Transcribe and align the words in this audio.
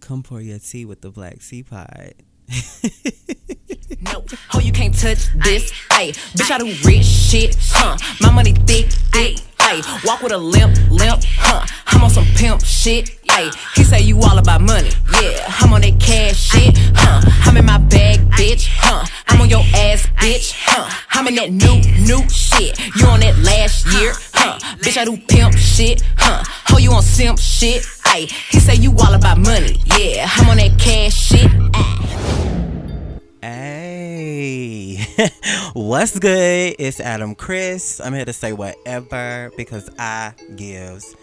Come 0.00 0.22
pour 0.22 0.40
your 0.40 0.58
tea 0.60 0.84
with 0.84 1.00
the 1.00 1.10
Black 1.10 1.42
Sea 1.42 1.64
Pod. 1.64 2.14
No, 4.02 4.24
oh, 4.52 4.58
you 4.58 4.72
can't 4.72 4.92
touch 4.92 5.28
this. 5.44 5.70
Ayy, 5.90 6.10
bitch, 6.34 6.50
I 6.50 6.58
do 6.58 6.66
rich 6.84 7.04
shit, 7.04 7.56
huh? 7.70 7.96
My 8.20 8.32
money 8.32 8.52
thick, 8.52 8.90
thick. 9.12 9.36
Ayy, 9.58 10.04
walk 10.04 10.22
with 10.22 10.32
a 10.32 10.38
limp, 10.38 10.76
limp, 10.90 11.22
huh? 11.38 11.64
I'm 11.86 12.02
on 12.02 12.10
some 12.10 12.26
pimp 12.34 12.64
shit. 12.64 13.10
Ayy, 13.28 13.54
he 13.76 13.84
say 13.84 14.00
you 14.00 14.18
all 14.20 14.38
about 14.38 14.60
money. 14.60 14.90
Yeah, 15.22 15.44
I'm 15.60 15.72
on 15.72 15.82
that 15.82 16.00
cash 16.00 16.50
shit, 16.50 16.76
huh? 16.96 17.22
I'm 17.44 17.56
in 17.56 17.64
my 17.64 17.78
bag, 17.78 18.18
bitch, 18.30 18.66
huh? 18.68 19.06
I'm 19.28 19.40
on 19.40 19.48
your 19.48 19.62
ass, 19.72 20.06
bitch, 20.18 20.52
huh? 20.56 20.90
I'm 21.22 21.28
in 21.28 21.34
that 21.36 21.52
new, 21.52 21.80
new 22.04 22.28
shit. 22.28 22.76
You 22.96 23.06
on 23.06 23.20
that 23.20 23.38
last 23.38 23.86
year, 23.94 24.12
huh? 24.34 24.58
Bitch, 24.78 24.96
I 24.96 25.04
do 25.04 25.16
pimp 25.16 25.56
shit, 25.56 26.02
huh? 26.16 26.42
Oh, 26.72 26.78
you 26.78 26.90
on 26.90 27.00
simp 27.00 27.38
shit. 27.38 27.82
Ayy, 28.06 28.28
he 28.50 28.58
say 28.58 28.74
you 28.74 28.90
all 28.98 29.14
about 29.14 29.38
money. 29.38 29.80
Yeah, 29.96 30.28
I'm 30.28 30.50
on 30.50 30.56
that 30.56 30.76
cash 30.80 31.14
shit. 31.14 31.48
Hey, 33.40 35.06
what's 35.74 36.18
good? 36.18 36.74
It's 36.80 36.98
Adam 36.98 37.36
Chris. 37.36 38.00
I'm 38.00 38.14
here 38.14 38.24
to 38.24 38.32
say 38.32 38.52
whatever 38.52 39.52
because 39.56 39.88
I 40.00 40.32
gives 40.56 41.14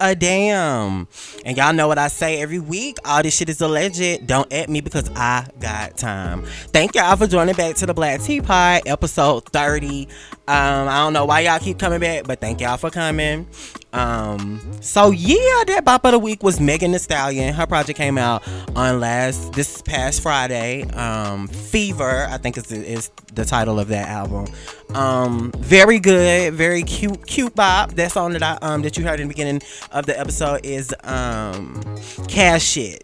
a 0.00 0.14
damn. 0.14 1.08
And 1.44 1.56
y'all 1.56 1.72
know 1.72 1.88
what 1.88 1.98
I 1.98 2.08
say 2.08 2.40
every 2.40 2.58
week. 2.58 2.98
All 3.04 3.22
this 3.22 3.36
shit 3.36 3.48
is 3.48 3.60
alleged. 3.60 4.26
Don't 4.26 4.52
at 4.52 4.68
me 4.68 4.80
because 4.80 5.10
I 5.14 5.46
got 5.60 5.96
time. 5.96 6.44
Thank 6.72 6.94
y'all 6.94 7.16
for 7.16 7.26
joining 7.26 7.54
back 7.54 7.76
to 7.76 7.86
the 7.86 7.94
Black 7.94 8.20
Teapot, 8.20 8.82
episode 8.86 9.44
30. 9.46 10.08
Um, 10.48 10.88
I 10.88 10.96
don't 11.04 11.12
know 11.12 11.26
why 11.26 11.40
y'all 11.40 11.58
keep 11.58 11.78
coming 11.78 12.00
back, 12.00 12.24
but 12.24 12.40
thank 12.40 12.62
y'all 12.62 12.78
for 12.78 12.88
coming. 12.88 13.46
Um, 13.92 14.60
so 14.80 15.10
yeah, 15.10 15.64
that 15.66 15.82
bop 15.84 16.06
of 16.06 16.12
the 16.12 16.18
week 16.18 16.42
was 16.42 16.58
Megan 16.58 16.92
Thee 16.92 16.98
Stallion. 16.98 17.52
Her 17.52 17.66
project 17.66 17.98
came 17.98 18.16
out 18.16 18.42
on 18.74 18.98
last 18.98 19.52
this 19.52 19.82
past 19.82 20.22
Friday. 20.22 20.84
Um, 20.92 21.48
Fever, 21.48 22.26
I 22.30 22.38
think 22.38 22.56
is 22.56 22.72
is 22.72 23.10
the 23.34 23.44
title 23.44 23.78
of 23.78 23.88
that 23.88 24.08
album. 24.08 24.46
Um, 24.94 25.52
very 25.58 25.98
good, 25.98 26.54
very 26.54 26.82
cute, 26.82 27.26
cute 27.26 27.54
bop. 27.54 27.92
That 27.92 28.12
song 28.12 28.32
that 28.32 28.42
I 28.42 28.58
um 28.62 28.80
that 28.82 28.96
you 28.96 29.04
heard 29.04 29.20
in 29.20 29.28
the 29.28 29.34
beginning 29.34 29.60
of 29.92 30.06
the 30.06 30.18
episode 30.18 30.64
is 30.64 30.94
um 31.04 31.82
Cash 32.26 32.62
Shit. 32.62 33.02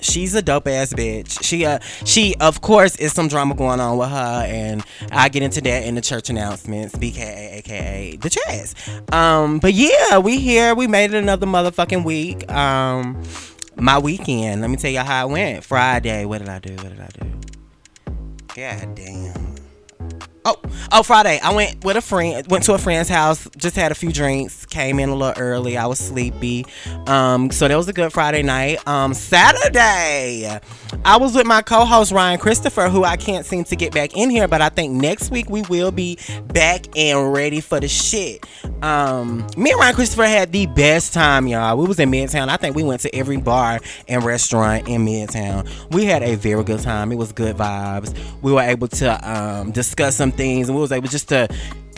She's 0.00 0.34
a 0.34 0.42
dope 0.42 0.68
ass 0.68 0.92
bitch. 0.92 1.42
She 1.42 1.64
uh 1.64 1.78
she 2.04 2.34
of 2.40 2.60
course 2.60 2.96
is 2.96 3.12
some 3.12 3.28
drama 3.28 3.54
going 3.54 3.80
on 3.80 3.98
with 3.98 4.10
her, 4.10 4.44
and 4.46 4.84
I 5.10 5.28
get 5.28 5.42
into 5.42 5.60
that 5.62 5.84
in 5.84 5.94
the 5.94 6.00
church 6.00 6.30
announcements, 6.30 6.94
BKA 6.94 7.58
aka 7.58 8.16
the 8.16 8.30
chats. 8.30 8.74
Um, 9.12 9.58
but 9.58 9.74
yeah, 9.74 10.18
we 10.18 10.38
here. 10.38 10.74
We 10.74 10.86
made 10.86 11.12
it 11.12 11.16
another 11.16 11.46
motherfucking 11.46 12.04
week. 12.04 12.50
Um, 12.50 13.22
my 13.76 13.98
weekend. 13.98 14.60
Let 14.60 14.70
me 14.70 14.76
tell 14.76 14.90
you 14.90 15.00
how 15.00 15.28
it 15.28 15.32
went. 15.32 15.64
Friday. 15.64 16.24
What 16.24 16.38
did 16.38 16.48
I 16.48 16.58
do? 16.58 16.74
What 16.76 16.88
did 16.90 17.00
I 17.00 17.08
do? 17.08 17.40
God 18.54 18.94
damn. 18.94 19.47
Oh, 20.48 20.56
oh, 20.92 21.02
Friday. 21.02 21.38
I 21.42 21.52
went 21.52 21.84
with 21.84 21.98
a 21.98 22.00
friend. 22.00 22.46
Went 22.46 22.64
to 22.64 22.72
a 22.72 22.78
friend's 22.78 23.10
house. 23.10 23.46
Just 23.58 23.76
had 23.76 23.92
a 23.92 23.94
few 23.94 24.10
drinks. 24.10 24.64
Came 24.64 24.98
in 24.98 25.10
a 25.10 25.14
little 25.14 25.38
early. 25.38 25.76
I 25.76 25.84
was 25.84 25.98
sleepy. 25.98 26.64
Um, 27.06 27.50
so 27.50 27.68
that 27.68 27.76
was 27.76 27.86
a 27.88 27.92
good 27.92 28.14
Friday 28.14 28.42
night. 28.42 28.86
Um, 28.88 29.12
Saturday, 29.12 30.58
I 31.04 31.16
was 31.18 31.34
with 31.34 31.46
my 31.46 31.60
co-host 31.60 32.12
Ryan 32.12 32.38
Christopher, 32.38 32.88
who 32.88 33.04
I 33.04 33.18
can't 33.18 33.44
seem 33.44 33.64
to 33.64 33.76
get 33.76 33.92
back 33.92 34.16
in 34.16 34.30
here, 34.30 34.48
but 34.48 34.62
I 34.62 34.70
think 34.70 34.94
next 34.94 35.30
week 35.30 35.50
we 35.50 35.60
will 35.62 35.90
be 35.90 36.18
back 36.46 36.86
and 36.96 37.30
ready 37.30 37.60
for 37.60 37.78
the 37.78 37.88
shit. 37.88 38.46
Um, 38.82 39.46
me 39.56 39.72
and 39.72 39.80
Ryan 39.80 39.94
Christopher 39.94 40.24
had 40.24 40.52
the 40.52 40.64
best 40.66 41.12
time, 41.12 41.46
y'all. 41.46 41.76
We 41.76 41.86
was 41.86 41.98
in 41.98 42.10
Midtown. 42.10 42.48
I 42.48 42.56
think 42.56 42.74
we 42.74 42.84
went 42.84 43.02
to 43.02 43.14
every 43.14 43.36
bar 43.36 43.80
and 44.06 44.24
restaurant 44.24 44.88
in 44.88 45.04
Midtown. 45.04 45.68
We 45.90 46.06
had 46.06 46.22
a 46.22 46.36
very 46.36 46.64
good 46.64 46.80
time. 46.80 47.12
It 47.12 47.16
was 47.16 47.32
good 47.32 47.56
vibes. 47.56 48.16
We 48.40 48.52
were 48.52 48.62
able 48.62 48.88
to 48.88 49.30
um, 49.30 49.72
discuss 49.72 50.16
some 50.16 50.32
things, 50.38 50.68
and 50.68 50.76
we 50.76 50.80
was 50.80 50.92
able 50.92 51.08
just 51.08 51.28
to 51.28 51.48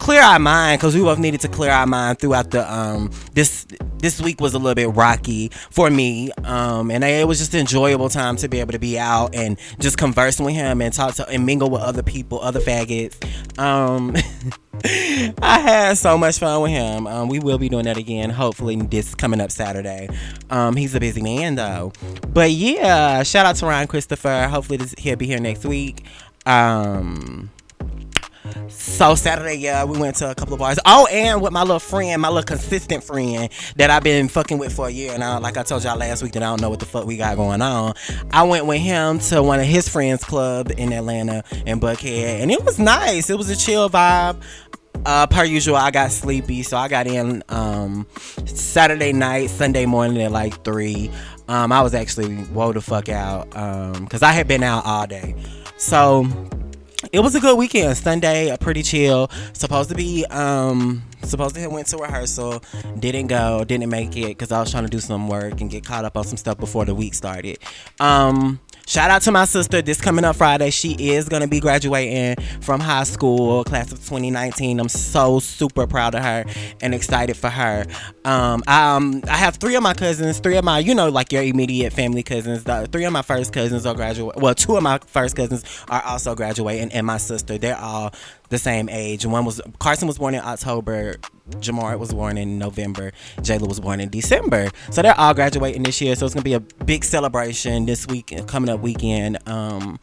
clear 0.01 0.23
our 0.23 0.39
mind 0.39 0.81
because 0.81 0.97
we 0.97 1.03
both 1.03 1.19
needed 1.19 1.41
to 1.43 1.49
clear 1.49 1.71
our 1.71 1.87
mind 1.87 2.19
throughout 2.19 2.51
the 2.51 2.73
um 2.73 3.11
this 3.35 3.67
this 3.99 4.19
week 4.19 4.41
was 4.41 4.55
a 4.55 4.59
little 4.59 4.75
bit 4.75 4.89
rocky 4.97 5.51
for 5.71 5.91
me 5.91 6.33
um 6.45 6.91
and 6.91 7.05
it 7.05 7.29
was 7.29 7.39
just 7.39 7.53
an 7.53 7.61
enjoyable 7.61 8.09
time 8.09 8.35
to 8.35 8.49
be 8.49 8.61
able 8.61 8.73
to 8.73 8.79
be 8.79 8.99
out 8.99 9.35
and 9.35 9.59
just 9.79 9.99
conversing 9.99 10.47
with 10.47 10.55
him 10.55 10.81
and 10.81 10.95
talk 10.95 11.15
to 11.15 11.29
and 11.29 11.45
mingle 11.45 11.69
with 11.69 11.83
other 11.83 12.03
people 12.03 12.41
other 12.41 12.61
faggots 12.61 13.15
um 13.59 14.17
I 15.43 15.59
had 15.59 15.99
so 15.99 16.17
much 16.17 16.39
fun 16.39 16.63
with 16.63 16.71
him. 16.71 17.07
Um, 17.07 17.29
we 17.29 17.39
will 17.39 17.59
be 17.59 17.69
doing 17.69 17.85
that 17.85 17.99
again, 17.99 18.31
hopefully 18.31 18.77
this 18.77 19.15
coming 19.15 19.39
up 19.39 19.51
Saturday. 19.51 20.09
Um, 20.49 20.75
he's 20.75 20.95
a 20.95 21.01
busy 21.01 21.21
man 21.21 21.57
though, 21.57 21.93
but 22.29 22.51
yeah, 22.51 23.23
shout 23.23 23.45
out 23.45 23.57
to 23.57 23.67
Ryan 23.67 23.89
Christopher. 23.89 24.49
Hopefully 24.51 24.79
this, 24.79 24.95
he'll 24.97 25.17
be 25.17 25.27
here 25.27 25.39
next 25.39 25.67
week. 25.67 26.07
Um, 26.47 27.51
so 28.69 29.15
Saturday, 29.15 29.55
yeah, 29.55 29.85
we 29.85 29.99
went 29.99 30.17
to 30.17 30.31
a 30.31 30.35
couple 30.35 30.55
of 30.55 30.61
bars. 30.61 30.79
Oh, 30.85 31.07
and 31.07 31.41
with 31.43 31.53
my 31.53 31.63
little 31.63 31.79
friend, 31.79 32.21
my 32.21 32.29
little 32.29 32.43
consistent 32.43 33.03
friend 33.05 33.49
that 33.77 33.91
I've 33.91 34.03
been 34.03 34.29
fucking 34.29 34.59
with 34.59 34.73
for 34.73 34.89
a 34.89 34.91
year 34.91 35.17
now. 35.19 35.41
Like 35.41 35.57
I 35.57 35.63
told 35.63 35.85
y'all 35.85 35.97
last 35.97 36.23
week 36.23 36.33
that 36.33 36.43
I 36.43 36.47
don't 36.47 36.61
know 36.61 36.71
what 36.71 36.81
the 36.81 36.87
fuck 36.87 37.07
we 37.07 37.17
got 37.17 37.37
going 37.37 37.63
on. 37.63 37.95
I 38.31 38.43
went 38.45 38.67
with 38.67 38.81
him 38.81 39.19
to 39.21 39.43
one 39.43 39.61
of 39.61 39.67
his 39.67 39.89
friends' 39.89 40.25
club 40.25 40.71
in 40.77 40.93
Atlanta 40.93 41.45
in 41.67 41.81
Buckhead, 41.81 42.41
and 42.41 42.51
it 42.51 42.65
was 42.65 42.79
nice. 42.79 43.31
It 43.31 43.39
was 43.39 43.51
a 43.51 43.57
chill 43.57 43.89
vibe. 43.91 44.43
Uh, 45.07 45.27
per 45.27 45.45
usual, 45.45 45.77
I 45.77 45.91
got 45.91 46.13
sleepy, 46.13 46.63
so 46.63 46.77
I 46.77 46.89
got 46.89 47.07
in 47.07 47.43
um, 47.49 48.07
Saturday 48.45 49.13
night, 49.13 49.49
Sunday 49.49 49.87
morning 49.87 50.21
at 50.23 50.31
like 50.31 50.63
three. 50.63 51.11
Um, 51.49 51.73
I 51.73 51.83
was 51.83 51.95
actually 51.95 52.45
woe 52.53 52.73
the 52.73 52.83
fuck 52.83 53.09
out 53.09 53.49
because 54.01 54.23
I 54.23 54.33
had 54.33 54.47
been 54.47 54.63
out 54.63 54.85
all 54.85 55.07
day. 55.07 55.35
So 55.79 56.25
it 57.13 57.21
was 57.21 57.35
a 57.35 57.41
good 57.41 57.59
weekend. 57.59 57.97
Sunday, 57.97 58.49
a 58.49 58.59
pretty 58.59 58.83
chill. 58.83 59.31
Supposed 59.53 59.91
to 59.91 59.95
be 59.97 60.25
um 60.27 61.03
supposed 61.23 61.55
to 61.57 61.61
have 61.61 61.73
went 61.73 61.87
to 61.89 61.97
rehearsal. 61.97 62.63
Didn't 62.99 63.29
go. 63.29 63.65
Didn't 63.65 63.91
make 63.91 64.17
it 64.17 64.29
because 64.29 64.53
I 64.53 64.61
was 64.61 64.71
trying 64.71 64.85
to 64.85 64.91
do 64.91 65.01
some 65.01 65.29
work 65.29 65.61
and 65.61 65.71
get 65.71 65.85
caught 65.85 66.05
up 66.05 66.17
on 66.17 66.25
some 66.25 66.37
stuff 66.37 66.59
before 66.59 66.85
the 66.85 66.95
week 66.95 67.15
started. 67.15 67.59
Um. 67.99 68.61
Shout 68.91 69.09
out 69.09 69.23
to 69.23 69.31
my 69.31 69.45
sister. 69.45 69.81
This 69.81 70.01
coming 70.01 70.25
up 70.25 70.35
Friday, 70.35 70.71
she 70.71 70.95
is 70.95 71.29
gonna 71.29 71.47
be 71.47 71.61
graduating 71.61 72.45
from 72.61 72.81
high 72.81 73.05
school, 73.05 73.63
class 73.63 73.93
of 73.93 73.99
2019. 73.99 74.81
I'm 74.81 74.89
so 74.89 75.39
super 75.39 75.87
proud 75.87 76.17
of 76.17 76.25
her 76.25 76.45
and 76.81 76.93
excited 76.93 77.37
for 77.37 77.51
her. 77.51 77.87
Um, 78.25 78.65
um, 78.67 79.23
I 79.29 79.37
have 79.37 79.59
three 79.59 79.77
of 79.77 79.85
my 79.85 79.95
cousins, 79.95 80.41
three 80.41 80.57
of 80.57 80.65
my, 80.65 80.81
you 80.81 80.97
know, 80.97 81.09
like 81.09 81.31
your 81.31 81.45
immediate 81.45 81.93
family 81.93 82.25
cousins. 82.25 82.65
The, 82.65 82.89
three 82.91 83.05
of 83.05 83.13
my 83.13 83.23
first 83.23 83.53
cousins 83.53 83.87
are 83.87 83.95
graduate. 83.95 84.35
Well, 84.39 84.57
two 84.57 84.77
of 84.77 84.83
my 84.83 84.99
first 85.07 85.37
cousins 85.37 85.65
are 85.89 86.03
also 86.03 86.35
graduating, 86.35 86.91
and 86.91 87.07
my 87.07 87.19
sister. 87.19 87.59
They're 87.59 87.79
all 87.79 88.13
the 88.51 88.59
same 88.59 88.89
age. 88.89 89.25
One 89.25 89.45
was 89.45 89.61
Carson 89.79 90.07
was 90.07 90.19
born 90.19 90.35
in 90.35 90.43
October. 90.43 91.17
Jamar 91.57 91.99
was 91.99 92.13
born 92.13 92.37
in 92.37 92.59
November. 92.59 93.13
Jayla 93.39 93.67
was 93.67 93.81
born 93.81 94.01
in 94.01 94.11
December. 94.11 94.69
So 94.91 95.03
they're 95.03 95.19
all 95.19 95.35
graduating 95.35 95.83
this 95.83 96.01
year. 96.01 96.15
So 96.15 96.27
it's 96.27 96.35
gonna 96.35 96.45
be 96.45 96.55
a 96.55 96.61
big 96.61 97.05
celebration 97.05 97.87
this 97.87 98.07
week, 98.07 98.35
coming 98.47 98.69
up 98.69 98.81
weekend. 98.81 99.39
Um, 99.49 99.99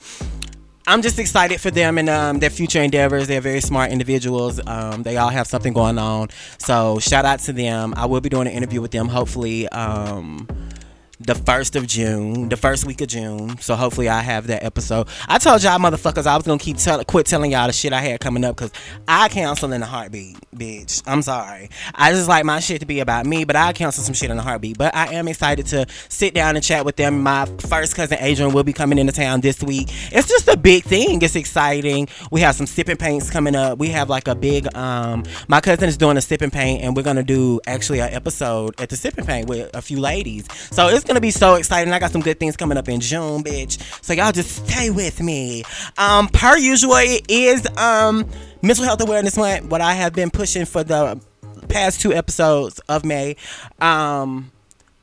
I'm 0.89 1.01
just 1.01 1.19
excited 1.19 1.59
for 1.59 1.69
them 1.69 1.97
and 1.97 2.07
um, 2.09 2.39
their 2.39 2.49
future 2.49 2.81
endeavors. 2.81 3.27
They're 3.27 3.41
very 3.41 3.59
smart 3.59 3.91
individuals. 3.91 4.61
Um, 4.65 5.03
they 5.03 5.17
all 5.17 5.29
have 5.29 5.45
something 5.45 5.73
going 5.73 5.97
on. 5.97 6.29
So 6.59 6.99
shout 6.99 7.25
out 7.25 7.39
to 7.39 7.53
them. 7.53 7.93
I 7.97 8.05
will 8.05 8.21
be 8.21 8.29
doing 8.29 8.47
an 8.47 8.53
interview 8.53 8.79
with 8.81 8.91
them 8.91 9.09
hopefully 9.09 9.67
um, 9.69 10.47
the 11.19 11.33
first 11.33 11.75
of 11.75 11.87
June, 11.87 12.49
the 12.49 12.57
first 12.57 12.85
week 12.85 13.01
of 13.01 13.07
June. 13.07 13.57
So 13.59 13.75
hopefully 13.75 14.07
I 14.07 14.21
have 14.21 14.47
that 14.47 14.63
episode. 14.63 15.07
I 15.27 15.39
told 15.39 15.63
y'all 15.63 15.79
motherfuckers 15.79 16.27
I 16.27 16.35
was 16.35 16.45
gonna 16.45 16.59
keep 16.59 16.77
tell 16.77 17.03
quit 17.05 17.25
telling 17.25 17.51
y'all 17.51 17.67
the 17.67 17.73
shit 17.73 17.91
I 17.91 18.01
had 18.01 18.19
coming 18.19 18.43
up 18.43 18.55
because 18.55 18.71
I 19.07 19.27
cancel 19.29 19.71
in 19.73 19.81
a 19.81 19.85
heartbeat, 19.85 20.37
bitch. 20.55 21.01
I'm 21.07 21.23
sorry. 21.23 21.69
I 21.95 22.11
just 22.11 22.29
like 22.29 22.45
my 22.45 22.59
shit 22.59 22.81
to 22.81 22.85
be 22.85 22.99
about 22.99 23.25
me, 23.25 23.45
but 23.45 23.55
I 23.55 23.73
cancel 23.73 24.03
some 24.03 24.13
shit 24.13 24.29
in 24.29 24.37
a 24.37 24.41
heartbeat. 24.43 24.77
But 24.77 24.95
I 24.95 25.13
am 25.15 25.27
excited 25.27 25.65
to 25.67 25.87
sit 26.09 26.35
down 26.35 26.55
and 26.55 26.63
chat 26.63 26.85
with 26.85 26.97
them. 26.97 27.23
My 27.23 27.45
first 27.67 27.95
cousin 27.95 28.19
Adrian 28.21 28.53
will 28.53 28.63
be 28.63 28.73
coming 28.73 28.99
into 28.99 29.11
town 29.11 29.41
this 29.41 29.63
week. 29.63 29.87
It's 30.11 30.27
just 30.27 30.47
a 30.47 30.57
big 30.57 30.83
thing. 30.83 31.21
It's 31.23 31.35
exciting. 31.35 32.09
We 32.31 32.41
have 32.41 32.55
some 32.55 32.67
sipping 32.67 32.97
paints 32.97 33.31
coming 33.31 33.55
up. 33.55 33.79
We 33.79 33.87
have 33.89 34.09
like 34.09 34.27
a 34.27 34.35
big 34.35 34.73
um 34.75 35.23
my 35.47 35.61
cousin 35.61 35.89
is 35.89 35.97
doing 35.97 36.17
a 36.17 36.21
sipping 36.21 36.51
paint 36.51 36.83
and 36.83 36.95
we're 36.95 37.01
gonna 37.01 37.23
do 37.23 37.59
actually 37.65 38.01
an 38.01 38.13
episode 38.13 38.79
at 38.79 38.89
the 38.89 38.95
sipping 38.95 39.25
paint 39.25 39.49
with 39.49 39.75
a 39.75 39.81
few 39.81 39.99
ladies. 39.99 40.45
So 40.71 40.89
it's 40.89 41.06
gonna 41.07 41.21
be 41.21 41.31
so 41.31 41.55
exciting. 41.55 41.93
I 41.93 41.99
got 41.99 42.11
some 42.11 42.21
good 42.21 42.39
things 42.39 42.55
coming 42.57 42.77
up 42.77 42.89
in 42.89 42.99
June, 42.99 43.43
bitch. 43.43 43.81
So 44.03 44.13
y'all 44.13 44.31
just 44.31 44.67
stay 44.67 44.89
with 44.89 45.21
me. 45.21 45.63
Um, 45.97 46.27
per 46.27 46.57
usual, 46.57 46.95
it 46.97 47.25
is 47.29 47.65
um 47.77 48.29
mental 48.61 48.85
health 48.85 49.01
awareness 49.01 49.37
month. 49.37 49.65
What 49.65 49.81
I 49.81 49.93
have 49.93 50.13
been 50.13 50.29
pushing 50.29 50.65
for 50.65 50.83
the 50.83 51.19
past 51.69 52.01
two 52.01 52.13
episodes 52.13 52.79
of 52.89 53.05
May. 53.05 53.35
Um, 53.79 54.51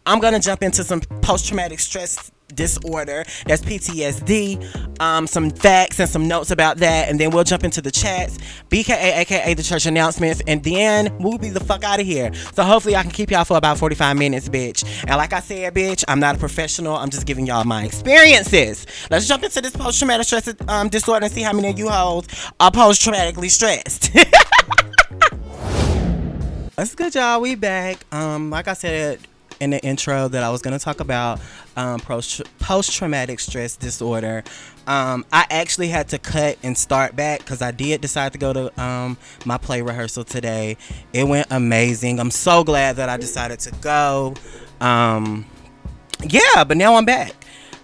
I'm 0.07 0.21
gonna 0.21 0.41
jump 0.41 0.63
into 0.63 0.85
some 0.85 1.01
post 1.01 1.47
traumatic 1.47 1.81
stress 1.81 2.31
disorder. 2.55 3.25
That's 3.47 3.63
PTSD. 3.63 5.01
Um, 5.01 5.27
some 5.27 5.51
facts 5.51 5.99
and 6.01 6.09
some 6.09 6.29
notes 6.29 6.51
about 6.51 6.79
that, 6.79 7.09
and 7.09 7.19
then 7.19 7.31
we'll 7.31 7.45
jump 7.45 7.65
into 7.65 7.81
the 7.81 7.91
chats. 7.91 8.39
BKA, 8.71 9.19
aka 9.19 9.55
the 9.55 9.63
church 9.63 9.87
announcements, 9.87 10.43
and 10.47 10.63
then 10.63 11.17
we'll 11.19 11.39
be 11.39 11.51
the 11.51 11.61
fuck 11.61 11.85
out 11.85 12.01
of 12.01 12.07
here. 12.07 12.33
So 12.55 12.63
hopefully 12.63 12.97
I 12.97 13.03
can 13.03 13.11
keep 13.11 13.31
y'all 13.31 13.45
for 13.45 13.57
about 13.57 13.79
45 13.79 14.17
minutes, 14.17 14.49
bitch. 14.49 14.85
And 15.03 15.17
like 15.17 15.33
I 15.33 15.41
said, 15.41 15.75
bitch, 15.75 16.05
I'm 16.09 16.21
not 16.21 16.37
a 16.37 16.39
professional. 16.39 16.97
I'm 16.97 17.11
just 17.11 17.27
giving 17.27 17.47
y'all 17.47 17.65
my 17.65 17.85
experiences. 17.85 18.87
Let's 19.11 19.27
jump 19.27 19.43
into 19.45 19.61
this 19.61 19.77
post-traumatic 19.77 20.27
stress 20.27 20.55
um, 20.69 20.89
disorder 20.89 21.25
and 21.25 21.35
see 21.35 21.43
how 21.43 21.53
many 21.53 21.69
of 21.69 21.79
you 21.79 21.89
hoes 21.89 22.27
are 22.61 22.71
post-traumatically 22.71 23.51
stressed. 23.51 24.13
That's 26.77 26.95
good, 26.97 27.15
y'all. 27.15 27.41
We 27.41 27.55
back. 27.55 28.05
Um, 28.13 28.51
like 28.51 28.67
I 28.67 28.73
said 28.75 29.21
in 29.61 29.71
the 29.71 29.83
intro, 29.85 30.29
that 30.29 30.43
I 30.43 30.51
was 30.51 30.63
gonna 30.63 30.79
talk 30.79 31.01
about 31.01 31.41
um, 31.77 32.01
post 32.01 32.93
traumatic 32.93 33.41
stress 33.41 33.77
disorder. 33.77 34.45
Um, 34.87 35.25
I 35.33 35.47
actually 35.51 35.89
had 35.89 36.09
to 36.11 36.19
cut 36.19 36.59
and 36.63 36.77
start 36.77 37.17
back 37.17 37.41
because 37.41 37.63
I 37.63 37.71
did 37.71 38.01
decide 38.01 38.33
to 38.33 38.39
go 38.39 38.53
to 38.53 38.83
um, 38.83 39.17
my 39.45 39.57
play 39.57 39.83
rehearsal 39.83 40.25
today. 40.25 40.77
It 41.13 41.27
went 41.27 41.47
amazing. 41.51 42.21
I'm 42.21 42.31
so 42.31 42.65
glad 42.65 42.97
that 42.97 43.09
I 43.09 43.17
decided 43.17 43.61
to 43.61 43.71
go. 43.81 44.35
Um, 44.81 45.47
yeah, 46.23 46.65
but 46.65 46.77
now 46.77 46.97
I'm 46.97 47.05
back. 47.05 47.33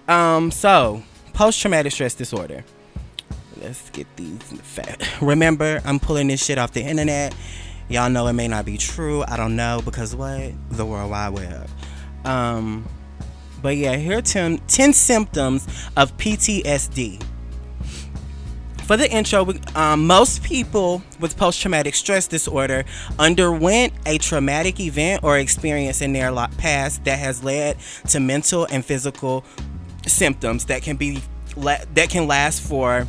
Um, 0.08 0.50
so, 0.50 1.02
post 1.32 1.61
traumatic 1.61 1.93
stress 1.93 2.14
disorder. 2.14 2.64
Let's 3.56 3.90
get 3.90 4.06
these. 4.17 4.38
Remember, 5.20 5.81
I'm 5.84 5.99
pulling 5.99 6.28
this 6.28 6.44
shit 6.44 6.58
off 6.58 6.72
the 6.72 6.82
internet. 6.82 7.34
Y'all 7.91 8.09
know 8.09 8.29
it 8.29 8.35
may 8.35 8.47
not 8.47 8.65
be 8.65 8.79
true. 8.79 9.25
I 9.27 9.37
don't 9.37 9.57
know 9.57 9.83
because 9.85 10.15
what? 10.15 10.53
The 10.71 10.87
World 10.87 11.11
Wide 11.11 11.31
Web. 11.31 11.69
Um, 12.25 12.89
but 13.61 13.77
yeah, 13.77 13.97
here 13.97 14.19
are 14.19 14.23
10, 14.23 14.59
10 14.69 14.93
symptoms 14.93 15.67
of 15.97 16.17
PTSD. 16.17 17.21
For 18.85 18.97
the 18.97 19.11
intro, 19.11 19.53
um, 19.75 20.07
most 20.07 20.45
people 20.45 21.03
with 21.19 21.37
post 21.37 21.61
traumatic 21.61 21.97
stress 21.97 22.29
disorder 22.29 22.85
underwent 23.19 23.93
a 24.07 24.19
traumatic 24.19 24.79
event 24.79 25.25
or 25.25 25.39
experience 25.39 26.01
in 26.01 26.13
their 26.13 26.33
past 26.59 27.05
that 27.05 27.19
has 27.19 27.43
led 27.43 27.77
to 28.09 28.21
mental 28.21 28.69
and 28.71 28.85
physical 28.85 29.45
symptoms 30.07 30.67
that 30.67 30.83
can 30.83 30.97
be 30.97 31.21
that 31.57 32.09
can 32.09 32.29
last 32.29 32.63
for 32.63 33.07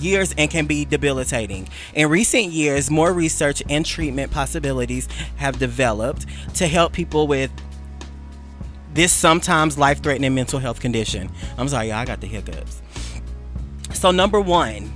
years 0.00 0.34
and 0.38 0.50
can 0.50 0.66
be 0.66 0.84
debilitating. 0.84 1.68
In 1.94 2.08
recent 2.08 2.46
years, 2.46 2.90
more 2.90 3.12
research 3.12 3.62
and 3.68 3.84
treatment 3.84 4.30
possibilities 4.30 5.08
have 5.36 5.58
developed 5.58 6.26
to 6.54 6.66
help 6.66 6.92
people 6.92 7.26
with 7.26 7.50
this 8.94 9.12
sometimes 9.12 9.76
life 9.76 10.02
threatening 10.02 10.34
mental 10.34 10.58
health 10.58 10.80
condition. 10.80 11.30
I'm 11.58 11.68
sorry, 11.68 11.92
I 11.92 12.04
got 12.04 12.20
the 12.20 12.26
hiccups. 12.26 12.82
So, 13.92 14.10
number 14.10 14.40
one, 14.40 14.92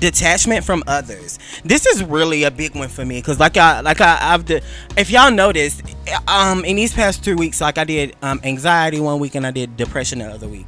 detachment 0.00 0.64
from 0.64 0.82
others. 0.86 1.38
This 1.64 1.86
is 1.86 2.04
really 2.04 2.44
a 2.44 2.50
big 2.50 2.74
one 2.74 2.88
for 2.88 3.04
me 3.04 3.18
because, 3.18 3.40
like 3.40 3.56
I, 3.56 3.80
like 3.80 4.00
I, 4.00 4.18
I've, 4.20 4.44
de- 4.44 4.60
if 4.96 5.10
y'all 5.10 5.30
noticed, 5.30 5.82
um, 6.28 6.64
in 6.64 6.76
these 6.76 6.92
past 6.92 7.24
two 7.24 7.36
weeks, 7.36 7.60
like 7.60 7.78
I 7.78 7.84
did 7.84 8.16
um, 8.22 8.40
anxiety 8.44 9.00
one 9.00 9.18
week 9.18 9.34
and 9.34 9.46
I 9.46 9.50
did 9.50 9.76
depression 9.76 10.20
the 10.20 10.26
other 10.26 10.48
week 10.48 10.66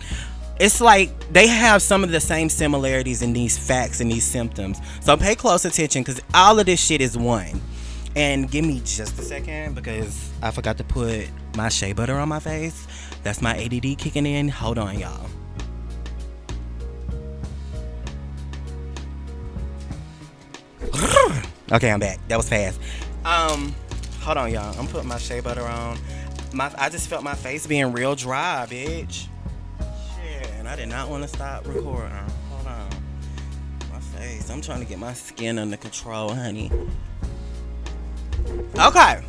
it's 0.61 0.81
like 0.81 1.11
they 1.33 1.47
have 1.47 1.81
some 1.81 2.05
of 2.05 2.11
the 2.11 2.21
same 2.21 2.51
similarities 2.51 3.23
in 3.23 3.33
these 3.33 3.57
facts 3.57 4.03
and 4.03 4.13
these 4.13 4.25
symptoms. 4.25 4.79
So 5.01 5.17
pay 5.17 5.35
close 5.35 5.65
attention 5.65 6.03
because 6.03 6.21
all 6.35 6.59
of 6.59 6.67
this 6.67 6.79
shit 6.79 7.01
is 7.01 7.17
one. 7.17 7.59
And 8.15 8.51
give 8.51 8.67
me 8.67 8.81
just 8.85 9.19
a 9.19 9.23
second 9.23 9.75
because 9.75 10.31
I 10.43 10.51
forgot 10.51 10.77
to 10.77 10.85
put 10.85 11.29
my 11.57 11.71
shea 11.71 11.95
butter 11.95 12.17
on 12.17 12.29
my 12.29 12.41
face. 12.41 12.87
That's 13.23 13.41
my 13.41 13.57
ADD 13.57 13.97
kicking 13.97 14.27
in. 14.27 14.51
Hold 14.51 14.77
on, 14.77 14.99
y'all. 14.99 15.31
okay, 21.73 21.91
I'm 21.91 22.01
back. 22.01 22.19
That 22.29 22.37
was 22.37 22.51
fast. 22.51 22.79
Um, 23.25 23.75
hold 24.21 24.37
on, 24.37 24.53
y'all. 24.53 24.79
I'm 24.79 24.89
putting 24.89 25.09
my 25.09 25.17
shea 25.17 25.41
butter 25.41 25.65
on. 25.65 25.97
My, 26.53 26.71
I 26.77 26.91
just 26.91 27.09
felt 27.09 27.23
my 27.23 27.35
face 27.35 27.67
being 27.67 27.93
real 27.93 28.15
dry, 28.15 28.67
bitch. 28.69 29.30
I 30.71 30.77
did 30.77 30.89
not 30.89 31.09
want 31.09 31.25
to 31.25 31.29
stop 31.29 31.67
recording. 31.67 32.13
Hold 32.49 32.67
on. 32.69 32.89
My 33.91 33.99
face. 33.99 34.49
I'm 34.51 34.63
trying 34.63 34.79
to 34.79 34.87
get 34.87 35.01
my 35.01 35.13
skin 35.15 35.59
under 35.59 35.77
control, 35.77 36.33
honey. 36.33 36.71
Okay. 38.79 39.21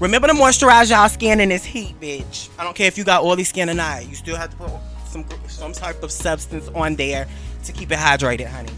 Remember 0.00 0.28
to 0.28 0.32
moisturize 0.32 0.88
y'all 0.88 1.10
skin 1.10 1.40
in 1.40 1.50
this 1.50 1.62
heat, 1.62 2.00
bitch. 2.00 2.48
I 2.58 2.64
don't 2.64 2.74
care 2.74 2.86
if 2.86 2.96
you 2.96 3.04
got 3.04 3.22
oily 3.22 3.44
skin 3.44 3.68
or 3.68 3.74
not. 3.74 4.08
You 4.08 4.14
still 4.14 4.34
have 4.36 4.48
to 4.48 4.56
put 4.56 4.70
some 5.04 5.26
some 5.46 5.72
type 5.74 6.02
of 6.02 6.10
substance 6.10 6.68
on 6.68 6.96
there 6.96 7.28
to 7.64 7.72
keep 7.72 7.92
it 7.92 7.98
hydrated, 7.98 8.46
honey. 8.46 8.72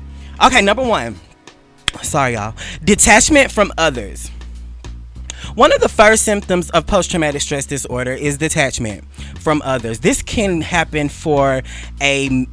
Okay, 0.44 0.62
number 0.62 0.82
one. 0.82 1.14
Sorry, 2.02 2.32
y'all. 2.32 2.56
Detachment 2.82 3.52
from 3.52 3.72
others. 3.78 4.32
One 5.54 5.72
of 5.72 5.80
the 5.80 5.88
first 5.88 6.24
symptoms 6.24 6.68
of 6.70 6.84
post 6.84 7.12
traumatic 7.12 7.40
stress 7.40 7.64
disorder 7.64 8.10
is 8.12 8.38
detachment 8.38 9.04
from 9.38 9.62
others. 9.64 10.00
This 10.00 10.20
can 10.20 10.60
happen 10.60 11.08
for 11.08 11.62
a 12.02 12.46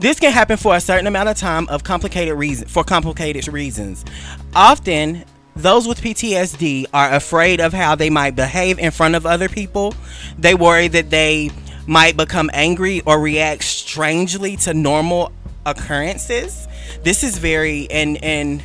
this 0.00 0.18
can 0.18 0.32
happen 0.32 0.56
for 0.56 0.74
a 0.74 0.80
certain 0.80 1.06
amount 1.06 1.28
of 1.28 1.36
time 1.36 1.68
of 1.68 1.84
complicated 1.84 2.34
reason 2.34 2.66
for 2.66 2.82
complicated 2.82 3.46
reasons. 3.46 4.04
Often 4.52 5.24
those 5.54 5.86
with 5.86 6.00
PTSD 6.00 6.86
are 6.92 7.14
afraid 7.14 7.60
of 7.60 7.72
how 7.72 7.94
they 7.94 8.10
might 8.10 8.34
behave 8.34 8.80
in 8.80 8.90
front 8.90 9.14
of 9.14 9.26
other 9.26 9.48
people. 9.48 9.94
They 10.36 10.56
worry 10.56 10.88
that 10.88 11.10
they 11.10 11.52
might 11.86 12.16
become 12.16 12.50
angry 12.52 13.00
or 13.02 13.20
react 13.20 13.62
strangely 13.62 14.56
to 14.56 14.74
normal 14.74 15.30
occurrences 15.64 16.66
this 17.04 17.22
is 17.22 17.38
very 17.38 17.88
and 17.90 18.22
and 18.24 18.62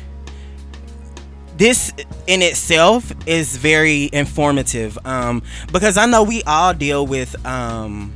this 1.56 1.92
in 2.26 2.40
itself 2.40 3.12
is 3.26 3.56
very 3.58 4.08
informative 4.14 4.98
um, 5.04 5.42
because 5.70 5.98
I 5.98 6.06
know 6.06 6.22
we 6.22 6.42
all 6.44 6.72
deal 6.72 7.06
with 7.06 7.44
um, 7.44 8.14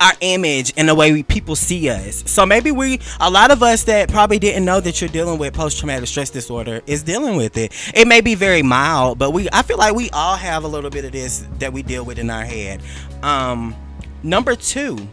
our 0.00 0.12
image 0.20 0.74
and 0.76 0.86
the 0.86 0.94
way 0.94 1.12
we, 1.12 1.22
people 1.22 1.56
see 1.56 1.88
us. 1.88 2.30
So 2.30 2.44
maybe 2.44 2.70
we, 2.72 3.00
a 3.20 3.30
lot 3.30 3.50
of 3.50 3.62
us 3.62 3.84
that 3.84 4.10
probably 4.10 4.38
didn't 4.38 4.66
know 4.66 4.80
that 4.80 5.00
you're 5.00 5.08
dealing 5.08 5.38
with 5.38 5.54
post 5.54 5.78
traumatic 5.78 6.08
stress 6.08 6.28
disorder 6.28 6.82
is 6.86 7.02
dealing 7.02 7.36
with 7.36 7.56
it. 7.56 7.72
It 7.94 8.06
may 8.06 8.20
be 8.20 8.34
very 8.34 8.62
mild, 8.62 9.18
but 9.18 9.30
we, 9.30 9.48
I 9.50 9.62
feel 9.62 9.78
like 9.78 9.94
we 9.94 10.10
all 10.10 10.36
have 10.36 10.64
a 10.64 10.68
little 10.68 10.90
bit 10.90 11.06
of 11.06 11.12
this 11.12 11.46
that 11.58 11.72
we 11.72 11.82
deal 11.82 12.04
with 12.04 12.18
in 12.18 12.28
our 12.28 12.44
head. 12.44 12.82
Um, 13.22 13.74
number 14.22 14.56
two. 14.56 15.08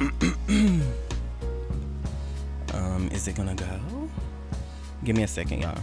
um, 2.92 3.08
is 3.08 3.26
it 3.28 3.34
gonna 3.34 3.54
go? 3.54 3.80
Give 5.04 5.16
me 5.16 5.22
a 5.22 5.28
second, 5.28 5.62
y'all. 5.62 5.78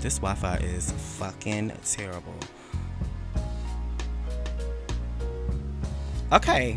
This 0.00 0.18
Wi 0.18 0.34
Fi 0.34 0.56
is 0.56 0.92
fucking 1.18 1.72
terrible. 1.84 2.34
Okay, 6.32 6.76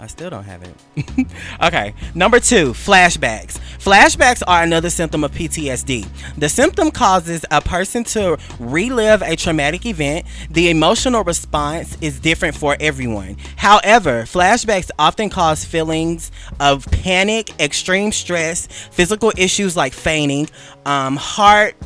I 0.00 0.06
still 0.06 0.30
don't 0.30 0.44
have 0.44 0.62
it. 0.62 1.26
okay, 1.62 1.94
number 2.14 2.40
two, 2.40 2.72
flashbacks. 2.72 3.58
Flashbacks 3.78 4.42
are 4.46 4.62
another 4.62 4.88
symptom 4.88 5.24
of 5.24 5.32
PTSD. 5.32 6.08
The 6.38 6.48
symptom 6.48 6.90
causes 6.90 7.44
a 7.50 7.60
person 7.60 8.04
to 8.04 8.38
relive 8.58 9.20
a 9.20 9.36
traumatic 9.36 9.84
event. 9.84 10.26
The 10.50 10.70
emotional 10.70 11.22
response 11.22 11.98
is 12.00 12.18
different 12.18 12.56
for 12.56 12.78
everyone. 12.80 13.36
However, 13.56 14.22
flashbacks 14.22 14.90
often 14.98 15.28
cause 15.28 15.66
feelings 15.66 16.32
of 16.60 16.86
panic, 16.86 17.50
extreme 17.60 18.10
stress, 18.10 18.66
physical 18.66 19.32
issues 19.36 19.76
like 19.76 19.92
fainting, 19.92 20.48
um, 20.86 21.16
heart 21.16 21.76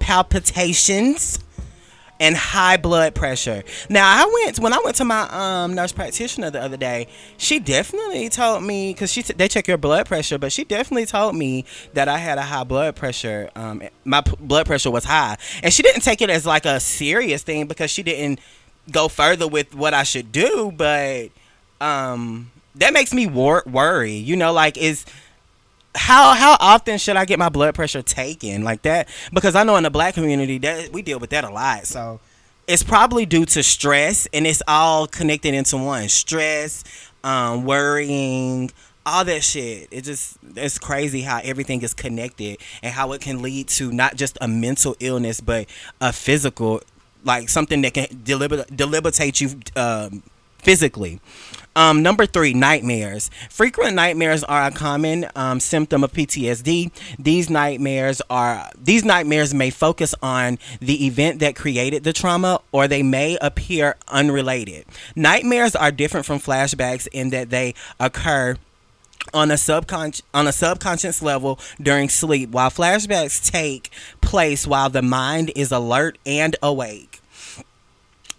palpitations, 0.00 1.38
and 2.24 2.34
high 2.34 2.78
blood 2.78 3.14
pressure. 3.14 3.62
Now 3.90 4.06
I 4.06 4.44
went 4.44 4.58
when 4.58 4.72
I 4.72 4.80
went 4.82 4.96
to 4.96 5.04
my 5.04 5.28
um, 5.30 5.74
nurse 5.74 5.92
practitioner 5.92 6.50
the 6.50 6.62
other 6.62 6.78
day. 6.78 7.06
She 7.36 7.60
definitely 7.60 8.30
told 8.30 8.64
me 8.64 8.94
because 8.94 9.12
she 9.12 9.20
they 9.20 9.46
check 9.46 9.68
your 9.68 9.76
blood 9.76 10.06
pressure, 10.06 10.38
but 10.38 10.50
she 10.50 10.64
definitely 10.64 11.04
told 11.04 11.36
me 11.36 11.66
that 11.92 12.08
I 12.08 12.16
had 12.16 12.38
a 12.38 12.42
high 12.42 12.64
blood 12.64 12.96
pressure. 12.96 13.50
Um, 13.54 13.82
my 14.06 14.22
p- 14.22 14.36
blood 14.40 14.64
pressure 14.64 14.90
was 14.90 15.04
high, 15.04 15.36
and 15.62 15.70
she 15.70 15.82
didn't 15.82 16.00
take 16.00 16.22
it 16.22 16.30
as 16.30 16.46
like 16.46 16.64
a 16.64 16.80
serious 16.80 17.42
thing 17.42 17.66
because 17.66 17.90
she 17.90 18.02
didn't 18.02 18.40
go 18.90 19.08
further 19.08 19.46
with 19.46 19.74
what 19.74 19.92
I 19.92 20.02
should 20.02 20.32
do. 20.32 20.72
But 20.74 21.28
um, 21.82 22.50
that 22.76 22.94
makes 22.94 23.12
me 23.12 23.26
wor- 23.26 23.64
worry. 23.66 24.14
You 24.14 24.36
know, 24.36 24.54
like 24.54 24.78
is 24.78 25.04
how 25.94 26.34
how 26.34 26.56
often 26.60 26.98
should 26.98 27.16
I 27.16 27.24
get 27.24 27.38
my 27.38 27.48
blood 27.48 27.74
pressure 27.74 28.02
taken 28.02 28.62
like 28.64 28.82
that? 28.82 29.08
Because 29.32 29.54
I 29.54 29.64
know 29.64 29.76
in 29.76 29.84
the 29.84 29.90
black 29.90 30.14
community 30.14 30.58
that 30.58 30.92
we 30.92 31.02
deal 31.02 31.18
with 31.18 31.30
that 31.30 31.44
a 31.44 31.50
lot. 31.50 31.86
So 31.86 32.20
it's 32.66 32.82
probably 32.82 33.26
due 33.26 33.44
to 33.46 33.62
stress, 33.62 34.26
and 34.32 34.46
it's 34.46 34.62
all 34.66 35.06
connected 35.06 35.54
into 35.54 35.76
one: 35.76 36.08
stress, 36.08 36.84
um, 37.22 37.64
worrying, 37.64 38.70
all 39.06 39.24
that 39.24 39.44
shit. 39.44 39.88
It 39.90 40.02
just 40.02 40.38
it's 40.56 40.78
crazy 40.78 41.22
how 41.22 41.40
everything 41.42 41.82
is 41.82 41.94
connected 41.94 42.58
and 42.82 42.92
how 42.92 43.12
it 43.12 43.20
can 43.20 43.42
lead 43.42 43.68
to 43.68 43.92
not 43.92 44.16
just 44.16 44.38
a 44.40 44.48
mental 44.48 44.96
illness 45.00 45.40
but 45.40 45.66
a 46.00 46.12
physical, 46.12 46.82
like 47.24 47.48
something 47.48 47.82
that 47.82 47.94
can 47.94 48.06
deliber- 48.06 48.74
debilitate 48.74 49.40
you 49.40 49.60
um, 49.76 50.22
physically. 50.58 51.20
Um, 51.76 52.02
number 52.02 52.24
three, 52.24 52.54
nightmares. 52.54 53.30
Frequent 53.50 53.94
nightmares 53.94 54.44
are 54.44 54.66
a 54.66 54.70
common 54.70 55.26
um, 55.34 55.58
symptom 55.58 56.04
of 56.04 56.12
PTSD. 56.12 56.92
These 57.18 57.50
nightmares 57.50 58.22
are 58.30 58.70
these 58.80 59.04
nightmares 59.04 59.52
may 59.52 59.70
focus 59.70 60.14
on 60.22 60.58
the 60.80 61.06
event 61.06 61.40
that 61.40 61.56
created 61.56 62.04
the 62.04 62.12
trauma, 62.12 62.60
or 62.70 62.86
they 62.86 63.02
may 63.02 63.36
appear 63.40 63.96
unrelated. 64.08 64.84
Nightmares 65.16 65.74
are 65.74 65.90
different 65.90 66.26
from 66.26 66.38
flashbacks 66.38 67.08
in 67.12 67.30
that 67.30 67.50
they 67.50 67.74
occur 67.98 68.56
on 69.32 69.50
a 69.50 69.56
subconscious 69.56 70.22
on 70.32 70.46
a 70.46 70.52
subconscious 70.52 71.22
level 71.22 71.58
during 71.80 72.08
sleep, 72.08 72.50
while 72.50 72.70
flashbacks 72.70 73.50
take 73.50 73.90
place 74.20 74.66
while 74.66 74.90
the 74.90 75.02
mind 75.02 75.50
is 75.56 75.72
alert 75.72 76.18
and 76.24 76.54
awake. 76.62 77.13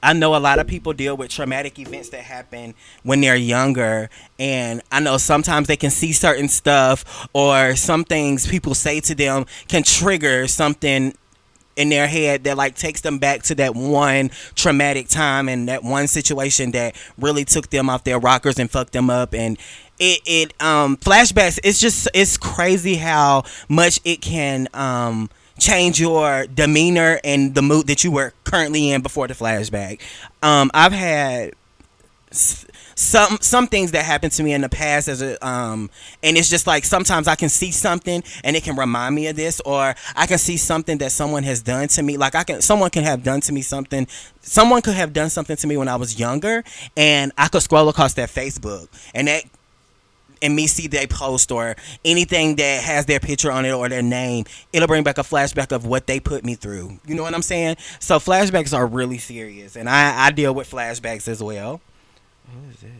I 0.01 0.13
know 0.13 0.35
a 0.35 0.37
lot 0.37 0.59
of 0.59 0.67
people 0.67 0.93
deal 0.93 1.17
with 1.17 1.31
traumatic 1.31 1.79
events 1.79 2.09
that 2.09 2.21
happen 2.21 2.75
when 3.03 3.21
they're 3.21 3.35
younger, 3.35 4.09
and 4.37 4.81
I 4.91 4.99
know 4.99 5.17
sometimes 5.17 5.67
they 5.67 5.77
can 5.77 5.89
see 5.89 6.13
certain 6.13 6.47
stuff, 6.47 7.27
or 7.33 7.75
some 7.75 8.03
things 8.03 8.47
people 8.47 8.75
say 8.75 8.99
to 9.01 9.15
them 9.15 9.45
can 9.67 9.83
trigger 9.83 10.47
something 10.47 11.13
in 11.75 11.89
their 11.89 12.07
head 12.07 12.43
that 12.45 12.57
like 12.57 12.75
takes 12.75 13.01
them 13.01 13.19
back 13.19 13.43
to 13.43 13.55
that 13.55 13.75
one 13.75 14.29
traumatic 14.55 15.07
time 15.07 15.49
and 15.49 15.67
that 15.67 15.83
one 15.83 16.07
situation 16.07 16.71
that 16.71 16.95
really 17.17 17.45
took 17.45 17.69
them 17.69 17.89
off 17.89 18.03
their 18.03 18.19
rockers 18.19 18.59
and 18.59 18.71
fucked 18.71 18.93
them 18.93 19.09
up 19.09 19.33
and 19.33 19.57
it 19.99 20.21
it 20.25 20.61
um 20.61 20.97
flashbacks 20.97 21.59
it's 21.63 21.79
just 21.79 22.07
it's 22.13 22.37
crazy 22.37 22.95
how 22.95 23.43
much 23.67 23.99
it 24.05 24.21
can 24.21 24.67
um 24.73 25.29
change 25.65 25.99
your 25.99 26.45
demeanor 26.45 27.19
and 27.23 27.55
the 27.55 27.61
mood 27.61 27.87
that 27.87 28.03
you 28.03 28.11
were 28.11 28.33
currently 28.43 28.91
in 28.91 29.01
before 29.01 29.27
the 29.27 29.33
flashback. 29.33 29.99
Um, 30.43 30.69
I've 30.73 30.91
had 30.91 31.53
some 32.31 33.37
some 33.41 33.67
things 33.67 33.91
that 33.91 34.05
happened 34.05 34.31
to 34.33 34.43
me 34.43 34.53
in 34.53 34.61
the 34.61 34.69
past 34.69 35.07
as 35.07 35.21
a 35.21 35.45
um 35.45 35.89
and 36.23 36.37
it's 36.37 36.49
just 36.49 36.67
like 36.67 36.83
sometimes 36.85 37.27
I 37.27 37.35
can 37.35 37.49
see 37.49 37.71
something 37.71 38.23
and 38.43 38.55
it 38.55 38.63
can 38.63 38.75
remind 38.75 39.15
me 39.15 39.27
of 39.27 39.35
this 39.35 39.59
or 39.61 39.95
I 40.15 40.27
can 40.27 40.37
see 40.37 40.57
something 40.57 40.97
that 40.99 41.11
someone 41.11 41.43
has 41.43 41.61
done 41.61 41.87
to 41.89 42.03
me 42.03 42.17
like 42.17 42.35
I 42.35 42.43
can 42.43 42.61
someone 42.61 42.89
can 42.89 43.03
have 43.03 43.23
done 43.23 43.41
to 43.41 43.53
me 43.53 43.61
something 43.61 44.07
someone 44.41 44.81
could 44.81 44.95
have 44.95 45.13
done 45.13 45.29
something 45.29 45.55
to 45.57 45.67
me 45.67 45.77
when 45.77 45.87
I 45.87 45.95
was 45.95 46.19
younger 46.19 46.63
and 46.95 47.31
I 47.37 47.47
could 47.47 47.61
scroll 47.61 47.89
across 47.89 48.13
their 48.13 48.27
Facebook 48.27 48.87
and 49.13 49.27
that 49.27 49.43
and 50.41 50.55
me 50.55 50.67
see 50.67 50.87
their 50.87 51.07
post 51.07 51.51
or 51.51 51.75
anything 52.03 52.55
that 52.55 52.83
has 52.83 53.05
their 53.05 53.19
picture 53.19 53.51
on 53.51 53.65
it 53.65 53.71
or 53.71 53.89
their 53.89 54.01
name, 54.01 54.45
it'll 54.73 54.87
bring 54.87 55.03
back 55.03 55.17
a 55.17 55.23
flashback 55.23 55.71
of 55.71 55.85
what 55.85 56.07
they 56.07 56.19
put 56.19 56.43
me 56.43 56.55
through. 56.55 56.99
You 57.05 57.15
know 57.15 57.23
what 57.23 57.33
I'm 57.33 57.41
saying? 57.41 57.77
So 57.99 58.19
flashbacks 58.19 58.75
are 58.75 58.85
really 58.85 59.17
serious, 59.17 59.75
and 59.75 59.89
I, 59.89 60.27
I 60.27 60.31
deal 60.31 60.53
with 60.53 60.69
flashbacks 60.69 61.27
as 61.27 61.41
well. 61.41 61.81
What 62.45 62.73
is 62.73 62.81
this? 62.81 62.91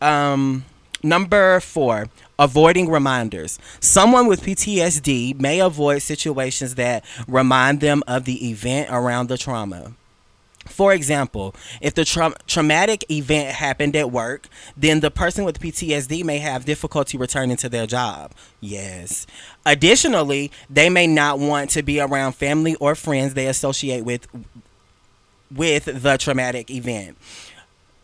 Um, 0.00 0.64
number 1.02 1.60
four, 1.60 2.08
avoiding 2.38 2.90
reminders. 2.90 3.58
Someone 3.78 4.26
with 4.26 4.42
PTSD 4.42 5.40
may 5.40 5.60
avoid 5.60 6.02
situations 6.02 6.74
that 6.74 7.04
remind 7.28 7.80
them 7.80 8.02
of 8.08 8.24
the 8.24 8.50
event 8.50 8.88
around 8.90 9.28
the 9.28 9.38
trauma. 9.38 9.92
For 10.72 10.92
example, 10.92 11.54
if 11.80 11.94
the 11.94 12.04
tra- 12.04 12.34
traumatic 12.46 13.04
event 13.10 13.54
happened 13.54 13.94
at 13.94 14.10
work, 14.10 14.48
then 14.76 15.00
the 15.00 15.10
person 15.10 15.44
with 15.44 15.60
PTSD 15.60 16.24
may 16.24 16.38
have 16.38 16.64
difficulty 16.64 17.18
returning 17.18 17.56
to 17.58 17.68
their 17.68 17.86
job. 17.86 18.32
Yes. 18.60 19.26
Additionally, 19.66 20.50
they 20.70 20.88
may 20.88 21.06
not 21.06 21.38
want 21.38 21.70
to 21.70 21.82
be 21.82 22.00
around 22.00 22.32
family 22.32 22.74
or 22.76 22.94
friends 22.94 23.34
they 23.34 23.46
associate 23.46 24.04
with 24.04 24.26
with 25.54 25.84
the 26.02 26.16
traumatic 26.16 26.70
event. 26.70 27.18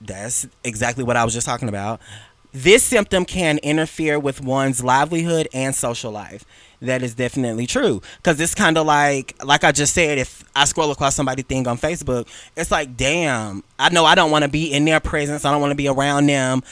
That's 0.00 0.46
exactly 0.62 1.02
what 1.02 1.16
I 1.16 1.24
was 1.24 1.32
just 1.32 1.46
talking 1.46 1.68
about. 1.68 2.00
This 2.52 2.82
symptom 2.82 3.24
can 3.24 3.58
interfere 3.58 4.18
with 4.18 4.40
one's 4.42 4.82
livelihood 4.82 5.48
and 5.52 5.74
social 5.74 6.10
life. 6.10 6.44
That 6.80 7.02
is 7.02 7.14
definitely 7.14 7.66
true. 7.66 8.00
Because 8.18 8.40
it's 8.40 8.54
kind 8.54 8.78
of 8.78 8.86
like 8.86 9.34
like 9.44 9.64
i 9.64 9.72
just 9.72 9.92
said 9.94 10.18
if 10.18 10.44
i 10.54 10.64
scroll 10.64 10.90
across 10.90 11.14
somebody 11.14 11.42
thing 11.42 11.66
on 11.66 11.76
facebook 11.76 12.28
it's 12.56 12.70
like 12.70 12.96
damn 12.96 13.62
i 13.78 13.88
know 13.88 14.04
i 14.04 14.14
don't 14.14 14.30
want 14.30 14.44
to 14.44 14.48
be 14.48 14.72
in 14.72 14.84
their 14.84 15.00
presence. 15.00 15.44
I 15.44 15.50
don't 15.50 15.60
want 15.60 15.72
to 15.72 15.76
be 15.76 15.88
around 15.88 16.26
them 16.26 16.62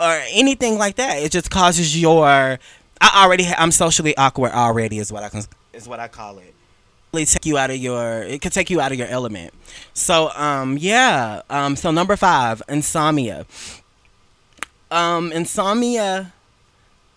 or 0.00 0.20
anything 0.32 0.78
like 0.78 0.96
that. 0.96 1.18
It 1.22 1.30
just 1.32 1.50
causes 1.50 2.00
your 2.00 2.26
i 2.26 3.22
already 3.24 3.44
ha- 3.44 3.54
i'm 3.58 3.70
socially 3.70 4.16
awkward 4.16 4.52
already 4.52 4.98
is 4.98 5.12
what 5.12 5.22
i 5.22 5.28
can 5.28 5.42
is 5.72 5.86
what 5.88 6.00
i 6.00 6.08
call 6.08 6.38
it. 6.38 6.54
Really 7.12 7.26
take 7.26 7.46
you 7.46 7.56
out 7.56 7.70
of 7.70 7.76
your 7.76 8.22
it 8.24 8.42
could 8.42 8.52
take 8.52 8.68
you 8.68 8.80
out 8.80 8.90
of 8.90 8.98
your 8.98 9.08
element. 9.08 9.54
So 9.94 10.30
um 10.34 10.76
yeah 10.76 11.42
um 11.50 11.76
so 11.76 11.92
number 11.92 12.16
five 12.16 12.62
insomnia 12.68 13.46
um 14.92 15.32
insomnia 15.32 16.32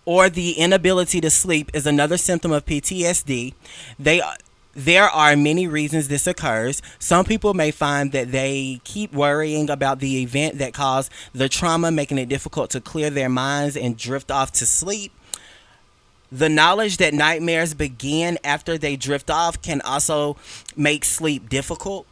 or 0.05 0.29
the 0.29 0.53
inability 0.53 1.19
to 1.21 1.29
sleep 1.29 1.71
is 1.73 1.85
another 1.85 2.17
symptom 2.17 2.51
of 2.51 2.65
PTSD. 2.65 3.53
They 3.99 4.21
there 4.75 5.05
are 5.05 5.37
many 5.37 5.67
reasons 5.67 6.09
this 6.09 6.27
occurs. 6.27 6.81
Some 6.99 7.23
people 7.23 7.53
may 7.53 7.71
find 7.71 8.11
that 8.11 8.31
they 8.33 8.81
keep 8.83 9.13
worrying 9.13 9.69
about 9.69 9.99
the 9.99 10.21
event 10.21 10.57
that 10.57 10.73
caused 10.73 11.11
the 11.33 11.47
trauma, 11.47 11.91
making 11.91 12.17
it 12.17 12.27
difficult 12.27 12.71
to 12.71 12.81
clear 12.81 13.09
their 13.09 13.29
minds 13.29 13.77
and 13.77 13.97
drift 13.97 14.29
off 14.29 14.51
to 14.53 14.65
sleep. 14.65 15.13
The 16.29 16.49
knowledge 16.49 16.97
that 16.97 17.13
nightmares 17.13 17.73
begin 17.73 18.37
after 18.43 18.77
they 18.77 18.97
drift 18.97 19.29
off 19.29 19.61
can 19.61 19.79
also 19.81 20.35
make 20.75 21.05
sleep 21.05 21.47
difficult. 21.47 22.05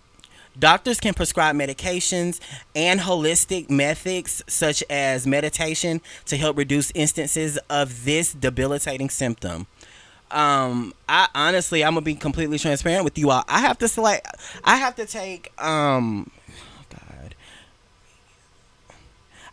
Doctors 0.58 1.00
can 1.00 1.14
prescribe 1.14 1.56
medications 1.56 2.40
and 2.76 3.00
holistic 3.00 3.70
methods 3.70 4.44
such 4.48 4.84
as 4.90 5.26
meditation 5.26 6.02
to 6.26 6.38
help 6.38 6.58
reduce 6.58 6.92
instances 6.92 7.58
of 7.70 8.06
this 8.06 8.34
debilitating 8.34 9.10
symptom. 9.10 9.66
Um, 10.30 10.94
I 11.08 11.28
honestly, 11.34 11.84
I'm 11.84 11.94
gonna 11.94 12.02
be 12.02 12.16
completely 12.16 12.58
transparent 12.60 13.04
with 13.04 13.18
you 13.18 13.30
all. 13.30 13.44
I 13.48 13.62
have 13.62 13.78
to 13.80 13.88
select. 13.88 14.28
I 14.64 14.78
have 14.78 14.96
to 14.96 15.06
take. 15.06 15.52
Um, 15.64 16.32
oh 16.50 16.86
God. 16.90 17.36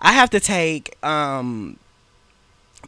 I 0.01 0.13
have 0.13 0.31
to 0.31 0.41
take. 0.41 0.97
Um, 1.05 1.79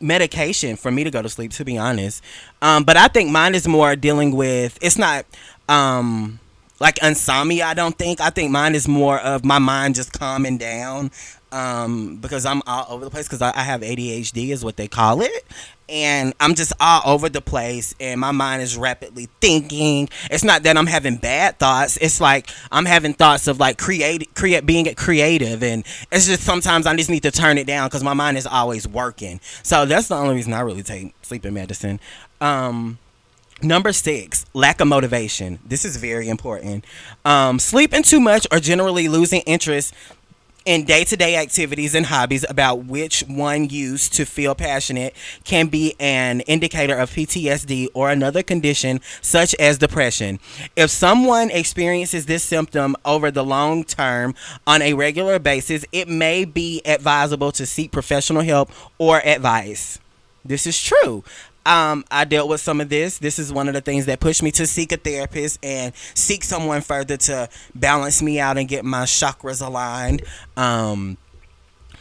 medication 0.00 0.74
for 0.74 0.90
me 0.90 1.04
to 1.04 1.12
go 1.12 1.22
to 1.22 1.28
sleep 1.28 1.52
to 1.52 1.64
be 1.64 1.78
honest 1.78 2.24
um 2.60 2.82
but 2.82 2.96
i 2.96 3.06
think 3.06 3.30
mine 3.30 3.54
is 3.54 3.68
more 3.68 3.94
dealing 3.94 4.34
with 4.34 4.76
it's 4.82 4.98
not 4.98 5.24
um 5.68 6.40
like 6.82 7.00
insomnia. 7.00 7.64
I 7.64 7.74
don't 7.74 7.96
think. 7.96 8.20
I 8.20 8.30
think 8.30 8.50
mine 8.50 8.74
is 8.74 8.88
more 8.88 9.18
of 9.20 9.44
my 9.44 9.60
mind 9.60 9.94
just 9.94 10.12
calming 10.12 10.58
down 10.58 11.12
um, 11.52 12.16
because 12.16 12.44
I'm 12.44 12.60
all 12.66 12.86
over 12.88 13.04
the 13.04 13.10
place 13.10 13.28
because 13.28 13.40
I, 13.40 13.52
I, 13.54 13.62
have 13.62 13.82
ADHD 13.82 14.48
is 14.48 14.64
what 14.64 14.76
they 14.76 14.88
call 14.88 15.20
it, 15.20 15.44
and 15.88 16.34
I'm 16.40 16.54
just 16.54 16.72
all 16.80 17.02
over 17.04 17.28
the 17.28 17.40
place, 17.40 17.94
and 18.00 18.20
my 18.20 18.32
mind 18.32 18.62
is 18.62 18.76
rapidly 18.76 19.28
thinking. 19.40 20.08
It's 20.28 20.42
not 20.42 20.64
that 20.64 20.76
I'm 20.76 20.86
having 20.86 21.16
bad 21.16 21.60
thoughts. 21.60 21.98
It's 21.98 22.20
like 22.20 22.48
I'm 22.72 22.86
having 22.86 23.14
thoughts 23.14 23.46
of 23.46 23.60
like 23.60 23.78
create, 23.78 24.34
create, 24.34 24.66
being 24.66 24.92
creative, 24.96 25.62
and 25.62 25.84
it's 26.10 26.26
just 26.26 26.42
sometimes 26.42 26.86
I 26.86 26.96
just 26.96 27.10
need 27.10 27.22
to 27.22 27.30
turn 27.30 27.58
it 27.58 27.66
down 27.68 27.86
because 27.88 28.02
my 28.02 28.14
mind 28.14 28.38
is 28.38 28.46
always 28.46 28.88
working. 28.88 29.38
So 29.62 29.86
that's 29.86 30.08
the 30.08 30.16
only 30.16 30.34
reason 30.34 30.52
I 30.52 30.60
really 30.62 30.82
take 30.82 31.14
sleeping 31.22 31.54
medicine. 31.54 32.00
Um, 32.40 32.98
Number 33.62 33.92
six, 33.92 34.44
lack 34.54 34.80
of 34.80 34.88
motivation. 34.88 35.60
This 35.64 35.84
is 35.84 35.96
very 35.96 36.28
important. 36.28 36.84
Um, 37.24 37.60
sleeping 37.60 38.02
too 38.02 38.18
much 38.18 38.44
or 38.50 38.58
generally 38.58 39.06
losing 39.06 39.42
interest 39.42 39.94
in 40.64 40.84
day 40.84 41.04
to 41.04 41.16
day 41.16 41.36
activities 41.36 41.94
and 41.94 42.06
hobbies 42.06 42.44
about 42.48 42.86
which 42.86 43.20
one 43.28 43.68
used 43.68 44.14
to 44.14 44.24
feel 44.24 44.56
passionate 44.56 45.14
can 45.44 45.68
be 45.68 45.94
an 46.00 46.40
indicator 46.42 46.96
of 46.96 47.10
PTSD 47.10 47.86
or 47.94 48.10
another 48.10 48.42
condition 48.42 49.00
such 49.20 49.54
as 49.60 49.78
depression. 49.78 50.40
If 50.74 50.90
someone 50.90 51.50
experiences 51.50 52.26
this 52.26 52.42
symptom 52.42 52.96
over 53.04 53.30
the 53.30 53.44
long 53.44 53.84
term 53.84 54.34
on 54.66 54.82
a 54.82 54.94
regular 54.94 55.38
basis, 55.38 55.84
it 55.92 56.08
may 56.08 56.44
be 56.44 56.82
advisable 56.84 57.52
to 57.52 57.64
seek 57.64 57.92
professional 57.92 58.42
help 58.42 58.70
or 58.98 59.24
advice. 59.24 60.00
This 60.44 60.66
is 60.66 60.82
true 60.82 61.22
um, 61.64 62.04
I 62.10 62.24
dealt 62.24 62.48
with 62.48 62.60
some 62.60 62.80
of 62.80 62.88
this. 62.88 63.18
This 63.18 63.38
is 63.38 63.52
one 63.52 63.68
of 63.68 63.74
the 63.74 63.80
things 63.80 64.06
that 64.06 64.20
pushed 64.20 64.42
me 64.42 64.50
to 64.52 64.66
seek 64.66 64.92
a 64.92 64.96
therapist 64.96 65.58
and 65.64 65.92
seek 66.14 66.44
someone 66.44 66.80
further 66.80 67.16
to 67.16 67.48
balance 67.74 68.22
me 68.22 68.40
out 68.40 68.58
and 68.58 68.68
get 68.68 68.84
my 68.84 69.02
chakras 69.02 69.64
aligned. 69.64 70.22
Um, 70.56 71.18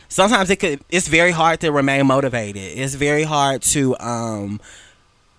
sometimes 0.09 0.49
it 0.49 0.57
could. 0.57 0.81
It's 0.89 1.07
very 1.07 1.31
hard 1.31 1.59
to 1.61 1.71
remain 1.71 2.07
motivated. 2.07 2.77
It's 2.77 2.95
very 2.95 3.23
hard 3.23 3.61
to 3.63 3.97
um, 3.99 4.59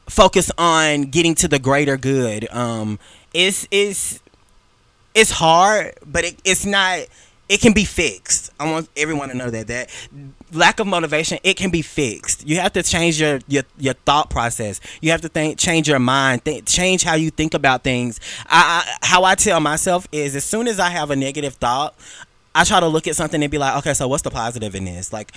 focus 0.09 0.51
on 0.57 1.05
getting 1.05 1.35
to 1.37 1.49
the 1.49 1.59
greater 1.59 1.97
good. 1.97 2.49
Um, 2.53 2.99
it's 3.35 3.67
it's 3.71 4.21
it's 5.15 5.31
hard, 5.31 5.95
but 6.07 6.25
it, 6.25 6.41
it's 6.45 6.65
not 6.65 7.07
it 7.49 7.61
can 7.61 7.73
be 7.73 7.85
fixed. 7.85 8.51
I 8.59 8.71
want 8.71 8.89
everyone 8.97 9.29
to 9.29 9.37
know 9.37 9.51
that 9.51 9.67
that 9.67 9.91
lack 10.53 10.81
of 10.81 10.87
motivation 10.87 11.39
it 11.43 11.57
can 11.57 11.71
be 11.71 11.83
fixed. 11.83 12.47
You 12.47 12.61
have 12.61 12.73
to 12.75 12.83
change 12.83 13.21
your 13.21 13.41
your, 13.49 13.65
your 13.79 13.95
thought 13.95 14.31
process. 14.31 14.81
You 15.01 15.11
have 15.11 15.21
to 15.23 15.29
think 15.29 15.59
change 15.59 15.89
your 15.89 15.99
mind, 15.99 16.45
think, 16.45 16.67
change 16.67 17.03
how 17.03 17.15
you 17.15 17.31
think 17.31 17.55
about 17.55 17.83
things. 17.83 18.21
I, 18.47 18.85
I 18.85 19.07
how 19.07 19.25
I 19.25 19.35
tell 19.35 19.61
myself 19.61 20.07
is 20.13 20.37
as 20.37 20.45
soon 20.45 20.69
as 20.69 20.79
I 20.79 20.91
have 20.91 21.11
a 21.11 21.17
negative 21.17 21.55
thought, 21.55 21.95
I 22.55 22.65
try 22.65 22.81
to 22.81 22.89
look 22.89 23.07
at 23.07 23.17
something 23.17 23.43
and 23.43 23.51
be 23.51 23.59
like, 23.59 23.77
okay, 23.79 23.95
so 23.95 24.09
what's 24.09 24.23
the 24.23 24.31
positive 24.31 24.75
in 24.75 24.85
this? 24.85 25.13
Like, 25.13 25.33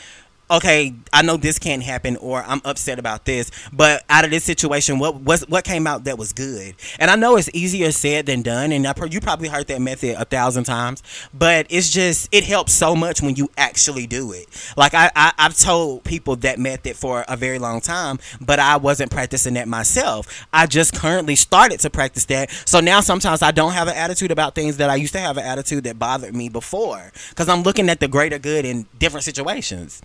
okay, 0.49 0.93
I 1.11 1.21
know 1.21 1.37
this 1.37 1.57
can't 1.59 1.81
happen, 1.81 2.17
or 2.17 2.43
I'm 2.43 2.61
upset 2.65 2.99
about 2.99 3.25
this, 3.25 3.51
but 3.73 4.03
out 4.09 4.25
of 4.25 4.31
this 4.31 4.43
situation, 4.43 4.99
what 4.99 5.21
was 5.21 5.47
what 5.47 5.63
came 5.63 5.87
out 5.87 6.03
that 6.03 6.17
was 6.17 6.33
good? 6.33 6.75
And 6.99 7.09
I 7.09 7.15
know 7.15 7.37
it's 7.37 7.49
easier 7.53 7.91
said 7.91 8.25
than 8.25 8.41
done, 8.41 8.71
and 8.71 8.85
I, 8.85 8.93
you 9.09 9.19
probably 9.19 9.47
heard 9.47 9.67
that 9.67 9.81
method 9.81 10.15
a 10.19 10.25
thousand 10.25 10.65
times, 10.65 11.01
but 11.33 11.65
it's 11.69 11.89
just 11.89 12.29
it 12.31 12.43
helps 12.43 12.73
so 12.73 12.95
much 12.95 13.21
when 13.21 13.35
you 13.35 13.49
actually 13.57 14.07
do 14.07 14.31
it. 14.33 14.47
Like 14.77 14.93
I, 14.93 15.11
I 15.15 15.33
I've 15.37 15.57
told 15.57 16.03
people 16.03 16.35
that 16.37 16.59
method 16.59 16.95
for 16.95 17.25
a 17.27 17.35
very 17.35 17.59
long 17.59 17.81
time, 17.81 18.19
but 18.39 18.59
I 18.59 18.77
wasn't 18.77 19.11
practicing 19.11 19.55
that 19.55 19.67
myself. 19.67 20.45
I 20.53 20.67
just 20.67 20.93
currently 20.93 21.35
started 21.35 21.79
to 21.81 21.89
practice 21.89 22.25
that, 22.25 22.51
so 22.65 22.79
now 22.79 23.01
sometimes 23.01 23.41
I 23.41 23.51
don't 23.51 23.73
have 23.73 23.87
an 23.87 23.95
attitude 23.95 24.31
about 24.31 24.55
things 24.55 24.77
that 24.77 24.89
I 24.89 24.95
used 24.95 25.13
to 25.13 25.19
have 25.19 25.37
an 25.37 25.45
attitude 25.45 25.83
that 25.85 25.97
bothered 25.97 26.35
me 26.35 26.49
before, 26.49 27.11
because 27.29 27.49
I'm 27.49 27.63
looking 27.63 27.89
at 27.89 27.99
the 27.99 28.07
greater 28.07 28.37
good 28.37 28.65
in 28.65 28.85
different 28.99 29.23
situations. 29.23 30.01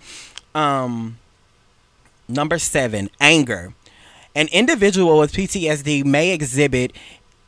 Um, 0.53 1.17
number 2.27 2.59
seven, 2.59 3.09
anger. 3.19 3.73
An 4.35 4.47
individual 4.51 5.19
with 5.19 5.33
PTSD 5.33 6.05
may 6.05 6.31
exhibit 6.31 6.93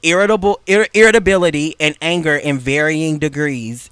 irritable 0.01 0.59
ir- 0.67 0.87
irritability 0.93 1.75
and 1.79 1.95
anger 2.01 2.35
in 2.35 2.59
varying 2.59 3.19
degrees 3.19 3.89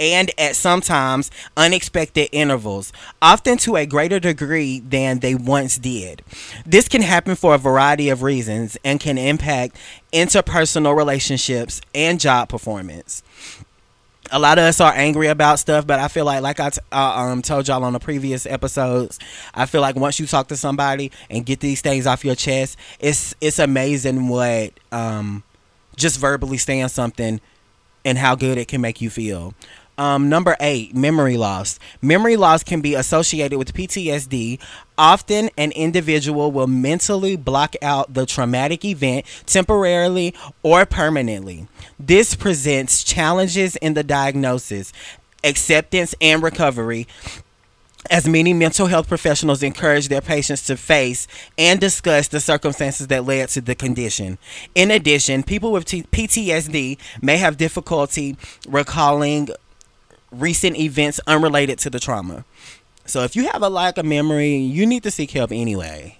and 0.00 0.30
at 0.38 0.54
sometimes 0.54 1.30
unexpected 1.56 2.28
intervals, 2.30 2.92
often 3.20 3.56
to 3.58 3.76
a 3.76 3.84
greater 3.84 4.20
degree 4.20 4.78
than 4.78 5.18
they 5.18 5.34
once 5.34 5.76
did. 5.76 6.22
This 6.64 6.88
can 6.88 7.02
happen 7.02 7.34
for 7.34 7.54
a 7.54 7.58
variety 7.58 8.08
of 8.08 8.22
reasons 8.22 8.78
and 8.84 9.00
can 9.00 9.18
impact 9.18 9.76
interpersonal 10.12 10.96
relationships 10.96 11.80
and 11.94 12.20
job 12.20 12.48
performance 12.48 13.24
a 14.30 14.38
lot 14.38 14.58
of 14.58 14.64
us 14.64 14.80
are 14.80 14.92
angry 14.94 15.28
about 15.28 15.58
stuff, 15.58 15.86
but 15.86 15.98
I 15.98 16.08
feel 16.08 16.24
like, 16.24 16.42
like 16.42 16.60
I 16.60 16.70
um, 16.92 17.42
told 17.42 17.68
y'all 17.68 17.84
on 17.84 17.92
the 17.92 17.98
previous 17.98 18.46
episodes, 18.46 19.18
I 19.54 19.66
feel 19.66 19.80
like 19.80 19.96
once 19.96 20.18
you 20.20 20.26
talk 20.26 20.48
to 20.48 20.56
somebody 20.56 21.10
and 21.30 21.44
get 21.46 21.60
these 21.60 21.80
things 21.80 22.06
off 22.06 22.24
your 22.24 22.34
chest, 22.34 22.76
it's 23.00 23.34
it's 23.40 23.58
amazing 23.58 24.28
what 24.28 24.72
um, 24.92 25.42
just 25.96 26.18
verbally 26.18 26.58
saying 26.58 26.88
something 26.88 27.40
and 28.04 28.18
how 28.18 28.34
good 28.34 28.58
it 28.58 28.68
can 28.68 28.80
make 28.80 29.00
you 29.00 29.10
feel. 29.10 29.54
Um, 29.98 30.28
number 30.28 30.56
eight, 30.60 30.94
memory 30.94 31.36
loss. 31.36 31.80
Memory 32.00 32.36
loss 32.36 32.62
can 32.62 32.80
be 32.80 32.94
associated 32.94 33.58
with 33.58 33.74
PTSD. 33.74 34.60
Often, 34.96 35.50
an 35.58 35.72
individual 35.72 36.52
will 36.52 36.68
mentally 36.68 37.36
block 37.36 37.74
out 37.82 38.14
the 38.14 38.24
traumatic 38.24 38.84
event 38.84 39.26
temporarily 39.46 40.34
or 40.62 40.86
permanently. 40.86 41.66
This 41.98 42.36
presents 42.36 43.02
challenges 43.02 43.74
in 43.76 43.94
the 43.94 44.04
diagnosis, 44.04 44.92
acceptance, 45.42 46.14
and 46.20 46.44
recovery 46.44 47.08
as 48.10 48.28
many 48.28 48.54
mental 48.54 48.86
health 48.86 49.08
professionals 49.08 49.62
encourage 49.62 50.08
their 50.08 50.20
patients 50.20 50.64
to 50.66 50.76
face 50.76 51.26
and 51.58 51.80
discuss 51.80 52.28
the 52.28 52.40
circumstances 52.40 53.08
that 53.08 53.24
led 53.24 53.48
to 53.50 53.60
the 53.60 53.74
condition. 53.74 54.38
In 54.74 54.90
addition, 54.90 55.42
people 55.42 55.72
with 55.72 55.84
PTSD 55.84 56.96
may 57.20 57.36
have 57.36 57.56
difficulty 57.56 58.36
recalling 58.66 59.48
recent 60.30 60.76
events 60.78 61.20
unrelated 61.26 61.78
to 61.80 61.90
the 61.90 62.00
trauma. 62.00 62.44
So 63.06 63.22
if 63.22 63.34
you 63.34 63.48
have 63.48 63.62
a 63.62 63.70
lack 63.70 63.96
of 63.96 64.04
memory, 64.04 64.56
you 64.56 64.84
need 64.86 65.02
to 65.04 65.10
seek 65.10 65.30
help 65.30 65.50
anyway. 65.50 66.18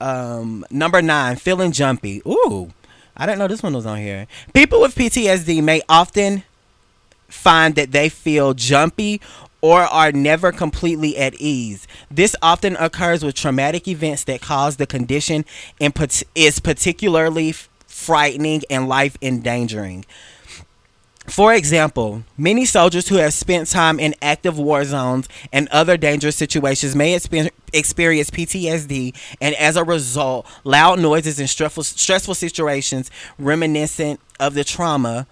Um, 0.00 0.64
number 0.70 1.02
nine, 1.02 1.36
feeling 1.36 1.72
jumpy. 1.72 2.22
Ooh, 2.26 2.72
I 3.16 3.26
didn't 3.26 3.38
know 3.38 3.48
this 3.48 3.62
one 3.62 3.74
was 3.74 3.86
on 3.86 3.98
here. 3.98 4.26
People 4.54 4.80
with 4.80 4.94
PTSD 4.94 5.62
may 5.62 5.82
often 5.88 6.42
find 7.28 7.74
that 7.76 7.92
they 7.92 8.08
feel 8.08 8.54
jumpy 8.54 9.20
or 9.60 9.82
are 9.82 10.10
never 10.10 10.52
completely 10.52 11.16
at 11.18 11.34
ease. 11.34 11.86
This 12.10 12.34
often 12.42 12.76
occurs 12.76 13.22
with 13.22 13.34
traumatic 13.34 13.86
events 13.86 14.24
that 14.24 14.40
cause 14.40 14.76
the 14.76 14.86
condition 14.86 15.44
and 15.80 15.94
is 16.34 16.60
particularly 16.60 17.52
frightening 17.86 18.62
and 18.70 18.88
life 18.88 19.16
endangering. 19.20 20.04
For 21.30 21.54
example, 21.54 22.24
many 22.36 22.64
soldiers 22.64 23.06
who 23.06 23.14
have 23.14 23.32
spent 23.32 23.68
time 23.70 24.00
in 24.00 24.16
active 24.20 24.58
war 24.58 24.84
zones 24.84 25.28
and 25.52 25.68
other 25.68 25.96
dangerous 25.96 26.34
situations 26.34 26.96
may 26.96 27.14
experience 27.14 28.30
PTSD, 28.30 29.14
and 29.40 29.54
as 29.54 29.76
a 29.76 29.84
result, 29.84 30.44
loud 30.64 30.98
noises 30.98 31.38
and 31.38 31.48
stressful, 31.48 31.84
stressful 31.84 32.34
situations 32.34 33.12
reminiscent 33.38 34.18
of 34.40 34.54
the 34.54 34.64
trauma 34.64 35.28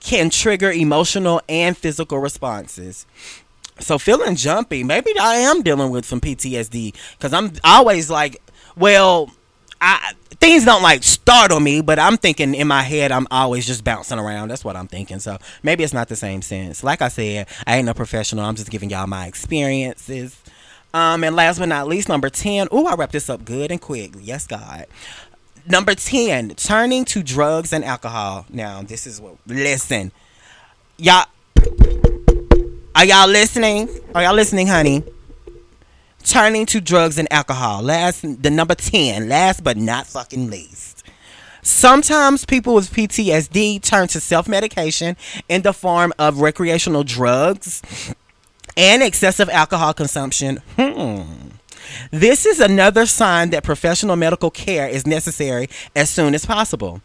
can 0.00 0.28
trigger 0.28 0.70
emotional 0.70 1.40
and 1.48 1.78
physical 1.78 2.18
responses. 2.18 3.06
So, 3.80 3.98
feeling 3.98 4.36
jumpy, 4.36 4.84
maybe 4.84 5.12
I 5.18 5.36
am 5.36 5.62
dealing 5.62 5.90
with 5.90 6.04
some 6.04 6.20
PTSD 6.20 6.94
because 7.12 7.32
I'm 7.32 7.52
always 7.64 8.10
like, 8.10 8.42
well, 8.76 9.30
I 9.80 10.12
things 10.40 10.64
don't 10.64 10.82
like 10.82 11.02
startle 11.02 11.60
me, 11.60 11.80
but 11.80 11.98
I'm 11.98 12.16
thinking 12.16 12.54
in 12.54 12.68
my 12.68 12.82
head 12.82 13.12
I'm 13.12 13.26
always 13.30 13.66
just 13.66 13.84
bouncing 13.84 14.18
around. 14.18 14.48
That's 14.48 14.64
what 14.64 14.76
I'm 14.76 14.88
thinking. 14.88 15.18
So 15.18 15.38
maybe 15.62 15.84
it's 15.84 15.92
not 15.92 16.08
the 16.08 16.16
same 16.16 16.42
sense. 16.42 16.82
Like 16.82 17.02
I 17.02 17.08
said, 17.08 17.46
I 17.66 17.76
ain't 17.76 17.86
no 17.86 17.94
professional. 17.94 18.44
I'm 18.44 18.54
just 18.54 18.70
giving 18.70 18.90
y'all 18.90 19.06
my 19.06 19.26
experiences. 19.26 20.40
Um, 20.94 21.22
and 21.22 21.36
last 21.36 21.58
but 21.58 21.66
not 21.66 21.86
least, 21.86 22.08
number 22.08 22.30
ten. 22.30 22.68
Oh, 22.70 22.86
I 22.86 22.94
wrapped 22.94 23.12
this 23.12 23.28
up 23.28 23.44
good 23.44 23.70
and 23.70 23.80
quick. 23.80 24.14
Yes, 24.18 24.46
God. 24.46 24.86
Number 25.66 25.94
ten, 25.94 26.50
turning 26.50 27.04
to 27.06 27.22
drugs 27.22 27.72
and 27.72 27.84
alcohol. 27.84 28.46
Now, 28.48 28.82
this 28.82 29.06
is 29.06 29.20
what. 29.20 29.36
Listen, 29.46 30.12
y'all. 30.96 31.26
Are 32.94 33.04
y'all 33.04 33.28
listening? 33.28 33.88
Are 34.14 34.22
y'all 34.22 34.34
listening, 34.34 34.66
honey? 34.66 35.04
Turning 36.24 36.66
to 36.66 36.80
drugs 36.80 37.18
and 37.18 37.30
alcohol. 37.32 37.82
Last, 37.82 38.42
the 38.42 38.50
number 38.50 38.74
10, 38.74 39.28
last 39.28 39.64
but 39.64 39.76
not 39.76 40.06
fucking 40.06 40.50
least. 40.50 41.04
Sometimes 41.62 42.44
people 42.44 42.74
with 42.74 42.90
PTSD 42.92 43.82
turn 43.82 44.08
to 44.08 44.20
self 44.20 44.48
medication 44.48 45.16
in 45.48 45.62
the 45.62 45.72
form 45.72 46.12
of 46.18 46.40
recreational 46.40 47.04
drugs 47.04 47.82
and 48.76 49.02
excessive 49.02 49.48
alcohol 49.50 49.92
consumption. 49.92 50.62
Hmm. 50.76 51.22
This 52.10 52.46
is 52.46 52.60
another 52.60 53.06
sign 53.06 53.50
that 53.50 53.64
professional 53.64 54.16
medical 54.16 54.50
care 54.50 54.88
is 54.88 55.06
necessary 55.06 55.68
as 55.96 56.10
soon 56.10 56.34
as 56.34 56.46
possible. 56.46 57.02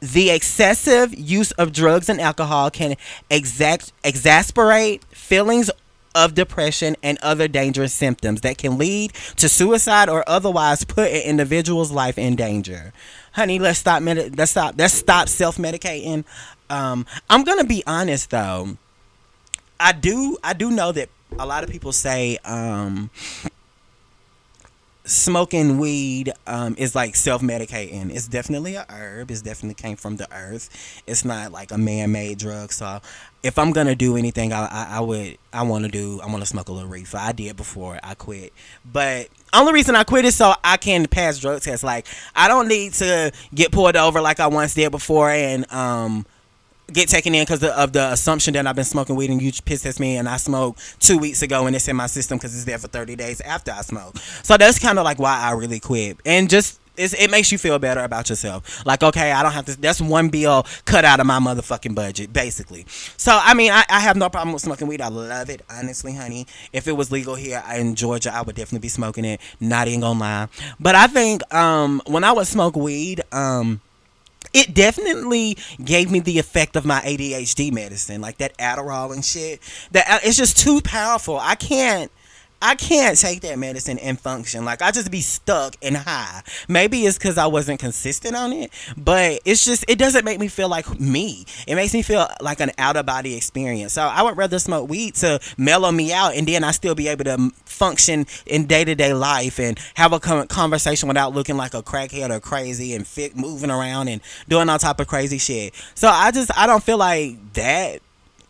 The 0.00 0.30
excessive 0.30 1.14
use 1.14 1.52
of 1.52 1.72
drugs 1.72 2.08
and 2.08 2.20
alcohol 2.20 2.70
can 2.70 2.96
exact, 3.30 3.92
exasperate 4.04 5.04
feelings 5.04 5.70
of 6.16 6.34
depression 6.34 6.96
and 7.02 7.18
other 7.22 7.46
dangerous 7.46 7.92
symptoms 7.92 8.40
that 8.40 8.56
can 8.56 8.78
lead 8.78 9.12
to 9.36 9.48
suicide 9.48 10.08
or 10.08 10.24
otherwise 10.26 10.82
put 10.82 11.10
an 11.12 11.22
individual's 11.22 11.92
life 11.92 12.16
in 12.16 12.34
danger. 12.34 12.92
Honey, 13.32 13.58
let's 13.58 13.78
stop. 13.78 14.02
Med- 14.02 14.36
let's 14.38 14.50
stop. 14.50 14.74
Let's 14.78 14.94
stop 14.94 15.28
self-medicating. 15.28 16.24
Um, 16.70 17.06
I'm 17.28 17.44
gonna 17.44 17.64
be 17.64 17.84
honest 17.86 18.30
though. 18.30 18.78
I 19.78 19.92
do. 19.92 20.38
I 20.42 20.54
do 20.54 20.70
know 20.70 20.90
that 20.92 21.10
a 21.38 21.46
lot 21.46 21.62
of 21.62 21.70
people 21.70 21.92
say 21.92 22.38
um, 22.44 23.10
smoking 25.06 25.78
weed 25.78 26.32
um, 26.46 26.74
is 26.76 26.94
like 26.94 27.16
self-medicating. 27.16 28.14
It's 28.14 28.28
definitely 28.28 28.74
a 28.74 28.84
herb. 28.88 29.30
It's 29.30 29.40
definitely 29.40 29.74
came 29.74 29.96
from 29.96 30.16
the 30.16 30.28
earth. 30.32 31.02
It's 31.06 31.24
not 31.24 31.52
like 31.52 31.70
a 31.70 31.78
man-made 31.78 32.38
drug. 32.38 32.72
So 32.72 33.00
if 33.42 33.58
I'm 33.58 33.72
gonna 33.72 33.94
do 33.94 34.16
anything, 34.16 34.52
I, 34.52 34.66
I, 34.66 34.86
I 34.96 35.00
would 35.00 35.38
I 35.52 35.62
want 35.62 35.84
to 35.84 35.90
do 35.90 36.20
I 36.20 36.26
want 36.26 36.40
to 36.40 36.46
smoke 36.46 36.68
a 36.68 36.72
little 36.72 36.88
reefer. 36.88 37.16
I 37.16 37.32
did 37.32 37.56
before 37.56 37.98
I 38.02 38.14
quit, 38.14 38.52
but 38.84 39.28
only 39.52 39.72
reason 39.72 39.94
I 39.94 40.04
quit 40.04 40.24
is 40.24 40.34
so 40.34 40.54
I 40.62 40.76
can 40.76 41.06
pass 41.06 41.38
drug 41.38 41.62
tests. 41.62 41.84
Like 41.84 42.06
I 42.34 42.48
don't 42.48 42.68
need 42.68 42.92
to 42.94 43.32
get 43.54 43.72
pulled 43.72 43.96
over 43.96 44.20
like 44.20 44.40
I 44.40 44.48
once 44.48 44.74
did 44.74 44.90
before 44.90 45.30
and 45.30 45.70
um 45.72 46.26
get 46.92 47.08
taken 47.08 47.34
in 47.34 47.42
because 47.42 47.62
of 47.62 47.92
the 47.92 48.12
assumption 48.12 48.54
that 48.54 48.66
I've 48.66 48.76
been 48.76 48.84
smoking 48.84 49.16
weed 49.16 49.30
and 49.30 49.42
you 49.42 49.52
pissed 49.64 49.86
at 49.86 49.98
me 49.98 50.16
and 50.16 50.28
I 50.28 50.36
smoked 50.36 51.00
two 51.00 51.18
weeks 51.18 51.42
ago 51.42 51.66
and 51.66 51.74
it's 51.74 51.88
in 51.88 51.96
my 51.96 52.06
system 52.06 52.38
because 52.38 52.54
it's 52.54 52.64
there 52.64 52.78
for 52.78 52.88
30 52.88 53.16
days 53.16 53.40
after 53.40 53.72
I 53.72 53.82
smoke. 53.82 54.16
So 54.42 54.56
that's 54.56 54.78
kind 54.78 54.98
of 54.98 55.04
like 55.04 55.18
why 55.18 55.40
I 55.40 55.52
really 55.52 55.80
quit. 55.80 56.18
And 56.24 56.48
just 56.48 56.80
it 56.98 57.30
makes 57.30 57.52
you 57.52 57.58
feel 57.58 57.78
better 57.78 58.00
about 58.00 58.30
yourself. 58.30 58.84
Like, 58.86 59.02
okay, 59.02 59.32
I 59.32 59.42
don't 59.42 59.52
have 59.52 59.66
to. 59.66 59.78
That's 59.78 60.00
one 60.00 60.28
bill 60.28 60.66
cut 60.84 61.04
out 61.04 61.20
of 61.20 61.26
my 61.26 61.38
motherfucking 61.38 61.94
budget, 61.94 62.32
basically. 62.32 62.86
So, 63.16 63.38
I 63.38 63.54
mean, 63.54 63.70
I, 63.70 63.84
I 63.88 64.00
have 64.00 64.16
no 64.16 64.28
problem 64.28 64.52
with 64.52 64.62
smoking 64.62 64.88
weed. 64.88 65.00
I 65.00 65.08
love 65.08 65.50
it, 65.50 65.62
honestly, 65.70 66.14
honey. 66.14 66.46
If 66.72 66.88
it 66.88 66.92
was 66.92 67.12
legal 67.12 67.34
here 67.34 67.62
in 67.74 67.94
Georgia, 67.94 68.34
I 68.34 68.42
would 68.42 68.56
definitely 68.56 68.84
be 68.84 68.88
smoking 68.88 69.24
it. 69.24 69.40
Not 69.60 69.88
even 69.88 70.00
gonna 70.00 70.18
lie. 70.18 70.48
But 70.80 70.94
I 70.94 71.06
think 71.06 71.54
um, 71.54 72.00
when 72.06 72.24
I 72.24 72.32
would 72.32 72.46
smoke 72.46 72.76
weed, 72.76 73.20
um, 73.32 73.80
it 74.56 74.74
definitely 74.74 75.58
gave 75.84 76.10
me 76.10 76.20
the 76.20 76.38
effect 76.38 76.76
of 76.76 76.86
my 76.86 77.00
ADHD 77.00 77.70
medicine, 77.72 78.22
like 78.22 78.38
that 78.38 78.56
Adderall 78.56 79.12
and 79.12 79.24
shit. 79.24 79.60
That 79.92 80.06
uh, 80.08 80.18
it's 80.24 80.38
just 80.38 80.56
too 80.56 80.80
powerful. 80.80 81.38
I 81.38 81.54
can't. 81.56 82.10
I 82.62 82.74
can't 82.74 83.18
take 83.18 83.42
that 83.42 83.58
medicine 83.58 83.98
and 83.98 84.18
function. 84.18 84.64
Like 84.64 84.80
I 84.80 84.90
just 84.90 85.10
be 85.10 85.20
stuck 85.20 85.76
and 85.82 85.96
high. 85.96 86.42
Maybe 86.68 87.04
it's 87.04 87.18
because 87.18 87.36
I 87.36 87.46
wasn't 87.46 87.80
consistent 87.80 88.34
on 88.34 88.52
it, 88.52 88.72
but 88.96 89.40
it's 89.44 89.64
just 89.64 89.84
it 89.88 89.98
doesn't 89.98 90.24
make 90.24 90.40
me 90.40 90.48
feel 90.48 90.68
like 90.68 90.98
me. 90.98 91.44
It 91.66 91.74
makes 91.74 91.92
me 91.92 92.02
feel 92.02 92.26
like 92.40 92.60
an 92.60 92.70
out 92.78 92.96
of 92.96 93.04
body 93.04 93.36
experience. 93.36 93.92
So 93.92 94.02
I 94.02 94.22
would 94.22 94.36
rather 94.36 94.58
smoke 94.58 94.88
weed 94.88 95.14
to 95.16 95.38
mellow 95.58 95.92
me 95.92 96.12
out, 96.12 96.34
and 96.34 96.48
then 96.48 96.64
I 96.64 96.70
still 96.70 96.94
be 96.94 97.08
able 97.08 97.24
to 97.24 97.50
function 97.64 98.26
in 98.46 98.66
day 98.66 98.84
to 98.84 98.94
day 98.94 99.12
life 99.12 99.60
and 99.60 99.78
have 99.94 100.12
a 100.12 100.20
conversation 100.20 101.08
without 101.08 101.34
looking 101.34 101.56
like 101.56 101.74
a 101.74 101.82
crackhead 101.82 102.30
or 102.30 102.40
crazy 102.40 102.94
and 102.94 103.06
fit 103.06 103.36
moving 103.36 103.70
around 103.70 104.08
and 104.08 104.22
doing 104.48 104.68
all 104.68 104.78
type 104.78 104.98
of 104.98 105.06
crazy 105.06 105.38
shit. 105.38 105.74
So 105.94 106.08
I 106.08 106.30
just 106.30 106.50
I 106.56 106.66
don't 106.66 106.82
feel 106.82 106.98
like 106.98 107.52
that 107.52 108.00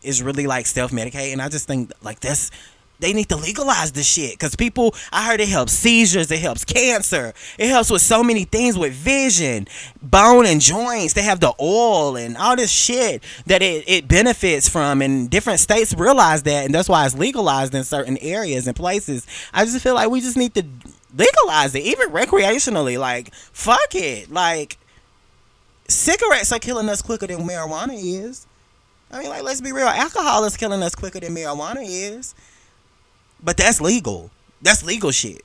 is 0.03 0.23
really 0.23 0.47
like 0.47 0.67
self 0.67 0.93
medicating. 0.93 1.41
I 1.41 1.49
just 1.49 1.67
think 1.67 1.93
like 2.03 2.21
that's 2.21 2.51
they 2.99 3.13
need 3.13 3.29
to 3.29 3.37
legalize 3.37 3.93
this 3.93 4.07
shit. 4.07 4.33
Because 4.33 4.57
people 4.57 4.95
i 5.13 5.27
heard 5.27 5.41
it 5.41 5.49
helps 5.49 5.73
seizures 5.73 6.31
it 6.31 6.39
helps 6.39 6.65
cancer 6.65 7.33
it 7.59 7.69
helps 7.69 7.91
with 7.91 8.03
so 8.03 8.23
many 8.23 8.45
things 8.45 8.79
with 8.79 8.93
vision 8.93 9.67
bone 10.03 10.47
and 10.47 10.61
joints. 10.61 11.13
They 11.15 11.23
have 11.23 11.41
the 11.41 11.53
oil 11.61 12.17
and 12.17 12.37
all 12.37 12.57
this 12.57 12.71
shit 12.71 13.23
that 13.47 13.63
it, 13.63 13.85
it 13.89 14.09
benefits 14.09 14.69
from. 14.69 15.03
And 15.03 15.29
different 15.31 15.61
states 15.61 15.95
realize 15.95 16.43
that 16.45 16.65
and 16.65 16.75
that's 16.75 16.89
why 16.89 17.05
it's 17.05 17.17
legalized 17.17 17.75
in 17.75 17.85
certain 17.85 18.19
areas 18.19 18.67
and 18.67 18.77
places. 18.77 19.27
I 19.53 19.65
just 19.65 19.81
feel 19.83 19.95
like 19.95 20.11
we 20.11 20.21
just 20.21 20.37
need 20.37 20.55
to 20.55 20.65
legalize 21.17 21.75
it 21.75 21.83
even 21.83 22.11
recreationally. 22.11 22.99
Like 22.99 23.35
fuck 23.35 23.95
it. 23.95 24.31
Like 24.31 24.79
cigarettes 25.89 26.53
are 26.53 26.59
killing 26.59 26.89
us 26.89 27.03
quicker 27.03 27.27
than 27.27 27.41
marijuana 27.41 27.95
is. 27.95 28.47
I 29.11 29.21
mean 29.21 29.29
like 29.29 29.43
let's 29.43 29.61
be 29.61 29.73
real. 29.73 29.87
Alcohol 29.87 30.45
is 30.45 30.57
killing 30.57 30.83
us 30.83 30.95
quicker 30.95 31.21
than 31.21 31.35
marijuana 31.35 31.85
is 31.85 32.35
but 33.47 33.57
that's 33.57 33.81
legal. 33.81 34.31
That's 34.61 34.85
legal 34.85 35.13
shit. 35.13 35.41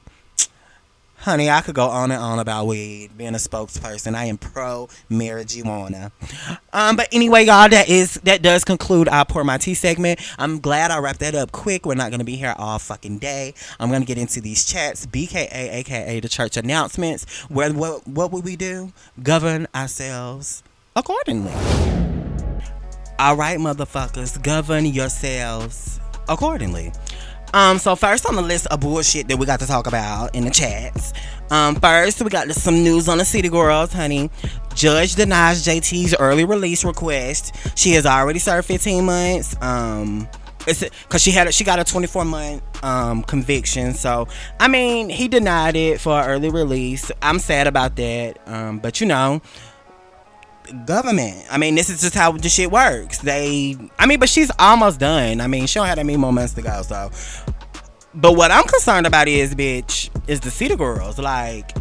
Honey, 1.18 1.52
I 1.52 1.62
could 1.62 1.76
go 1.76 1.86
on 1.86 2.10
and 2.10 2.20
on 2.20 2.40
about 2.40 2.66
weed, 2.66 3.12
being 3.16 3.36
a 3.36 3.38
spokesperson. 3.38 4.16
I 4.16 4.26
am 4.26 4.40
pro 4.40 4.90
marijuana. 5.08 6.12
Um, 6.74 6.96
but 6.96 7.10
anyway, 7.12 7.46
y'all, 7.46 7.70
that 7.70 7.90
is 7.90 8.16
that 8.24 8.42
does 8.42 8.64
conclude 8.64 9.08
our 9.08 9.24
pour 9.24 9.44
my 9.44 9.60
tea 9.60 9.76
segment. 9.76 10.20
I'm 10.40 10.60
glad 10.60 10.90
I 10.90 10.98
wrapped 10.98 11.20
that 11.20 11.36
up 11.36 11.52
quick. 11.52 11.86
We're 11.86 11.94
not 11.94 12.10
gonna 12.10 12.24
be 12.24 12.38
here 12.38 12.56
all 12.58 12.80
fucking 12.80 13.20
day. 13.20 13.54
I'm 13.80 13.92
gonna 13.92 14.04
get 14.04 14.18
into 14.18 14.42
these 14.42 14.66
chats, 14.66 15.06
BKA, 15.06 15.52
aka 15.52 16.20
the 16.20 16.28
church 16.28 16.58
announcements. 16.58 17.26
Where 17.50 17.72
what 17.72 18.08
what 18.08 18.32
would 18.32 18.44
we 18.44 18.56
do? 18.56 18.92
Govern 19.22 19.68
ourselves 19.76 20.64
accordingly. 20.96 21.54
All 23.20 23.36
right, 23.36 23.60
motherfuckers, 23.60 24.42
govern 24.42 24.88
yourselves 24.88 26.00
accordingly. 26.28 26.92
Um, 27.54 27.80
so 27.80 27.96
first 27.96 28.26
on 28.26 28.36
the 28.36 28.42
list 28.42 28.68
of 28.68 28.80
bullshit 28.80 29.28
that 29.28 29.38
we 29.38 29.46
got 29.46 29.60
to 29.60 29.68
talk 29.68 29.88
about 29.88 30.34
in 30.36 30.46
the 30.46 30.52
chats. 30.52 31.14
Um, 31.50 31.76
first 31.76 32.22
we 32.22 32.30
got 32.30 32.50
some 32.52 32.84
news 32.84 33.10
on 33.10 33.18
the 33.18 33.26
City 33.26 33.50
Girls, 33.50 33.92
honey. 33.92 34.30
Judge 34.74 35.16
denies 35.16 35.66
JT's 35.66 36.16
early 36.16 36.46
release 36.46 36.86
request. 36.86 37.56
She 37.78 37.92
has 37.92 38.06
already 38.06 38.40
served 38.40 38.68
15 38.68 39.06
months. 39.06 39.56
Um, 39.62 40.30
it's 40.68 40.84
because 40.84 41.22
she 41.22 41.32
had 41.32 41.48
a, 41.48 41.52
she 41.52 41.64
got 41.64 41.80
a 41.80 41.84
24 41.84 42.26
month 42.26 42.64
um 42.84 43.24
conviction. 43.24 43.94
So 43.94 44.28
I 44.60 44.68
mean, 44.68 45.10
he 45.10 45.28
denied 45.28 45.76
it 45.76 46.00
for 46.00 46.22
early 46.22 46.50
release. 46.50 47.12
I'm 47.22 47.40
sad 47.40 47.68
about 47.68 47.96
that. 47.98 48.40
Um, 48.48 48.80
but 48.80 49.02
you 49.02 49.08
know 49.08 49.42
government. 50.86 51.46
I 51.50 51.58
mean, 51.58 51.76
this 51.76 51.90
is 51.90 52.02
just 52.02 52.16
how 52.16 52.32
the 52.32 52.50
shit 52.50 52.72
works. 52.72 53.20
They, 53.20 53.76
I 54.00 54.06
mean, 54.06 54.20
but 54.20 54.30
she's 54.30 54.52
almost 54.60 55.00
done. 55.00 55.42
I 55.42 55.48
mean, 55.48 55.68
she 55.68 55.80
don't 55.80 55.88
have 55.88 55.98
that 55.98 56.06
many 56.06 56.18
more 56.18 56.34
months 56.34 56.54
to 56.54 56.62
go. 56.62 56.82
So, 56.82 57.12
but 58.14 58.36
what 58.36 58.52
I'm 58.52 58.64
concerned 58.64 59.08
about 59.08 59.28
is, 59.28 59.56
bitch, 59.56 60.10
is 60.28 60.40
the 60.40 60.52
City 60.52 60.76
Girls. 60.76 61.18
Like, 61.18 61.72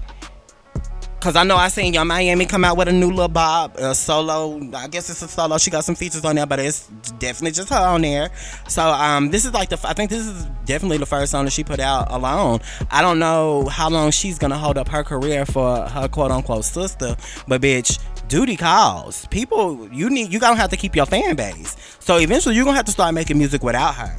Cause 1.21 1.37
I 1.37 1.45
know 1.45 1.57
I 1.57 1.69
seen 1.69 1.93
Yung 1.93 2.07
Miami 2.07 2.47
come 2.47 2.65
out 2.65 2.79
with 2.79 2.89
a 2.89 2.93
new 2.93 3.11
little 3.11 3.29
bob, 3.29 3.77
a 3.77 3.95
solo. 3.95 4.59
I 4.75 4.89
guess 4.89 5.11
it's 5.11 5.21
a 5.21 5.29
solo. 5.29 5.59
She 5.59 5.71
got 5.71 5.85
some 5.85 5.95
features 5.95 6.25
on 6.25 6.35
there, 6.37 6.47
but 6.47 6.59
it's 6.59 6.89
definitely 7.19 7.51
just 7.51 7.69
her 7.69 7.77
on 7.77 8.01
there. 8.01 8.31
So 8.69 8.83
um, 8.83 9.31
this 9.31 9.45
is 9.45 9.53
like 9.53 9.69
the. 9.69 9.79
I 9.85 9.93
think 9.93 10.09
this 10.09 10.27
is 10.27 10.47
definitely 10.65 10.97
the 10.97 11.05
first 11.05 11.33
song 11.33 11.45
that 11.45 11.51
she 11.51 11.63
put 11.63 11.79
out 11.79 12.11
alone. 12.11 12.61
I 12.91 13.03
don't 13.03 13.19
know 13.19 13.67
how 13.67 13.91
long 13.91 14.13
she's 14.13 14.39
gonna 14.39 14.57
hold 14.57 14.79
up 14.79 14.89
her 14.89 15.05
career 15.05 15.45
for 15.45 15.87
her 15.89 16.09
quote 16.09 16.31
unquote 16.31 16.65
sister, 16.65 17.15
but 17.47 17.61
bitch, 17.61 17.99
duty 18.31 18.57
calls. 18.57 19.27
People, 19.27 19.87
you 19.93 20.09
need. 20.09 20.33
You 20.33 20.41
gonna 20.41 20.57
have 20.57 20.71
to 20.71 20.77
keep 20.77 20.97
your 20.97 21.05
fan 21.05 21.37
base. 21.37 21.77
So 21.99 22.17
eventually, 22.17 22.55
you're 22.55 22.65
gonna 22.65 22.77
have 22.77 22.87
to 22.87 22.93
start 22.93 23.13
making 23.13 23.37
music 23.37 23.63
without 23.63 23.95
her. 23.97 24.17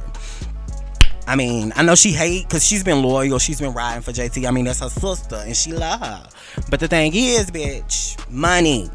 I 1.26 1.34
mean, 1.34 1.72
I 1.74 1.82
know 1.82 1.94
she 1.94 2.10
hate 2.10 2.46
because 2.46 2.64
she's 2.64 2.84
been 2.84 3.02
loyal. 3.02 3.38
She's 3.38 3.60
been 3.60 3.72
riding 3.72 4.02
for 4.02 4.12
JT. 4.12 4.46
I 4.46 4.50
mean, 4.50 4.66
that's 4.66 4.80
her 4.80 4.88
sister, 4.88 5.36
and 5.36 5.56
she 5.56 5.72
love 5.72 6.00
her. 6.00 6.28
But 6.70 6.80
the 6.80 6.88
thing 6.88 7.12
is, 7.14 7.50
bitch, 7.50 8.30
money. 8.30 8.90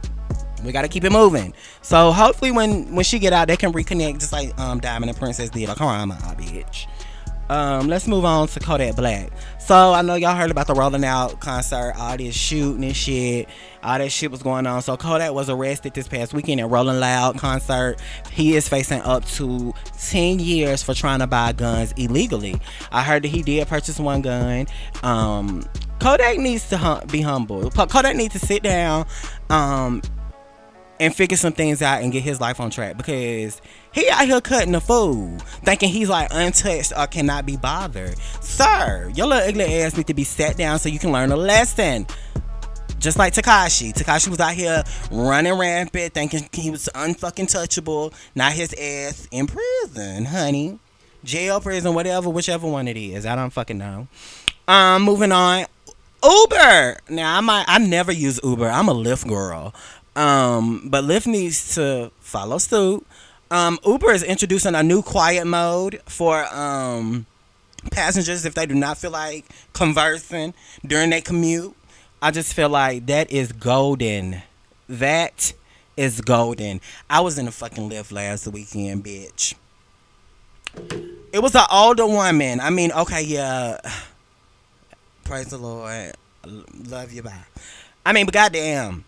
We 0.64 0.72
gotta 0.72 0.88
keep 0.88 1.04
it 1.04 1.12
moving. 1.12 1.54
So 1.82 2.12
hopefully, 2.12 2.52
when 2.52 2.94
when 2.96 3.04
she 3.04 3.20
get 3.20 3.34
out, 3.34 3.48
they 3.48 3.58
can 3.58 3.74
reconnect, 3.74 4.20
just 4.20 4.32
like 4.32 4.58
um 4.60 4.80
Diamond 4.80 5.10
and 5.10 5.20
Princess 5.20 5.50
did. 5.50 5.68
Like, 5.68 5.78
come 5.78 5.88
on, 5.88 6.08
my 6.10 6.16
bitch. 6.16 6.88
Um, 7.50 7.88
let's 7.88 8.08
move 8.08 8.26
on 8.26 8.48
to 8.50 8.60
Kodak 8.60 8.96
Black. 8.96 9.32
So 9.60 9.94
I 9.94 10.02
know 10.02 10.16
y'all 10.16 10.36
heard 10.36 10.52
about 10.52 10.68
the 10.68 10.74
Rolling 10.74 11.02
Loud 11.02 11.40
concert, 11.40 11.94
all 11.98 12.18
this 12.18 12.36
shooting 12.36 12.84
and 12.84 12.96
shit, 12.96 13.50
all 13.84 13.98
that 13.98 14.12
shit 14.12 14.32
was 14.32 14.42
going 14.42 14.68
on. 14.68 14.82
So 14.82 14.98
Kodak 14.98 15.34
was 15.34 15.50
arrested 15.50 15.94
this 15.94 16.08
past 16.08 16.34
weekend 16.34 16.60
at 16.62 16.70
Rolling 16.70 17.00
Loud 17.00 17.38
concert. 17.38 18.02
He 18.32 18.56
is 18.56 18.68
facing 18.68 19.02
up 19.02 19.26
to 19.26 19.74
10 20.00 20.40
years 20.40 20.84
for 20.84 20.94
trying 20.94 21.20
to 21.20 21.28
buy 21.28 21.54
guns 21.54 21.94
illegally. 21.94 22.60
I 22.92 23.04
heard 23.04 23.24
that 23.24 23.30
he 23.30 23.42
did 23.42 23.68
purchase 23.68 24.00
one 24.00 24.22
gun. 24.22 24.68
Um, 25.04 25.64
Kodak 26.00 26.38
needs 26.38 26.70
to 26.70 26.78
hum- 26.78 27.08
be 27.08 27.22
humble. 27.22 27.70
Kodak 27.72 28.16
needs 28.16 28.40
to 28.40 28.40
sit 28.40 28.64
down 28.64 29.06
um, 29.50 30.02
and 31.00 31.16
figure 31.16 31.38
some 31.38 31.54
things 31.54 31.82
out 31.82 32.02
and 32.02 32.12
get 32.12 32.24
his 32.24 32.40
life 32.40 32.60
on 32.60 32.70
track 32.70 32.98
because 32.98 33.62
he 33.98 34.10
out 34.10 34.26
here 34.26 34.42
cutting 34.42 34.74
the 34.74 34.82
fool, 34.82 35.38
thinking 35.64 35.90
he's 35.90 36.10
like 36.10 36.30
untouched 36.32 36.94
or 36.96 37.08
cannot 37.08 37.46
be 37.46 37.58
bothered. 37.58 38.18
Sir, 38.42 39.12
your 39.16 39.28
little 39.28 39.48
ugly 39.48 39.82
ass 39.82 39.98
need 39.98 40.08
to 40.08 40.14
be 40.14 40.24
sat 40.24 40.58
down 40.58 40.80
so 40.80 40.90
you 40.90 41.00
can 41.00 41.12
learn 41.12 41.32
a 41.32 41.36
lesson. 41.36 42.06
Just 43.00 43.18
like 43.18 43.34
Tekashi. 43.34 43.94
Tekashi 43.94 44.28
was 44.28 44.40
out 44.40 44.54
here 44.54 44.84
running 45.12 45.54
rampant, 45.54 46.14
thinking 46.14 46.48
he 46.52 46.72
was 46.72 46.90
unfucking 46.94 47.46
touchable. 47.46 48.14
Now 48.36 48.50
his 48.50 48.74
ass 48.74 49.28
in 49.32 49.48
prison, 49.48 50.26
honey. 50.26 50.80
Jail, 51.24 51.60
prison, 51.60 51.94
whatever, 51.94 52.30
whichever 52.30 52.68
one 52.68 52.88
it 52.88 52.98
is. 52.98 53.26
I 53.26 53.36
don't 53.36 53.52
fucking 53.52 53.78
know. 53.78 54.08
Um, 54.68 55.04
moving 55.04 55.32
on. 55.32 55.66
Uber. 56.24 56.98
Now 57.10 57.38
I 57.38 57.42
might 57.42 57.66
I 57.68 57.78
never 57.78 58.12
use 58.12 58.40
Uber. 58.44 58.68
I'm 58.68 58.90
a 58.90 58.94
Lyft 58.94 59.28
girl. 59.28 59.74
Um, 60.16 60.88
but 60.90 61.04
Lyft 61.04 61.28
needs 61.28 61.76
to 61.76 62.12
follow 62.20 62.58
suit. 62.58 63.06
Um, 63.50 63.80
Uber 63.86 64.12
is 64.12 64.24
introducing 64.24 64.76
a 64.76 64.84
new 64.84 65.02
quiet 65.02 65.46
mode 65.46 66.02
for 66.06 66.46
um, 66.54 67.26
passengers 67.92 68.46
if 68.46 68.54
they 68.54 68.66
do 68.66 68.76
not 68.76 68.98
feel 68.98 69.12
like 69.12 69.46
conversing 69.74 70.54
during 70.86 71.10
their 71.10 71.22
commute. 71.22 71.76
I 72.22 72.32
just 72.32 72.54
feel 72.54 72.70
like 72.70 73.06
that 73.06 73.32
is 73.32 73.52
golden. 73.52 74.42
That 74.90 75.54
is 75.96 76.20
golden. 76.22 76.82
I 77.10 77.22
was 77.22 77.38
in 77.38 77.48
a 77.48 77.52
fucking 77.52 77.90
Lyft 77.90 78.12
last 78.12 78.48
weekend, 78.48 79.06
bitch. 79.06 79.56
It 81.32 81.40
was 81.40 81.56
an 81.56 81.66
older 81.72 82.06
woman. 82.06 82.60
I 82.60 82.70
mean, 82.70 82.92
okay, 82.92 83.22
yeah. 83.24 83.80
Praise 85.24 85.48
the 85.48 85.58
Lord. 85.58 86.16
Love 86.46 87.12
you, 87.12 87.24
bye. 87.24 87.46
I 88.06 88.14
mean, 88.14 88.26
but 88.26 88.34
goddamn. 88.34 89.06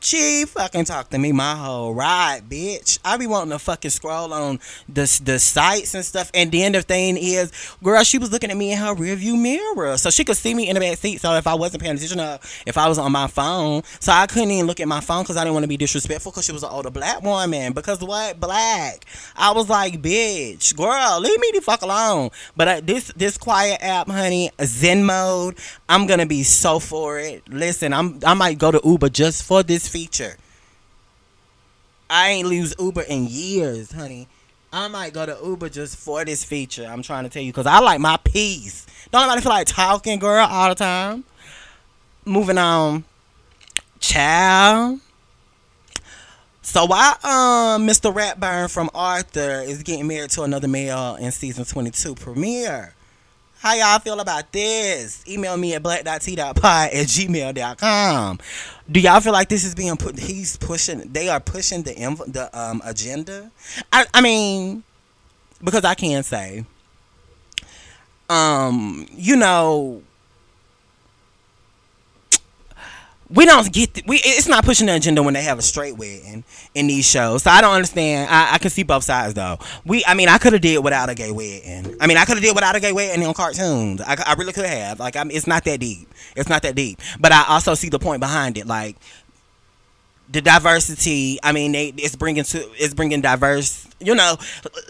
She 0.00 0.44
fucking 0.46 0.84
talked 0.84 1.10
to 1.10 1.18
me 1.18 1.32
my 1.32 1.54
whole 1.54 1.94
ride, 1.94 2.42
bitch. 2.48 2.98
I 3.04 3.16
be 3.16 3.26
wanting 3.26 3.50
to 3.50 3.58
fucking 3.58 3.90
scroll 3.90 4.32
on 4.32 4.60
the 4.88 5.20
the 5.24 5.38
sites 5.38 5.94
and 5.94 6.04
stuff. 6.04 6.30
And 6.34 6.52
the 6.52 6.82
thing 6.82 7.16
is, 7.16 7.52
girl, 7.82 8.02
she 8.04 8.18
was 8.18 8.30
looking 8.30 8.50
at 8.50 8.56
me 8.56 8.72
in 8.72 8.78
her 8.78 8.94
rearview 8.94 9.40
mirror, 9.40 9.96
so 9.96 10.10
she 10.10 10.24
could 10.24 10.36
see 10.36 10.54
me 10.54 10.68
in 10.68 10.74
the 10.74 10.80
back 10.80 10.98
seat. 10.98 11.20
So 11.20 11.34
if 11.34 11.46
I 11.46 11.54
wasn't 11.54 11.82
paying 11.82 11.96
attention, 11.96 12.18
to 12.18 12.38
if 12.66 12.78
I 12.78 12.88
was 12.88 12.98
on 12.98 13.12
my 13.12 13.26
phone, 13.26 13.82
so 14.00 14.12
I 14.12 14.26
couldn't 14.26 14.50
even 14.50 14.66
look 14.66 14.80
at 14.80 14.88
my 14.88 15.00
phone 15.00 15.22
because 15.22 15.36
I 15.36 15.44
didn't 15.44 15.54
want 15.54 15.64
to 15.64 15.68
be 15.68 15.76
disrespectful 15.76 16.32
because 16.32 16.44
she 16.44 16.52
was 16.52 16.62
an 16.62 16.70
older 16.70 16.90
black 16.90 17.22
woman. 17.22 17.72
Because 17.72 18.00
what, 18.00 18.38
black? 18.38 19.04
I 19.36 19.52
was 19.52 19.68
like, 19.68 20.00
bitch, 20.00 20.76
girl, 20.76 21.20
leave 21.20 21.40
me 21.40 21.50
the 21.54 21.60
fuck 21.60 21.82
alone. 21.82 22.30
But 22.56 22.68
uh, 22.68 22.80
this 22.82 23.12
this 23.16 23.38
quiet 23.38 23.78
app, 23.82 24.08
honey, 24.08 24.50
Zen 24.62 25.04
mode, 25.04 25.58
I'm 25.88 26.06
gonna 26.06 26.26
be 26.26 26.42
so 26.42 26.78
for 26.78 27.18
it. 27.18 27.48
Listen, 27.48 27.92
I'm 27.92 28.20
I 28.24 28.34
might 28.34 28.58
go 28.58 28.70
to 28.70 28.80
Uber 28.84 29.08
just 29.08 29.42
for 29.42 29.62
this 29.62 29.87
feature. 29.88 30.36
I 32.10 32.30
ain't 32.30 32.48
used 32.48 32.80
Uber 32.80 33.02
in 33.02 33.26
years, 33.28 33.92
honey. 33.92 34.28
I 34.72 34.88
might 34.88 35.12
go 35.12 35.24
to 35.24 35.38
Uber 35.42 35.70
just 35.70 35.96
for 35.96 36.24
this 36.24 36.44
feature. 36.44 36.84
I'm 36.84 37.02
trying 37.02 37.24
to 37.24 37.30
tell 37.30 37.42
you 37.42 37.52
because 37.52 37.66
I 37.66 37.80
like 37.80 38.00
my 38.00 38.18
peace. 38.24 38.86
Don't 39.10 39.22
nobody 39.22 39.40
feel 39.40 39.50
like 39.50 39.66
talking, 39.66 40.18
girl, 40.18 40.46
all 40.46 40.68
the 40.68 40.74
time. 40.74 41.24
Moving 42.24 42.58
on, 42.58 43.04
child. 44.00 45.00
So 46.60 46.84
why 46.84 47.14
um 47.22 47.86
Mr. 47.86 48.12
Ratburn 48.14 48.70
from 48.70 48.90
Arthur 48.94 49.62
is 49.62 49.82
getting 49.82 50.06
married 50.06 50.30
to 50.30 50.42
another 50.42 50.68
male 50.68 51.16
in 51.16 51.32
season 51.32 51.64
22 51.64 52.14
premiere? 52.14 52.94
How 53.60 53.74
y'all 53.74 53.98
feel 53.98 54.20
about 54.20 54.52
this? 54.52 55.24
Email 55.28 55.56
me 55.56 55.74
at 55.74 55.82
black.t.pod 55.82 56.38
at 56.38 57.06
gmail.com. 57.06 58.38
Do 58.90 59.00
y'all 59.00 59.20
feel 59.20 59.32
like 59.32 59.48
this 59.48 59.64
is 59.64 59.74
being 59.74 59.96
put? 59.96 60.18
He's 60.18 60.56
pushing. 60.56 61.00
They 61.12 61.28
are 61.28 61.40
pushing 61.40 61.82
the 61.82 61.94
env- 61.94 62.32
the 62.32 62.56
um 62.58 62.80
agenda. 62.84 63.50
I 63.92 64.06
I 64.14 64.20
mean, 64.20 64.84
because 65.62 65.84
I 65.84 65.94
can 65.94 66.22
say, 66.22 66.64
um, 68.30 69.06
you 69.10 69.36
know, 69.36 70.02
we 73.30 73.44
don't 73.44 73.70
get 73.72 73.94
the, 73.94 74.02
we 74.06 74.20
it's 74.24 74.48
not 74.48 74.64
pushing 74.64 74.86
the 74.86 74.94
agenda 74.94 75.22
when 75.22 75.34
they 75.34 75.42
have 75.42 75.58
a 75.58 75.62
straight 75.62 75.96
wedding 75.96 76.44
in 76.74 76.86
these 76.86 77.08
shows. 77.08 77.42
So 77.42 77.50
i 77.50 77.60
don't 77.60 77.74
understand. 77.74 78.28
I, 78.30 78.54
I 78.54 78.58
can 78.58 78.70
see 78.70 78.82
both 78.82 79.04
sides 79.04 79.34
though. 79.34 79.58
We 79.84 80.04
i 80.06 80.14
mean 80.14 80.28
i 80.28 80.38
could 80.38 80.52
have 80.54 80.62
did 80.62 80.82
without 80.82 81.10
a 81.10 81.14
gay 81.14 81.30
wedding. 81.30 81.96
I 82.00 82.06
mean 82.06 82.16
i 82.16 82.24
could 82.24 82.36
have 82.36 82.42
did 82.42 82.54
without 82.54 82.74
a 82.76 82.80
gay 82.80 82.92
wedding 82.92 83.24
on 83.26 83.34
cartoons. 83.34 84.00
I, 84.00 84.16
I 84.26 84.34
really 84.34 84.52
could 84.52 84.66
have. 84.66 84.98
Like 84.98 85.16
I'm, 85.16 85.30
it's 85.30 85.46
not 85.46 85.64
that 85.64 85.80
deep. 85.80 86.08
It's 86.36 86.48
not 86.48 86.62
that 86.62 86.74
deep. 86.74 87.00
But 87.20 87.32
i 87.32 87.44
also 87.48 87.74
see 87.74 87.88
the 87.88 87.98
point 87.98 88.20
behind 88.20 88.56
it. 88.56 88.66
Like 88.66 88.96
the 90.30 90.42
diversity 90.42 91.38
i 91.42 91.52
mean 91.52 91.72
they 91.72 91.88
it's 91.96 92.14
bringing 92.14 92.44
to 92.44 92.58
it's 92.74 92.92
bringing 92.92 93.22
diverse 93.22 93.88
you 93.98 94.14
know 94.14 94.36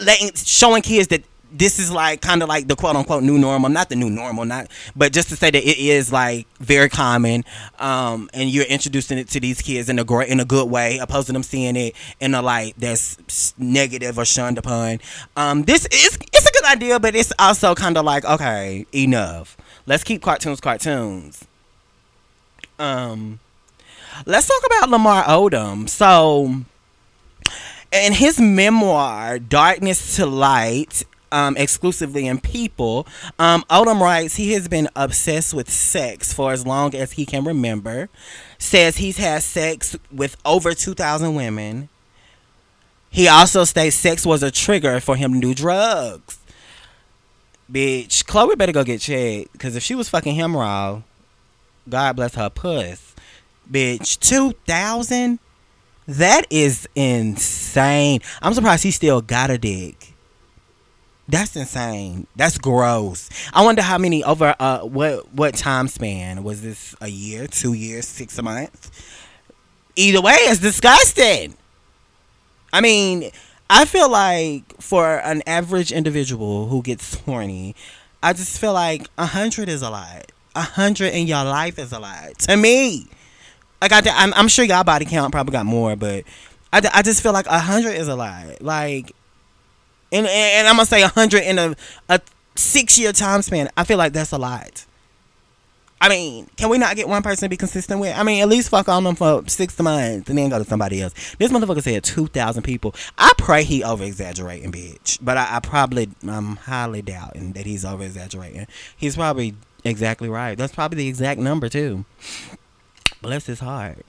letting 0.01 0.33
showing 0.35 0.83
kids 0.83 1.09
that 1.09 1.23
this 1.51 1.79
is 1.79 1.91
like 1.91 2.21
kind 2.21 2.43
of 2.43 2.49
like 2.49 2.69
the 2.69 2.77
quote 2.77 2.97
unquote 2.97 3.23
new 3.23 3.39
normal 3.39 3.71
not 3.71 3.89
the 3.89 3.97
new 3.97 4.11
normal 4.11 4.45
not 4.45 4.69
but 4.95 5.13
just 5.13 5.29
to 5.29 5.37
say 5.37 5.51
that 5.51 5.63
it 5.63 5.79
is 5.79 6.13
like 6.13 6.47
very 6.59 6.89
common 6.89 7.45
um 7.79 8.29
and 8.35 8.51
you're 8.51 8.67
introducing 8.67 9.19
it 9.19 9.29
to 9.29 9.41
these 9.41 9.63
kids 9.63 9.89
in 9.89 9.99
a 9.99 10.05
great 10.05 10.29
in 10.29 10.41
a 10.41 10.45
good 10.45 10.71
way 10.71 10.99
opposed 10.99 11.27
to 11.27 11.33
them 11.33 11.43
seeing 11.43 11.77
it 11.77 11.95
in 12.21 12.35
a 12.35 12.43
light 12.43 12.75
that's 12.79 13.55
negative 13.59 14.19
or 14.19 14.25
shunned 14.25 14.59
upon. 14.59 15.01
Um 15.37 15.63
this 15.63 15.87
is 15.87 16.19
it's 16.33 16.47
a 16.47 16.53
good 16.53 16.65
idea 16.65 17.01
but 17.01 17.15
it's 17.15 17.33
also 17.39 17.75
kind 17.75 17.97
of 17.97 18.05
like 18.05 18.25
okay 18.25 18.87
enough. 18.95 19.57
Let's 19.87 20.05
keep 20.05 20.23
cartoons 20.23 20.61
cartoons. 20.61 21.45
Um 22.79 23.41
let's 24.27 24.47
talk 24.47 24.63
about 24.67 24.91
lamar 24.91 25.25
odom. 25.25 25.89
So 25.89 26.63
in 27.91 28.13
his 28.13 28.39
memoir 28.39 29.39
darkness 29.39 30.17
to 30.17 30.27
light 30.27 31.05
um, 31.33 31.57
exclusively 31.57 32.27
in 32.27 32.41
people. 32.41 33.07
Um, 33.39 33.65
Odom 33.71 34.01
writes 34.01 34.37
he 34.37 34.53
has 34.53 34.69
been 34.69 34.89
obsessed 34.97 35.55
with 35.55 35.71
sex 35.71 36.33
for 36.33 36.53
as 36.53 36.67
long 36.67 36.95
as 36.95 37.13
he 37.13 37.27
can 37.27 37.45
remember. 37.45 38.09
Says 38.59 38.97
he's 38.97 39.19
had 39.19 39.43
sex 39.43 39.97
with 40.11 40.37
over 40.45 40.75
2,000 40.75 41.35
women. 41.35 41.89
He 43.11 43.29
also 43.29 43.65
states 43.65 43.97
sex 43.97 44.27
was 44.27 44.43
a 44.43 44.51
trigger 44.51 45.01
for 45.01 45.17
him 45.17 45.35
to 45.35 45.41
do 45.41 45.55
drugs. 45.55 46.39
Bitch, 47.71 48.25
Khloé 48.25 48.57
better 48.57 48.73
go 48.73 48.85
get 48.85 49.01
checked. 49.01 49.53
Because 49.53 49.77
if 49.77 49.83
she 49.83 49.95
was 49.95 50.09
fucking 50.09 50.35
him 50.35 50.57
raw, 50.57 51.03
God 51.89 52.17
bless 52.17 52.35
her 52.35 52.51
puss. 52.51 53.15
Bitch, 53.71 54.19
2,000? 54.21 55.39
That 56.07 56.47
is 56.49 56.89
insane. 56.95 58.21
I'm 58.41 58.55
surprised 58.55 58.83
he 58.83 58.91
still 58.91 59.21
got 59.21 59.51
a 59.51 59.59
dick. 59.59 60.08
That's 61.29 61.55
insane. 61.57 62.27
That's 62.37 62.57
gross. 62.57 63.29
I 63.53 63.63
wonder 63.63 63.83
how 63.83 63.99
many 63.99 64.25
over 64.25 64.55
uh 64.59 64.81
what 64.81 65.33
what 65.35 65.55
time 65.55 65.87
span 65.87 66.43
was 66.43 66.63
this? 66.63 66.95
A 67.03 67.09
year, 67.09 67.47
two 67.47 67.75
years, 67.75 68.09
six 68.09 68.41
months? 68.41 68.91
Either 69.95 70.23
way, 70.23 70.33
it's 70.33 70.61
disgusting. 70.61 71.55
I 72.73 72.81
mean, 72.81 73.31
I 73.69 73.85
feel 73.85 74.11
like 74.11 74.81
for 74.81 75.19
an 75.19 75.43
average 75.47 75.93
individual 75.93 76.69
who 76.69 76.83
gets 76.83 77.17
horny, 77.21 77.75
I 78.23 78.33
just 78.33 78.59
feel 78.59 78.73
like 78.73 79.07
a 79.19 79.27
hundred 79.27 79.69
is 79.69 79.83
a 79.83 79.91
lot. 79.91 80.33
A 80.57 80.63
hundred 80.63 81.13
in 81.13 81.27
your 81.27 81.45
life 81.45 81.79
is 81.79 81.93
a 81.93 81.99
lot 81.99 82.39
to 82.41 82.57
me. 82.57 83.07
Like 83.83 83.93
I, 83.93 84.01
I'm, 84.07 84.33
I'm 84.35 84.49
sure 84.49 84.65
y'all 84.65 84.83
body 84.83 85.05
count 85.05 85.31
probably 85.33 85.53
got 85.53 85.67
more, 85.67 85.95
but 85.95 86.25
I, 86.73 86.81
I 86.95 87.03
just 87.03 87.23
feel 87.23 87.33
like 87.33 87.47
a 87.47 87.59
hundred 87.59 87.93
is 87.93 88.09
a 88.09 88.17
lot. 88.17 88.63
Like 88.63 89.13
and, 90.13 90.27
and, 90.27 90.69
I'm 90.69 90.77
gonna 90.77 90.87
say 90.87 91.03
hundred 91.03 91.43
in 91.43 91.59
a 91.59 91.75
a 92.09 92.21
six 92.55 92.99
year 92.99 93.13
time 93.13 93.43
span. 93.43 93.69
I 93.77 93.85
feel 93.85 93.99
like 93.99 94.13
that's 94.13 94.33
a 94.33 94.39
lot. 94.39 94.85
I 96.01 96.09
mean, 96.09 96.49
can 96.57 96.69
we 96.69 96.79
not 96.79 96.95
get 96.95 97.09
one 97.09 97.23
person 97.23 97.47
to 97.47 97.49
be 97.49 97.57
consistent 97.57 98.01
with? 98.01 98.17
I 98.17 98.23
mean, 98.23 98.41
at 98.41 98.49
least 98.49 98.69
fuck 98.69 98.89
on 98.89 99.03
them 99.03 99.17
for 99.17 99.43
six 99.49 99.77
months 99.81 100.29
and 100.29 100.39
then 100.39 100.49
go 100.49 100.59
to 100.59 100.65
somebody 100.65 101.03
else. 101.03 101.13
This 101.39 101.51
motherfucker 101.51 101.83
said 101.83 102.05
two 102.05 102.29
thousand 102.29 102.63
people. 102.63 102.95
I 103.17 103.33
pray 103.37 103.65
he 103.65 103.83
over 103.83 104.05
exaggerating, 104.05 104.71
bitch. 104.71 105.19
But 105.21 105.37
I, 105.37 105.57
I 105.57 105.61
probably, 105.61 106.09
I'm 106.27 106.57
highly 106.57 107.03
doubting 107.03 107.53
that 107.53 107.67
he's 107.67 107.85
over 107.85 108.05
exaggerating. 108.05 108.67
He's 108.97 109.17
probably 109.17 109.55
exactly 109.85 110.29
right. 110.29 110.57
That's 110.57 110.75
probably 110.75 110.99
the 110.99 111.09
exact 111.09 111.41
number 111.41 111.69
too. 111.69 112.05
Bless 113.21 113.47
his 113.47 113.59
heart. 113.59 114.07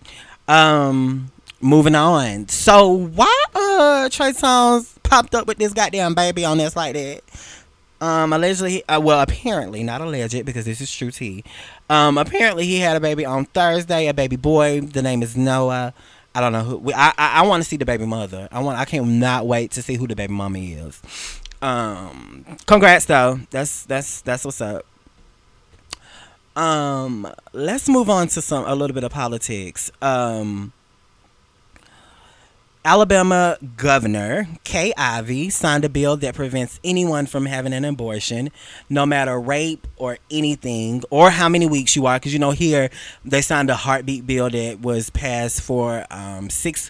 Um, 0.48 1.32
moving 1.62 1.96
on. 1.96 2.48
So 2.48 2.88
why 2.88 3.44
uh 3.56 4.10
Trey 4.10 4.32
Songz 4.32 4.96
popped 5.04 5.36
up 5.36 5.48
with 5.48 5.58
this 5.58 5.74
goddamn 5.74 6.14
baby 6.16 6.46
on 6.46 6.58
this 6.58 6.76
like 6.76 6.94
that? 6.94 7.22
Um, 8.02 8.32
allegedly, 8.32 8.88
uh, 8.88 9.02
well, 9.02 9.20
apparently, 9.20 9.84
not 9.84 10.00
alleged 10.00 10.46
because 10.46 10.64
this 10.64 10.80
is 10.80 10.90
true 10.94 11.12
tea. 11.12 11.44
Um, 11.90 12.18
apparently, 12.18 12.66
he 12.66 12.80
had 12.80 12.96
a 12.96 13.00
baby 13.02 13.26
on 13.26 13.46
Thursday, 13.46 14.08
a 14.08 14.14
baby 14.14 14.38
boy. 14.38 14.80
The 14.82 15.02
name 15.02 15.22
is 15.22 15.36
Noah. 15.36 15.94
I 16.34 16.42
don't 16.42 16.54
know 16.54 16.64
who. 16.64 16.92
I 16.94 17.14
I, 17.18 17.42
I 17.42 17.48
want 17.48 17.62
to 17.62 17.68
see 17.68 17.76
the 17.76 17.86
baby 17.86 18.06
mother. 18.06 18.48
I 18.52 18.62
want. 18.62 18.80
I 18.80 18.86
can't 18.86 19.06
not 19.06 19.48
wait 19.48 19.72
to 19.72 19.82
see 19.82 19.96
who 19.96 20.08
the 20.08 20.16
baby 20.16 20.34
mommy 20.34 20.74
is. 20.74 21.02
Um, 21.62 22.46
congrats 22.66 23.06
though. 23.06 23.42
That's 23.50 23.84
that's 23.84 24.22
that's 24.22 24.46
what's 24.46 24.62
up. 24.62 24.86
Um, 26.56 27.32
let's 27.52 27.90
move 27.90 28.10
on 28.10 28.28
to 28.30 28.42
some 28.42 28.66
a 28.66 28.76
little 28.76 28.94
bit 28.94 29.04
of 29.04 29.12
politics. 29.12 29.92
Um, 30.02 30.72
Alabama 32.86 33.58
Governor 33.76 34.48
Kay 34.64 34.94
Ivey 34.98 35.50
signed 35.50 35.84
a 35.84 35.90
bill 35.90 36.16
that 36.18 36.34
prevents 36.34 36.80
anyone 36.84 37.26
from 37.26 37.46
having 37.46 37.74
an 37.74 37.84
abortion, 37.84 38.52
no 38.90 39.06
matter 39.06 39.40
rape 39.40 39.86
or 39.98 40.18
anything, 40.32 41.04
or 41.10 41.30
how 41.30 41.50
many 41.50 41.68
weeks 41.68 41.96
you 41.96 42.06
are. 42.06 42.18
Because 42.18 42.32
you 42.32 42.40
know, 42.40 42.52
here 42.52 42.90
they 43.26 43.42
signed 43.42 43.70
a 43.70 43.76
heartbeat 43.76 44.26
bill 44.26 44.50
that 44.50 44.80
was 44.80 45.10
passed 45.10 45.62
for 45.62 46.06
um, 46.10 46.50
six 46.50 46.90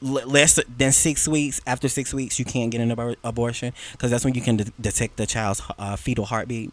less 0.00 0.60
than 0.78 0.92
six 0.92 1.26
weeks. 1.26 1.60
After 1.66 1.88
six 1.88 2.14
weeks, 2.14 2.38
you 2.38 2.44
can't 2.44 2.70
get 2.70 2.80
an 2.80 2.92
ab- 2.92 3.16
abortion 3.24 3.72
because 3.92 4.12
that's 4.12 4.24
when 4.24 4.34
you 4.34 4.40
can 4.40 4.56
de- 4.56 4.72
detect 4.80 5.16
the 5.16 5.26
child's 5.26 5.62
uh, 5.78 5.96
fetal 5.96 6.26
heartbeat. 6.26 6.72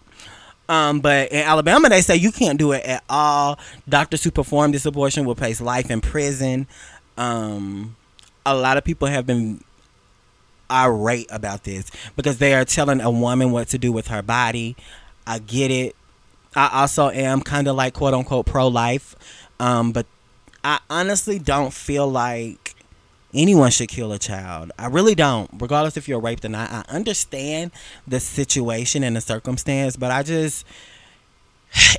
Um, 0.69 0.99
but 0.99 1.31
in 1.31 1.39
Alabama, 1.39 1.89
they 1.89 2.01
say 2.01 2.15
you 2.15 2.31
can't 2.31 2.59
do 2.59 2.73
it 2.73 2.85
at 2.85 3.03
all. 3.09 3.57
Doctors 3.89 4.23
who 4.23 4.29
perform 4.31 4.71
this 4.71 4.85
abortion 4.85 5.25
will 5.25 5.35
face 5.35 5.59
life 5.59 5.89
in 5.89 5.99
prison. 5.99 6.67
Um, 7.17 7.95
a 8.45 8.55
lot 8.55 8.77
of 8.77 8.83
people 8.83 9.07
have 9.07 9.25
been 9.25 9.63
irate 10.69 11.27
about 11.29 11.63
this 11.63 11.91
because 12.15 12.37
they 12.37 12.53
are 12.53 12.65
telling 12.65 13.01
a 13.01 13.11
woman 13.11 13.51
what 13.51 13.67
to 13.69 13.77
do 13.77 13.91
with 13.91 14.07
her 14.07 14.21
body. 14.21 14.75
I 15.27 15.39
get 15.39 15.69
it. 15.71 15.95
I 16.55 16.81
also 16.81 17.09
am 17.09 17.41
kind 17.41 17.67
of 17.67 17.75
like 17.75 17.93
quote 17.93 18.13
unquote 18.13 18.45
pro 18.45 18.67
life, 18.67 19.15
um, 19.59 19.91
but 19.91 20.05
I 20.63 20.79
honestly 20.89 21.39
don't 21.39 21.73
feel 21.73 22.07
like 22.07 22.75
anyone 23.33 23.71
should 23.71 23.89
kill 23.89 24.11
a 24.11 24.19
child. 24.19 24.71
I 24.77 24.87
really 24.87 25.15
don't, 25.15 25.49
regardless 25.59 25.97
if 25.97 26.07
you're 26.07 26.19
raped 26.19 26.43
or 26.43 26.49
not. 26.49 26.69
I 26.71 26.83
understand 26.89 27.71
the 28.07 28.19
situation 28.19 29.03
and 29.03 29.15
the 29.15 29.21
circumstance, 29.21 29.95
but 29.95 30.11
I 30.11 30.23
just 30.23 30.65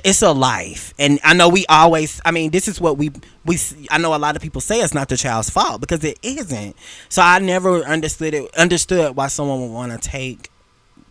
it's 0.03 0.21
a 0.21 0.31
life. 0.31 0.93
And 0.99 1.19
i 1.23 1.33
know 1.33 1.49
we 1.49 1.65
always 1.67 2.21
i 2.25 2.31
mean 2.31 2.51
this 2.51 2.67
is 2.67 2.79
what 2.79 2.97
we 2.97 3.11
we 3.45 3.57
i 3.89 3.97
know 3.97 4.15
a 4.15 4.17
lot 4.17 4.35
of 4.35 4.41
people 4.41 4.61
say 4.61 4.79
it's 4.81 4.93
not 4.93 5.09
the 5.09 5.17
child's 5.17 5.49
fault 5.49 5.81
because 5.81 6.03
it 6.03 6.19
isn't. 6.21 6.75
So 7.09 7.21
i 7.21 7.39
never 7.39 7.83
understood 7.83 8.33
it 8.33 8.53
understood 8.55 9.15
why 9.15 9.27
someone 9.27 9.61
would 9.61 9.73
want 9.73 9.91
to 9.91 9.97
take 9.97 10.49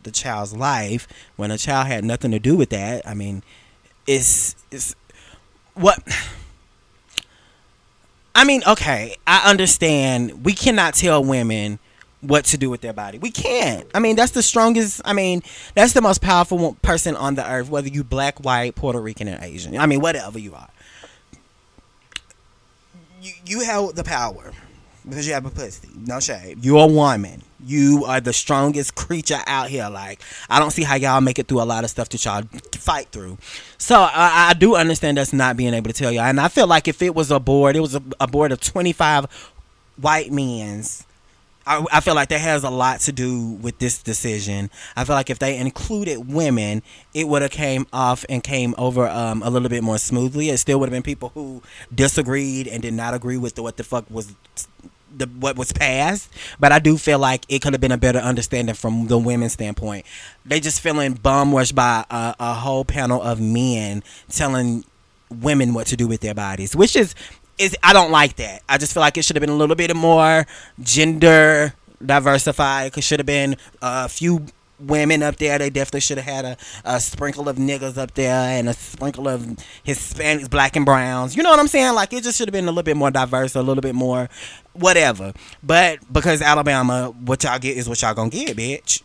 the 0.02 0.10
child's 0.10 0.54
life 0.54 1.06
when 1.36 1.50
a 1.50 1.58
child 1.58 1.86
had 1.86 2.04
nothing 2.04 2.30
to 2.32 2.38
do 2.38 2.56
with 2.56 2.70
that. 2.70 3.06
I 3.06 3.14
mean 3.14 3.42
it's 4.06 4.56
it's 4.70 4.94
what 5.74 5.98
i 8.34 8.44
mean 8.44 8.62
okay 8.66 9.16
i 9.26 9.48
understand. 9.50 10.44
We 10.44 10.54
cannot 10.54 10.94
tell 10.94 11.22
women 11.24 11.78
what 12.22 12.44
to 12.46 12.56
do 12.56 12.70
with 12.70 12.80
their 12.80 12.92
body. 12.92 13.18
We 13.18 13.30
can't. 13.30 13.86
I 13.94 13.98
mean, 13.98 14.16
that's 14.16 14.32
the 14.32 14.42
strongest. 14.42 15.02
I 15.04 15.12
mean, 15.12 15.42
that's 15.74 15.92
the 15.92 16.00
most 16.00 16.22
powerful 16.22 16.76
person 16.82 17.16
on 17.16 17.34
the 17.34 17.48
earth, 17.48 17.68
whether 17.68 17.88
you 17.88 18.04
black, 18.04 18.38
white, 18.38 18.74
Puerto 18.74 19.00
Rican, 19.00 19.28
or 19.28 19.38
Asian. 19.40 19.76
I 19.76 19.86
mean, 19.86 20.00
whatever 20.00 20.38
you 20.38 20.54
are. 20.54 20.68
You 23.20 23.32
you 23.46 23.60
have 23.60 23.94
the 23.94 24.04
power 24.04 24.52
because 25.08 25.26
you 25.26 25.34
have 25.34 25.46
a 25.46 25.50
pussy. 25.50 25.88
No 26.06 26.20
shame. 26.20 26.58
You're 26.62 26.84
a 26.84 26.86
woman. 26.86 27.42
You 27.64 28.04
are 28.06 28.20
the 28.20 28.32
strongest 28.32 28.94
creature 28.94 29.38
out 29.46 29.68
here. 29.68 29.88
Like 29.88 30.20
I 30.48 30.58
don't 30.58 30.70
see 30.70 30.82
how 30.82 30.96
y'all 30.96 31.20
make 31.20 31.38
it 31.38 31.48
through 31.48 31.62
a 31.62 31.64
lot 31.64 31.84
of 31.84 31.90
stuff 31.90 32.08
that 32.10 32.24
y'all 32.24 32.42
fight 32.74 33.08
through. 33.08 33.38
So 33.78 33.96
I, 34.00 34.48
I 34.50 34.54
do 34.54 34.74
understand 34.74 35.18
us 35.18 35.32
not 35.32 35.56
being 35.56 35.74
able 35.74 35.90
to 35.90 35.96
tell 35.96 36.10
y'all, 36.10 36.24
and 36.24 36.40
I 36.40 36.48
feel 36.48 36.66
like 36.66 36.88
if 36.88 37.02
it 37.02 37.14
was 37.14 37.30
a 37.30 37.38
board, 37.40 37.76
it 37.76 37.80
was 37.80 37.94
a, 37.94 38.02
a 38.20 38.26
board 38.26 38.52
of 38.52 38.60
25 38.60 39.26
white 40.00 40.32
men's. 40.32 41.04
I, 41.66 41.84
I 41.92 42.00
feel 42.00 42.14
like 42.14 42.28
that 42.30 42.40
has 42.40 42.64
a 42.64 42.70
lot 42.70 43.00
to 43.00 43.12
do 43.12 43.52
with 43.54 43.78
this 43.78 44.02
decision. 44.02 44.70
I 44.96 45.04
feel 45.04 45.14
like 45.14 45.30
if 45.30 45.38
they 45.38 45.56
included 45.56 46.32
women, 46.32 46.82
it 47.14 47.28
would 47.28 47.42
have 47.42 47.50
came 47.50 47.86
off 47.92 48.24
and 48.28 48.42
came 48.42 48.74
over 48.78 49.08
um, 49.08 49.42
a 49.42 49.50
little 49.50 49.68
bit 49.68 49.82
more 49.82 49.98
smoothly. 49.98 50.50
It 50.50 50.58
still 50.58 50.80
would 50.80 50.88
have 50.88 50.92
been 50.92 51.02
people 51.02 51.30
who 51.34 51.62
disagreed 51.94 52.66
and 52.68 52.82
did 52.82 52.94
not 52.94 53.14
agree 53.14 53.36
with 53.36 53.54
the, 53.54 53.62
what 53.62 53.76
the 53.76 53.84
fuck 53.84 54.04
was 54.10 54.34
the 55.16 55.26
what 55.26 55.56
was 55.56 55.72
passed, 55.72 56.30
but 56.58 56.72
I 56.72 56.78
do 56.78 56.96
feel 56.96 57.18
like 57.18 57.44
it 57.48 57.60
could 57.60 57.74
have 57.74 57.80
been 57.80 57.92
a 57.92 57.98
better 57.98 58.18
understanding 58.18 58.74
from 58.74 59.08
the 59.08 59.18
women's 59.18 59.52
standpoint. 59.52 60.06
They 60.44 60.58
just 60.58 60.80
feeling 60.80 61.12
bum 61.14 61.54
rushed 61.54 61.74
by 61.74 62.06
a, 62.10 62.34
a 62.40 62.54
whole 62.54 62.84
panel 62.84 63.20
of 63.20 63.40
men 63.40 64.02
telling 64.30 64.84
women 65.30 65.74
what 65.74 65.86
to 65.88 65.96
do 65.96 66.06
with 66.06 66.20
their 66.20 66.34
bodies, 66.34 66.74
which 66.76 66.96
is 66.96 67.14
is 67.58 67.76
I 67.82 67.92
don't 67.92 68.10
like 68.10 68.36
that. 68.36 68.62
I 68.68 68.78
just 68.78 68.94
feel 68.94 69.00
like 69.00 69.16
it 69.16 69.24
should 69.24 69.36
have 69.36 69.40
been 69.40 69.50
a 69.50 69.56
little 69.56 69.76
bit 69.76 69.94
more 69.94 70.46
gender 70.80 71.74
diversified. 72.04 72.96
It 72.96 73.04
should 73.04 73.20
have 73.20 73.26
been 73.26 73.56
a 73.80 74.08
few 74.08 74.46
women 74.78 75.22
up 75.22 75.36
there. 75.36 75.58
They 75.58 75.70
definitely 75.70 76.00
should 76.00 76.18
have 76.18 76.26
had 76.26 76.44
a, 76.44 76.56
a 76.84 77.00
sprinkle 77.00 77.48
of 77.48 77.56
niggas 77.56 77.96
up 77.96 78.14
there 78.14 78.34
and 78.34 78.68
a 78.68 78.74
sprinkle 78.74 79.28
of 79.28 79.42
Hispanics, 79.86 80.50
black 80.50 80.76
and 80.76 80.84
browns. 80.84 81.36
You 81.36 81.42
know 81.42 81.50
what 81.50 81.60
I'm 81.60 81.68
saying? 81.68 81.94
Like 81.94 82.12
it 82.12 82.24
just 82.24 82.38
should 82.38 82.48
have 82.48 82.52
been 82.52 82.64
a 82.64 82.70
little 82.70 82.82
bit 82.82 82.96
more 82.96 83.10
diverse, 83.10 83.54
a 83.54 83.62
little 83.62 83.82
bit 83.82 83.94
more 83.94 84.28
whatever. 84.72 85.32
But 85.62 86.00
because 86.12 86.42
Alabama, 86.42 87.14
what 87.24 87.44
y'all 87.44 87.58
get 87.58 87.76
is 87.76 87.88
what 87.88 88.02
y'all 88.02 88.14
gonna 88.14 88.30
get, 88.30 88.56
bitch. 88.56 89.02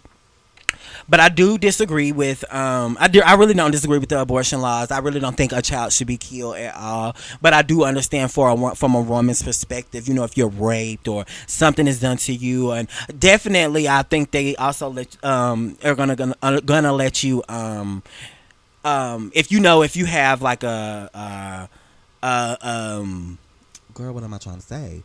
But 1.10 1.20
I 1.20 1.30
do 1.30 1.58
disagree 1.58 2.12
with 2.12 2.44
um 2.54 2.98
I 3.00 3.08
do 3.08 3.22
I 3.22 3.36
really 3.36 3.54
don't 3.54 3.72
disagree 3.72 3.98
with 3.98 4.10
the 4.10 4.20
abortion 4.20 4.62
laws. 4.62 4.92
I 4.92 5.00
really 5.00 5.20
don't 5.20 5.38
think 5.38 5.52
a 5.54 5.62
child 5.62 5.94
should 5.94 6.08
be 6.08 6.18
killed 6.18 6.58
at 6.58 6.76
all. 6.76 7.16
But 7.42 7.54
I 7.54 7.62
do 7.62 7.84
understand 7.84 8.32
for 8.32 8.50
a 8.50 8.76
from 8.76 8.96
a 8.96 9.02
woman's 9.02 9.42
perspective, 9.42 10.08
you 10.08 10.14
know, 10.14 10.24
if 10.24 10.38
you're 10.38 10.50
raped 10.50 11.08
or 11.08 11.26
something 11.48 11.88
is 11.88 12.00
done 12.02 12.18
to 12.18 12.34
you, 12.34 12.72
and 12.72 12.90
definitely 13.18 13.88
I 13.88 14.04
think 14.04 14.32
they 14.32 14.56
also 14.58 14.90
let 14.90 15.24
um 15.24 15.78
are 15.84 15.96
gonna 15.96 16.16
gonna, 16.16 16.36
uh, 16.42 16.60
gonna 16.60 16.92
let 16.94 17.24
you 17.24 17.44
um 17.48 18.04
um 18.84 19.32
if 19.34 19.52
you 19.52 19.60
know 19.60 19.84
if 19.84 19.96
you 19.96 20.06
have 20.06 20.42
like 20.42 20.64
a 20.64 21.10
uh 21.14 21.68
uh 22.24 22.56
um 22.62 23.38
girl 23.94 24.14
what 24.14 24.24
am 24.24 24.34
I 24.34 24.38
trying 24.38 24.58
to 24.58 24.62
say 24.66 25.04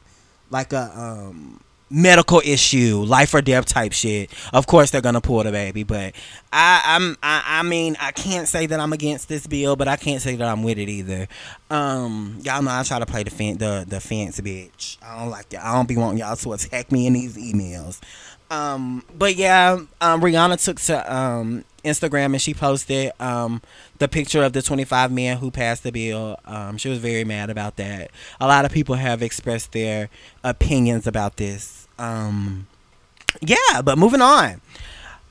like 0.51 0.73
a 0.73 0.91
um 0.99 1.61
medical 1.93 2.41
issue, 2.45 3.05
life 3.07 3.35
or 3.35 3.43
death 3.43 3.67
type 3.67 3.93
shit, 3.93 4.31
of 4.53 4.67
course 4.67 4.91
they're 4.91 5.01
gonna 5.01 5.21
pull 5.21 5.43
the 5.45 5.53
baby. 5.53 5.85
But 5.85 6.15
I, 6.53 6.83
I'm, 6.85 7.17
I, 7.23 7.43
I 7.47 7.63
mean, 7.63 7.97
I 8.01 8.13
can't 8.13 8.49
say 8.49 8.67
that 8.67 8.81
I'm 8.81 8.93
against 8.93 9.29
this 9.29 9.47
bill, 9.47 9.77
but 9.77 9.89
I 9.89 9.97
can't 9.97 10.23
say 10.23 10.37
that 10.37 10.49
I'm 10.49 10.63
with 10.63 10.79
it 10.79 10.89
either. 10.89 11.29
Um, 11.71 12.39
y'all 12.43 12.63
know 12.63 12.71
I 12.71 12.83
try 12.83 12.99
to 12.99 13.07
play 13.07 13.23
the 13.23 13.31
the 13.31 13.85
the 13.87 14.01
fence 14.01 14.41
bitch. 14.41 14.97
I 15.03 15.21
don't 15.21 15.31
like 15.31 15.49
that. 15.51 15.65
I 15.65 15.75
don't 15.75 15.89
be 15.89 15.97
wanting 15.97 16.19
y'all 16.19 16.37
to 16.37 16.53
attack 16.55 16.91
me 16.91 17.07
in 17.07 17.13
these 17.13 17.37
emails. 17.37 18.01
Um, 18.51 19.03
but 19.17 19.37
yeah, 19.37 19.79
um, 20.01 20.21
Rihanna 20.21 20.63
took 20.63 20.79
to 20.81 21.15
um 21.15 21.65
Instagram 21.85 22.27
and 22.27 22.41
she 22.41 22.55
posted 22.55 23.13
um, 23.21 23.63
the 23.99 24.09
picture 24.09 24.43
of 24.43 24.53
the 24.53 24.63
25 24.63 25.11
men 25.11 25.39
who 25.39 25.51
passed 25.51 25.83
the 25.83 25.91
bill. 25.93 26.39
Um, 26.45 26.77
she 26.77 26.89
was 26.89 26.99
very 26.99 27.25
mad 27.25 27.51
about 27.51 27.77
that. 27.77 28.11
A 28.41 28.47
lot 28.47 28.65
of 28.65 28.73
people 28.73 28.97
have 28.97 29.23
expressed 29.23 29.73
their 29.73 30.09
opinions 30.45 31.07
about 31.07 31.37
this. 31.37 31.82
Um, 31.99 32.67
yeah, 33.41 33.83
but 33.83 33.99
moving 33.99 34.21
on. 34.21 34.61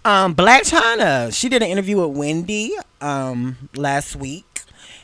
Um, 0.04 0.34
Blac 0.36 0.62
Chyna, 0.62 1.34
she 1.34 1.47
did 1.50 1.62
an 1.62 1.69
interview 1.69 2.06
with 2.06 2.17
Wendy 2.17 2.74
um, 3.02 3.69
last 3.76 4.15
week. 4.15 4.45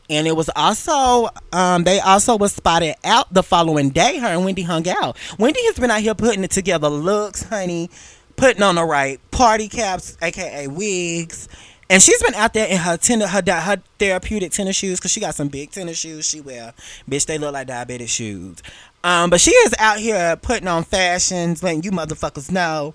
And 0.10 0.26
it 0.26 0.36
was 0.36 0.50
also, 0.56 1.30
um, 1.52 1.84
they 1.84 2.00
also 2.00 2.38
was 2.38 2.54
spotted 2.54 2.96
out 3.04 3.32
the 3.34 3.44
following 3.44 3.90
day. 3.90 4.18
Her 4.18 4.28
and 4.28 4.46
Wendy 4.46 4.62
hung 4.62 4.88
out. 4.88 5.18
Wendy 5.38 5.64
has 5.66 5.78
been 5.78 5.92
out 5.92 6.00
here 6.00 6.16
putting 6.16 6.44
it 6.44 6.52
together 6.52 6.88
looks, 6.90 7.44
honey, 7.44 7.90
putting 8.38 8.64
on 8.64 8.76
the 8.76 8.86
right 8.86 9.20
party 9.32 9.68
caps, 9.68 10.18
aka 10.22 10.68
wigs. 10.68 11.50
And 11.90 12.02
she's 12.02 12.22
been 12.22 12.36
out 12.36 12.54
there 12.54 12.68
in 12.68 12.78
her 12.78 12.98
tennis, 12.98 13.30
her, 13.32 13.42
her 13.46 13.82
therapeutic 14.00 14.52
tennis 14.52 14.76
shoes, 14.76 15.00
cause 15.00 15.12
she 15.12 15.20
got 15.20 15.36
some 15.36 15.48
big 15.50 15.72
tennis 15.72 15.98
shoes 15.98 16.26
she 16.26 16.42
wear. 16.42 16.74
Bitch, 17.10 17.26
they 17.26 17.38
look 17.38 17.54
like 17.54 17.68
diabetic 17.68 18.10
shoes. 18.10 18.64
Um, 19.08 19.30
but 19.30 19.40
she 19.40 19.52
is 19.52 19.74
out 19.80 20.00
here 20.00 20.36
putting 20.36 20.68
on 20.68 20.84
fashions, 20.84 21.64
letting 21.64 21.82
you 21.82 21.92
motherfuckers 21.92 22.52
know 22.52 22.94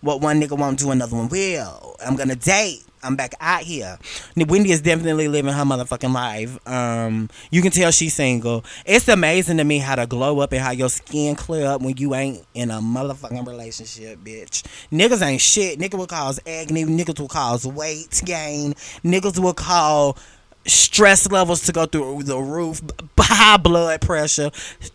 what 0.00 0.20
one 0.20 0.40
nigga 0.40 0.58
won't 0.58 0.80
do, 0.80 0.90
another 0.90 1.14
one 1.14 1.28
will. 1.28 1.94
I'm 2.04 2.16
gonna 2.16 2.34
date. 2.34 2.84
I'm 3.04 3.14
back 3.14 3.34
out 3.38 3.60
here. 3.60 3.96
Wendy 4.34 4.72
is 4.72 4.80
definitely 4.80 5.28
living 5.28 5.52
her 5.52 5.62
motherfucking 5.62 6.12
life. 6.12 6.58
Um, 6.66 7.30
you 7.52 7.62
can 7.62 7.70
tell 7.70 7.92
she's 7.92 8.14
single. 8.14 8.64
It's 8.84 9.06
amazing 9.06 9.58
to 9.58 9.64
me 9.64 9.78
how 9.78 9.94
to 9.94 10.08
glow 10.08 10.40
up 10.40 10.50
and 10.50 10.60
how 10.60 10.72
your 10.72 10.88
skin 10.88 11.36
clear 11.36 11.66
up 11.66 11.82
when 11.82 11.98
you 11.98 12.16
ain't 12.16 12.44
in 12.54 12.72
a 12.72 12.80
motherfucking 12.80 13.46
relationship, 13.46 14.18
bitch. 14.24 14.64
Niggas 14.90 15.24
ain't 15.24 15.40
shit. 15.40 15.78
Niggas 15.78 15.98
will 15.98 16.08
cause 16.08 16.40
acne. 16.48 16.84
Niggas 16.84 17.20
will 17.20 17.28
cause 17.28 17.64
weight 17.64 18.22
gain. 18.24 18.72
Niggas 19.04 19.38
will 19.38 19.54
call 19.54 20.16
stress 20.66 21.30
levels 21.30 21.62
to 21.62 21.72
go 21.72 21.86
through 21.86 22.22
the 22.22 22.38
roof, 22.38 22.80
high 23.18 23.56
blood 23.56 24.00
pressure. 24.00 24.50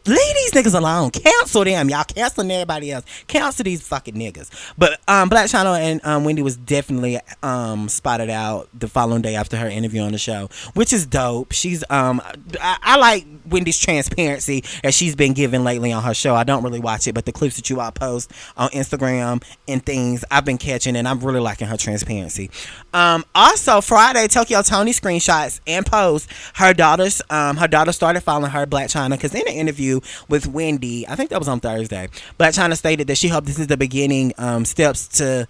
Leave 0.05 0.35
these 0.35 0.51
niggas 0.51 0.75
alone. 0.75 1.11
Cancel 1.11 1.63
them, 1.63 1.89
y'all. 1.89 2.03
Canceling 2.03 2.51
everybody 2.51 2.91
else. 2.91 3.05
Cancel 3.27 3.63
these 3.63 3.85
fucking 3.85 4.15
niggas. 4.15 4.49
But 4.77 4.99
um, 5.07 5.29
Blac 5.29 5.45
Chyna 5.45 5.79
and 5.79 6.01
um, 6.05 6.23
Wendy 6.23 6.41
was 6.41 6.55
definitely 6.55 7.19
um, 7.43 7.89
spotted 7.89 8.29
out 8.29 8.69
the 8.73 8.87
following 8.87 9.21
day 9.21 9.35
after 9.35 9.57
her 9.57 9.67
interview 9.67 10.01
on 10.01 10.11
the 10.11 10.17
show, 10.17 10.49
which 10.73 10.93
is 10.93 11.05
dope. 11.05 11.51
She's 11.51 11.83
um, 11.89 12.21
I, 12.59 12.77
I 12.81 12.97
like 12.97 13.25
Wendy's 13.47 13.79
transparency 13.79 14.63
as 14.83 14.95
she's 14.95 15.15
been 15.15 15.33
given 15.33 15.63
lately 15.63 15.91
on 15.91 16.03
her 16.03 16.13
show. 16.13 16.35
I 16.35 16.43
don't 16.43 16.63
really 16.63 16.79
watch 16.79 17.07
it, 17.07 17.13
but 17.13 17.25
the 17.25 17.31
clips 17.31 17.55
that 17.57 17.69
you 17.69 17.79
all 17.79 17.91
post 17.91 18.31
on 18.57 18.69
Instagram 18.69 19.43
and 19.67 19.85
things 19.85 20.23
I've 20.31 20.45
been 20.45 20.57
catching, 20.57 20.95
and 20.95 21.07
I'm 21.07 21.19
really 21.19 21.39
liking 21.39 21.67
her 21.67 21.77
transparency. 21.77 22.49
Um, 22.93 23.25
also 23.35 23.81
Friday, 23.81 24.27
Tokyo 24.27 24.61
Toni 24.61 24.91
screenshots 24.91 25.58
and 25.67 25.85
posts 25.85 26.31
her 26.55 26.73
daughter's 26.73 27.21
um, 27.29 27.57
her 27.57 27.67
daughter 27.67 27.91
started 27.91 28.21
following 28.21 28.51
her 28.51 28.65
Blac 28.65 28.85
Chyna 28.85 29.11
because 29.11 29.33
in 29.33 29.47
an 29.47 29.53
interview 29.53 29.99
with 30.27 30.47
Wendy, 30.47 31.07
I 31.07 31.15
think 31.15 31.29
that 31.29 31.39
was 31.39 31.47
on 31.47 31.59
Thursday, 31.59 32.07
Blac 32.39 32.57
Chyna 32.57 32.77
stated 32.77 33.07
that 33.07 33.17
she 33.17 33.27
hoped 33.27 33.47
this 33.47 33.59
is 33.59 33.67
the 33.67 33.77
beginning 33.77 34.33
um, 34.37 34.65
steps 34.65 35.07
to 35.19 35.47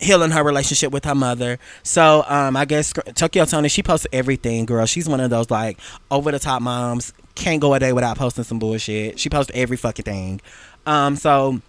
healing 0.00 0.30
her 0.30 0.42
relationship 0.42 0.92
with 0.92 1.04
her 1.04 1.14
mother. 1.14 1.58
So 1.82 2.24
um, 2.28 2.56
I 2.56 2.64
guess 2.64 2.92
Tokyo 3.14 3.44
Toni, 3.44 3.68
she 3.68 3.82
posts 3.82 4.06
everything, 4.12 4.66
girl. 4.66 4.86
She's 4.86 5.08
one 5.08 5.20
of 5.20 5.30
those 5.30 5.50
like 5.50 5.78
over 6.10 6.30
the 6.30 6.38
top 6.38 6.62
moms. 6.62 7.12
Can't 7.34 7.60
go 7.60 7.74
a 7.74 7.80
day 7.80 7.92
without 7.92 8.16
posting 8.16 8.44
some 8.44 8.58
bullshit. 8.58 9.18
She 9.18 9.28
posts 9.28 9.50
every 9.54 9.76
fucking 9.76 10.04
thing. 10.04 10.40
Um, 10.86 11.16
so 11.16 11.60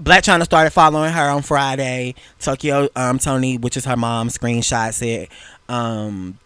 Blac 0.00 0.22
Chyna 0.22 0.44
started 0.44 0.70
following 0.70 1.12
her 1.12 1.28
on 1.28 1.42
Friday. 1.42 2.14
Tokyo 2.38 2.88
um, 2.96 3.18
Toni, 3.18 3.58
which 3.58 3.76
is 3.76 3.84
her 3.84 3.96
mom, 3.96 4.28
screenshots 4.28 5.06
it 5.06 5.28
um, 5.68 6.38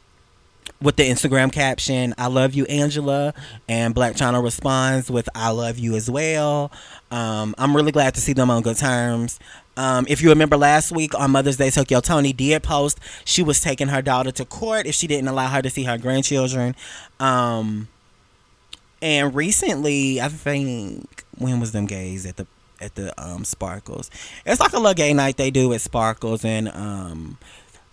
with 0.82 0.96
the 0.96 1.08
Instagram 1.08 1.52
caption, 1.52 2.14
I 2.18 2.26
love 2.26 2.54
you, 2.54 2.64
Angela. 2.66 3.32
And 3.68 3.94
Blac 3.94 4.16
Chyna 4.16 4.42
responds 4.42 5.10
with, 5.10 5.28
I 5.34 5.50
love 5.50 5.78
you 5.78 5.94
as 5.94 6.10
well. 6.10 6.70
Um, 7.10 7.54
I'm 7.56 7.74
really 7.74 7.92
glad 7.92 8.14
to 8.14 8.20
see 8.20 8.32
them 8.32 8.50
on 8.50 8.62
good 8.62 8.76
terms. 8.76 9.38
Um, 9.76 10.04
if 10.08 10.20
you 10.20 10.28
remember 10.28 10.56
last 10.56 10.92
week 10.92 11.18
on 11.18 11.30
Mother's 11.30 11.56
Day, 11.56 11.70
Tokyo 11.70 12.00
Toni 12.00 12.32
did 12.32 12.62
post 12.62 13.00
she 13.24 13.42
was 13.42 13.60
taking 13.60 13.88
her 13.88 14.02
daughter 14.02 14.30
to 14.32 14.44
court 14.44 14.86
if 14.86 14.94
she 14.94 15.06
didn't 15.06 15.28
allow 15.28 15.48
her 15.48 15.62
to 15.62 15.70
see 15.70 15.84
her 15.84 15.96
grandchildren. 15.96 16.76
Um, 17.18 17.88
and 19.00 19.34
recently, 19.34 20.20
I 20.20 20.28
think 20.28 21.24
when 21.38 21.60
was 21.60 21.72
them 21.72 21.86
gays 21.86 22.26
at 22.26 22.36
the 22.36 22.46
at 22.80 22.94
the 22.94 23.12
um, 23.22 23.44
Sparkles? 23.44 24.10
It's 24.44 24.60
like 24.60 24.72
a 24.72 24.78
little 24.78 24.94
gay 24.94 25.12
night 25.12 25.36
they 25.36 25.50
do 25.50 25.72
at 25.72 25.80
Sparkles, 25.80 26.44
and 26.44 26.68
um, 26.68 27.38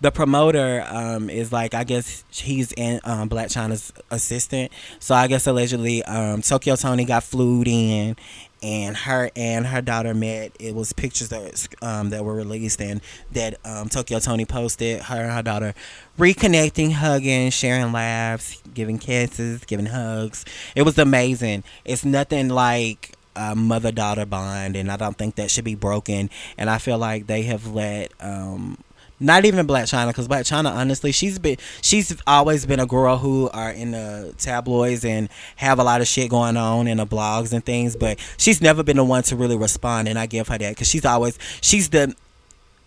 the 0.01 0.11
promoter 0.11 0.83
um, 0.89 1.29
is 1.29 1.51
like 1.51 1.73
I 1.73 1.83
guess 1.83 2.23
he's 2.31 2.71
in 2.73 2.99
um, 3.03 3.29
Blac 3.29 3.51
Chyna's 3.51 3.93
assistant. 4.09 4.71
So 4.99 5.15
I 5.15 5.27
guess 5.27 5.45
allegedly 5.47 6.03
um, 6.03 6.41
Tokyo 6.41 6.75
Toni 6.75 7.05
got 7.05 7.23
flued 7.23 7.67
in, 7.67 8.15
and 8.63 8.97
her 8.97 9.29
and 9.35 9.67
her 9.67 9.81
daughter 9.81 10.13
met. 10.15 10.53
It 10.59 10.73
was 10.73 10.91
pictures 10.91 11.29
that 11.29 11.67
um, 11.81 12.09
that 12.09 12.25
were 12.25 12.35
released 12.35 12.81
and 12.81 13.01
that 13.31 13.59
um, 13.63 13.89
Tokyo 13.89 14.19
Toni 14.19 14.45
posted. 14.45 15.03
Her 15.03 15.21
and 15.21 15.31
her 15.31 15.43
daughter 15.43 15.75
reconnecting, 16.17 16.93
hugging, 16.93 17.51
sharing 17.51 17.91
laughs, 17.91 18.61
giving 18.73 18.97
kisses, 18.97 19.63
giving 19.65 19.85
hugs. 19.85 20.45
It 20.75 20.81
was 20.81 20.97
amazing. 20.97 21.63
It's 21.85 22.03
nothing 22.03 22.49
like 22.49 23.15
a 23.35 23.55
mother 23.55 23.91
daughter 23.91 24.25
bond, 24.25 24.75
and 24.75 24.91
I 24.91 24.97
don't 24.97 25.17
think 25.17 25.35
that 25.35 25.51
should 25.51 25.65
be 25.65 25.75
broken. 25.75 26.29
And 26.57 26.69
I 26.69 26.77
feel 26.77 26.97
like 26.97 27.27
they 27.27 27.43
have 27.43 27.67
let 27.67 28.11
um, 28.19 28.77
not 29.21 29.45
even 29.45 29.67
Blac 29.67 29.83
Chyna, 29.83 30.07
because 30.07 30.27
Blac 30.27 30.41
Chyna, 30.41 30.73
honestly, 30.73 31.11
she's 31.11 31.37
been 31.37 31.57
she's 31.81 32.19
always 32.25 32.65
been 32.65 32.79
a 32.79 32.87
girl 32.87 33.17
who 33.17 33.49
are 33.51 33.71
in 33.71 33.91
the 33.91 34.33
tabloids 34.37 35.05
and 35.05 35.29
have 35.57 35.79
a 35.79 35.83
lot 35.83 36.01
of 36.01 36.07
shit 36.07 36.29
going 36.29 36.57
on 36.57 36.87
in 36.87 36.97
the 36.97 37.05
blogs 37.05 37.53
and 37.53 37.63
things, 37.63 37.95
but 37.95 38.19
she's 38.37 38.61
never 38.61 38.83
been 38.83 38.97
the 38.97 39.03
one 39.03 39.23
to 39.23 39.35
really 39.35 39.57
respond, 39.57 40.07
and 40.07 40.17
I 40.17 40.25
give 40.25 40.47
her 40.47 40.57
that 40.57 40.69
because 40.71 40.87
she's 40.87 41.05
always 41.05 41.37
she's 41.61 41.89
the 41.89 42.15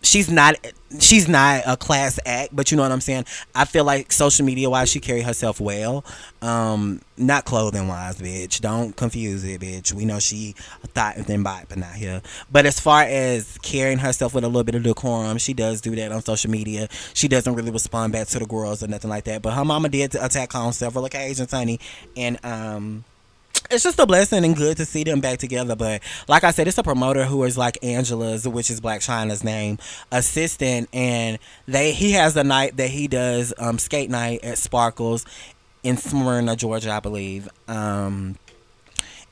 she's 0.05 0.29
not 0.29 0.55
she's 0.99 1.27
not 1.27 1.63
a 1.65 1.75
class 1.75 2.19
act, 2.25 2.55
but 2.55 2.71
you 2.71 2.77
know 2.77 2.83
what 2.83 2.91
I'm 2.91 3.01
saying. 3.01 3.25
I 3.53 3.65
feel 3.65 3.83
like 3.83 4.11
social 4.11 4.45
media 4.45 4.69
wise, 4.69 4.89
she 4.89 4.99
carry 4.99 5.21
herself 5.21 5.59
well. 5.59 6.05
Um, 6.41 7.01
not 7.17 7.45
clothing 7.45 7.87
wise, 7.87 8.21
bitch. 8.21 8.61
Don't 8.61 8.95
confuse 8.95 9.43
it, 9.43 9.61
bitch. 9.61 9.93
We 9.93 10.05
know 10.05 10.19
she 10.19 10.53
thought 10.93 11.17
and 11.17 11.25
then 11.25 11.43
bought, 11.43 11.67
but 11.69 11.77
not 11.77 11.93
here. 11.93 12.21
But 12.51 12.65
as 12.65 12.79
far 12.79 13.03
as 13.03 13.57
carrying 13.61 13.97
herself 13.97 14.33
with 14.33 14.43
a 14.43 14.47
little 14.47 14.63
bit 14.63 14.75
of 14.75 14.83
decorum, 14.83 15.37
she 15.37 15.53
does 15.53 15.81
do 15.81 15.95
that 15.95 16.11
on 16.11 16.21
social 16.21 16.51
media. 16.51 16.87
She 17.13 17.27
doesn't 17.27 17.53
really 17.53 17.71
respond 17.71 18.13
back 18.13 18.27
to 18.27 18.39
the 18.39 18.45
girls 18.45 18.83
or 18.83 18.87
nothing 18.87 19.09
like 19.09 19.25
that. 19.25 19.41
But 19.41 19.53
her 19.53 19.65
mama 19.65 19.89
did 19.89 20.15
attack 20.15 20.53
her 20.53 20.59
on 20.59 20.73
several 20.73 21.05
occasions, 21.05 21.51
honey, 21.51 21.79
and 22.15 22.43
um 22.45 23.03
it's 23.69 23.83
just 23.83 23.99
a 23.99 24.05
blessing 24.05 24.45
and 24.45 24.55
good 24.55 24.77
to 24.77 24.85
see 24.85 25.03
them 25.03 25.19
back 25.19 25.39
together. 25.39 25.75
But 25.75 26.01
like 26.27 26.43
I 26.43 26.51
said, 26.51 26.67
it's 26.67 26.77
a 26.77 26.83
promoter 26.83 27.25
who 27.25 27.43
is 27.43 27.57
like 27.57 27.77
Angela's, 27.83 28.47
which 28.47 28.69
is 28.69 28.81
Blac 28.81 28.99
Chyna's 28.99 29.43
name, 29.43 29.77
assistant, 30.11 30.89
and 30.93 31.39
they 31.67 31.91
he 31.91 32.11
has 32.13 32.35
a 32.35 32.43
night 32.43 32.77
that 32.77 32.89
he 32.89 33.07
does 33.07 33.53
um, 33.57 33.77
skate 33.79 34.09
night 34.09 34.43
at 34.43 34.57
Sparkles 34.57 35.25
in 35.83 35.97
Smyrna, 35.97 36.55
Georgia, 36.55 36.91
I 36.91 36.99
believe. 36.99 37.47
Um, 37.67 38.37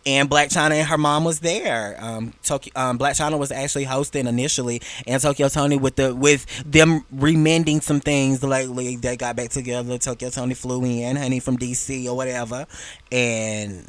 and 0.06 0.30
Blac 0.30 0.48
Chyna 0.48 0.74
and 0.74 0.88
her 0.88 0.98
mom 0.98 1.24
was 1.24 1.40
there. 1.40 1.96
Um, 2.00 2.34
Tokyo, 2.44 2.74
um, 2.76 3.00
Blac 3.00 3.12
Chyna 3.12 3.40
was 3.40 3.52
actually 3.52 3.86
hosting 3.86 4.28
initially, 4.28 4.82
and 5.08 5.22
Tokyo 5.22 5.48
Toni 5.48 5.78
with 5.78 5.96
the 5.96 6.14
with 6.14 6.46
them 6.70 7.06
remending 7.12 7.82
some 7.82 8.00
things 8.00 8.44
lately. 8.44 8.98
They 8.98 9.16
got 9.16 9.36
back 9.36 9.50
together. 9.50 9.98
Tokyo 9.98 10.30
Toni 10.30 10.54
flew 10.54 10.84
in, 10.84 11.16
honey, 11.16 11.40
from 11.40 11.58
DC 11.58 12.06
or 12.08 12.16
whatever, 12.16 12.68
and 13.12 13.88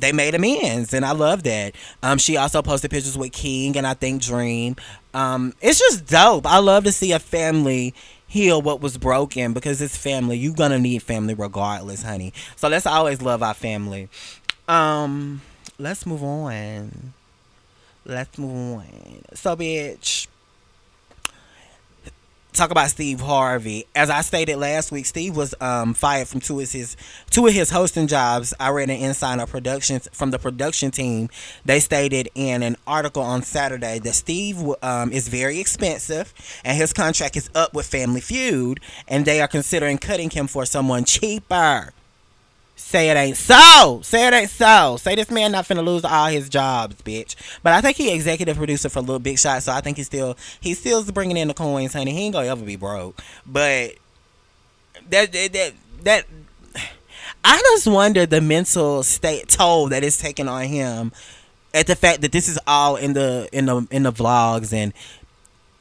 they 0.00 0.12
made 0.12 0.34
amends, 0.34 0.94
and 0.94 1.04
I 1.04 1.12
love 1.12 1.42
that. 1.44 1.74
Um, 2.02 2.18
she 2.18 2.36
also 2.36 2.62
posted 2.62 2.90
pictures 2.90 3.16
with 3.16 3.32
King 3.32 3.76
and 3.76 3.86
I 3.86 3.94
think 3.94 4.22
Dream. 4.22 4.76
Um, 5.14 5.54
it's 5.60 5.78
just 5.78 6.06
dope. 6.06 6.46
I 6.46 6.58
love 6.58 6.84
to 6.84 6.92
see 6.92 7.12
a 7.12 7.18
family 7.18 7.94
heal 8.26 8.62
what 8.62 8.80
was 8.80 8.96
broken 8.96 9.52
because 9.52 9.82
it's 9.82 9.96
family. 9.96 10.38
You're 10.38 10.54
gonna 10.54 10.78
need 10.78 11.02
family 11.02 11.34
regardless, 11.34 12.02
honey. 12.02 12.32
So 12.56 12.68
let's 12.68 12.86
always 12.86 13.20
love 13.20 13.42
our 13.42 13.54
family. 13.54 14.08
Um, 14.68 15.42
let's 15.78 16.06
move 16.06 16.22
on. 16.22 17.12
Let's 18.04 18.38
move 18.38 18.78
on. 18.78 19.22
So, 19.34 19.56
bitch 19.56 20.26
talk 22.52 22.70
about 22.70 22.90
Steve 22.90 23.20
Harvey. 23.20 23.86
As 23.94 24.10
I 24.10 24.20
stated 24.22 24.56
last 24.56 24.92
week, 24.92 25.06
Steve 25.06 25.36
was 25.36 25.54
um, 25.60 25.94
fired 25.94 26.28
from 26.28 26.40
two 26.40 26.60
of 26.60 26.70
his 26.70 26.96
two 27.30 27.46
of 27.46 27.52
his 27.52 27.70
hosting 27.70 28.06
jobs. 28.06 28.54
I 28.58 28.70
read 28.70 28.90
an 28.90 28.96
insider 28.96 29.46
productions 29.46 30.08
from 30.12 30.30
the 30.30 30.38
production 30.38 30.90
team. 30.90 31.28
They 31.64 31.80
stated 31.80 32.28
in 32.34 32.62
an 32.62 32.76
article 32.86 33.22
on 33.22 33.42
Saturday 33.42 33.98
that 34.00 34.14
Steve 34.14 34.62
um, 34.82 35.12
is 35.12 35.28
very 35.28 35.60
expensive 35.60 36.32
and 36.64 36.76
his 36.76 36.92
contract 36.92 37.36
is 37.36 37.50
up 37.54 37.74
with 37.74 37.86
Family 37.86 38.20
Feud, 38.20 38.80
and 39.08 39.24
they 39.24 39.40
are 39.40 39.48
considering 39.48 39.98
cutting 39.98 40.30
him 40.30 40.46
for 40.46 40.64
someone 40.64 41.04
cheaper. 41.04 41.92
Say 42.80 43.10
it 43.10 43.16
ain't 43.16 43.36
so. 43.36 44.00
Say 44.02 44.26
it 44.26 44.32
ain't 44.32 44.50
so. 44.50 44.96
Say 44.96 45.14
this 45.14 45.30
man 45.30 45.52
not 45.52 45.66
finna 45.66 45.84
lose 45.84 46.04
all 46.04 46.26
his 46.26 46.48
jobs, 46.48 46.96
bitch. 46.96 47.36
But 47.62 47.74
I 47.74 47.80
think 47.80 47.96
he 47.96 48.12
executive 48.12 48.56
producer 48.56 48.88
for 48.88 49.00
Little 49.00 49.20
Big 49.20 49.38
Shot, 49.38 49.62
so 49.62 49.72
I 49.72 49.80
think 49.80 49.98
he 49.98 50.02
still 50.02 50.36
he 50.60 50.74
still's 50.74 51.10
bringing 51.12 51.36
in 51.36 51.48
the 51.48 51.54
coins, 51.54 51.92
honey. 51.92 52.12
He 52.12 52.24
ain't 52.24 52.32
gonna 52.32 52.48
ever 52.48 52.64
be 52.64 52.76
broke. 52.76 53.20
But 53.46 53.94
that 55.08 55.30
that 55.30 55.52
that, 55.52 55.72
that 56.02 56.26
I 57.44 57.58
just 57.58 57.86
wonder 57.86 58.26
the 58.26 58.40
mental 58.40 59.02
state 59.02 59.48
toll 59.48 59.90
that 59.90 60.02
is 60.02 60.16
taking 60.18 60.48
on 60.48 60.64
him 60.64 61.12
at 61.72 61.86
the 61.86 61.94
fact 61.94 62.22
that 62.22 62.32
this 62.32 62.48
is 62.48 62.58
all 62.66 62.96
in 62.96 63.12
the 63.12 63.48
in 63.52 63.66
the 63.66 63.86
in 63.90 64.02
the 64.02 64.12
vlogs 64.12 64.72
and 64.72 64.92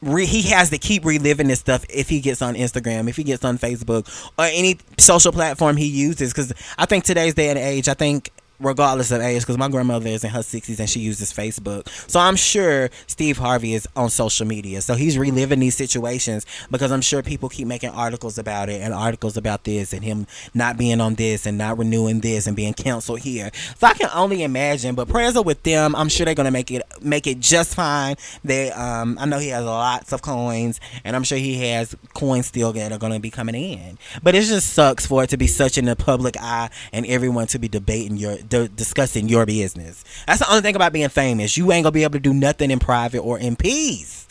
re- 0.02 0.26
he 0.26 0.43
has 0.43 0.70
to 0.70 0.78
keep 0.78 1.06
reliving 1.06 1.47
this 1.47 1.60
stuff 1.60 1.86
if 1.89 2.10
he 2.10 2.22
gets 2.22 2.41
on 2.41 2.56
Instagram, 2.56 3.10
if 3.10 3.16
he 3.16 3.24
gets 3.24 3.43
on 3.43 3.58
Facebook, 3.58 4.08
or 4.38 4.45
any 4.45 4.78
social 4.97 5.32
platform 5.32 5.78
he 5.78 5.88
uses. 5.88 6.34
Because 6.34 6.54
I 6.78 6.86
think 6.86 7.04
today's 7.04 7.34
day 7.34 7.50
and 7.50 7.60
age, 7.60 7.88
I 7.88 7.93
think 7.93 8.32
regardless 8.60 9.12
of 9.12 9.22
age, 9.22 9.41
because 9.41 9.57
my 9.57 9.70
grandmother 9.70 10.07
is 10.07 10.24
in 10.24 10.30
her 10.32 10.39
60s 10.39 10.80
and 10.80 10.89
she 10.89 10.99
uses 10.99 11.34
Facebook. 11.34 11.88
So 12.10 12.20
I'm 12.20 12.36
sure 12.36 12.89
Steve 13.07 13.38
Harvey 13.38 13.74
is 13.74 13.88
on 13.95 14.10
social 14.10 14.45
media. 14.45 14.82
So 14.82 14.95
he's 14.95 15.18
reliving 15.18 15.60
these 15.60 15.76
situations 15.76 16.45
because 16.70 16.91
I'm 16.91 17.01
sure 17.01 17.22
people 17.24 17.49
keep 17.49 17.68
making 17.68 17.89
articles 17.91 18.38
about 18.38 18.70
it 18.70 18.82
and 18.82 18.93
articles 18.93 19.38
about 19.38 19.64
this 19.64 19.93
and 19.93 20.03
him 20.03 20.28
not 20.53 20.78
being 20.78 21.01
on 21.01 21.16
this 21.16 21.45
and 21.45 21.57
not 21.57 21.78
renewing 21.78 22.20
this 22.20 22.47
and 22.47 22.55
being 22.55 22.74
canceled 22.74 23.20
here. 23.20 23.51
So 23.78 23.88
I 23.88 23.93
can 23.93 24.10
only 24.14 24.43
imagine. 24.43 24.95
But 24.95 25.07
prayers 25.07 25.36
are 25.36 25.43
with 25.43 25.64
them. 25.64 25.95
I'm 25.95 26.10
sure 26.10 26.26
they're 26.26 26.36
gonna 26.36 26.51
make 26.51 26.72
it 26.72 26.82
make 27.01 27.28
it 27.28 27.39
just 27.39 27.76
fine. 27.76 28.16
They 28.43 28.72
um 28.72 29.18
I 29.20 29.26
know 29.26 29.39
he 29.39 29.49
has 29.49 29.64
lots 29.64 30.12
of 30.14 30.22
coins 30.22 30.80
and 31.03 31.16
I'm 31.16 31.24
sure 31.24 31.38
he 31.38 31.70
has 31.70 31.95
coins 32.14 32.47
still 32.47 32.74
that 32.74 32.91
are 32.91 32.97
gonna 32.97 33.20
be 33.20 33.30
coming 33.30 33.55
in. 33.55 33.97
But 34.22 34.36
it 34.36 34.43
just 34.43 34.74
sucks 34.74 35.05
for 35.05 35.24
it 35.24 35.30
to 35.30 35.38
be 35.38 35.47
such 35.47 35.78
in 35.78 35.86
the 35.86 35.95
public 35.95 36.36
eye 36.38 36.70
and 36.91 37.05
everyone 37.05 37.47
to 37.47 37.60
be 37.60 37.68
debating 37.68 38.18
your 38.18 38.38
discussing 38.50 39.30
your 39.30 39.45
business. 39.45 40.04
That's 40.28 40.39
the 40.39 40.50
only 40.50 40.62
thing 40.62 40.76
about 40.76 40.93
being 40.93 41.10
famous. 41.10 41.58
You 41.58 41.72
ain't 41.72 41.84
gonna 41.84 41.91
be 41.91 42.04
able 42.04 42.14
to 42.14 42.20
do 42.20 42.34
nothing 42.34 42.72
in 42.72 42.80
private 42.80 43.20
or 43.20 43.39
in 43.39 43.56
peace. 43.56 44.28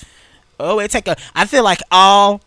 Oh, 0.61 0.81
it 0.81 0.91
take 0.91 1.09
a. 1.09 1.17
I 1.35 1.47
feel 1.47 1.65
like 1.65 1.81
all. 1.91 2.41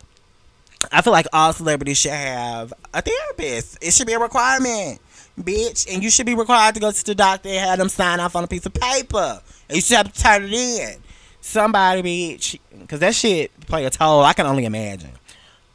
I 0.91 1.01
feel 1.01 1.13
like 1.13 1.27
all 1.31 1.53
celebrities 1.53 1.99
should 1.99 2.11
have 2.11 2.73
a 2.93 3.01
therapist. 3.01 3.77
It 3.81 3.93
should 3.93 4.07
be 4.07 4.13
a 4.13 4.19
requirement, 4.19 4.99
bitch. 5.39 5.91
And 5.93 6.03
you 6.03 6.09
should 6.09 6.25
be 6.25 6.35
required 6.35 6.73
to 6.75 6.81
go 6.81 6.91
to 6.91 7.05
the 7.05 7.15
doctor 7.15 7.49
and 7.49 7.59
have 7.59 7.77
them 7.77 7.89
sign 7.89 8.19
off 8.19 8.35
on 8.35 8.43
a 8.43 8.47
piece 8.47 8.65
of 8.65 8.73
paper. 8.73 9.41
And 9.69 9.75
you 9.75 9.81
should 9.81 9.97
have 9.97 10.11
to 10.11 10.21
turn 10.21 10.43
it 10.43 10.53
in. 10.53 10.97
Somebody, 11.39 12.01
bitch, 12.01 12.59
because 12.79 12.99
that 12.99 13.15
shit 13.15 13.51
play 13.61 13.85
a 13.85 13.89
toll. 13.89 14.23
I 14.23 14.33
can 14.33 14.45
only 14.45 14.65
imagine. 14.65 15.11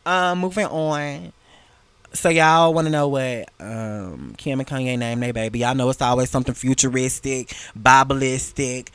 Um, 0.04 0.40
moving 0.40 0.66
on 0.66 1.32
so 2.12 2.28
y'all 2.28 2.72
want 2.72 2.86
to 2.86 2.90
know 2.90 3.08
what 3.08 3.48
um, 3.60 4.34
Kim 4.36 4.60
and 4.60 4.68
Kanye 4.68 4.98
named 4.98 5.22
their 5.22 5.32
baby? 5.32 5.60
Y'all 5.60 5.74
know 5.74 5.88
it's 5.90 6.02
always 6.02 6.30
something 6.30 6.54
futuristic, 6.54 7.48
Bibelistic, 7.78 8.88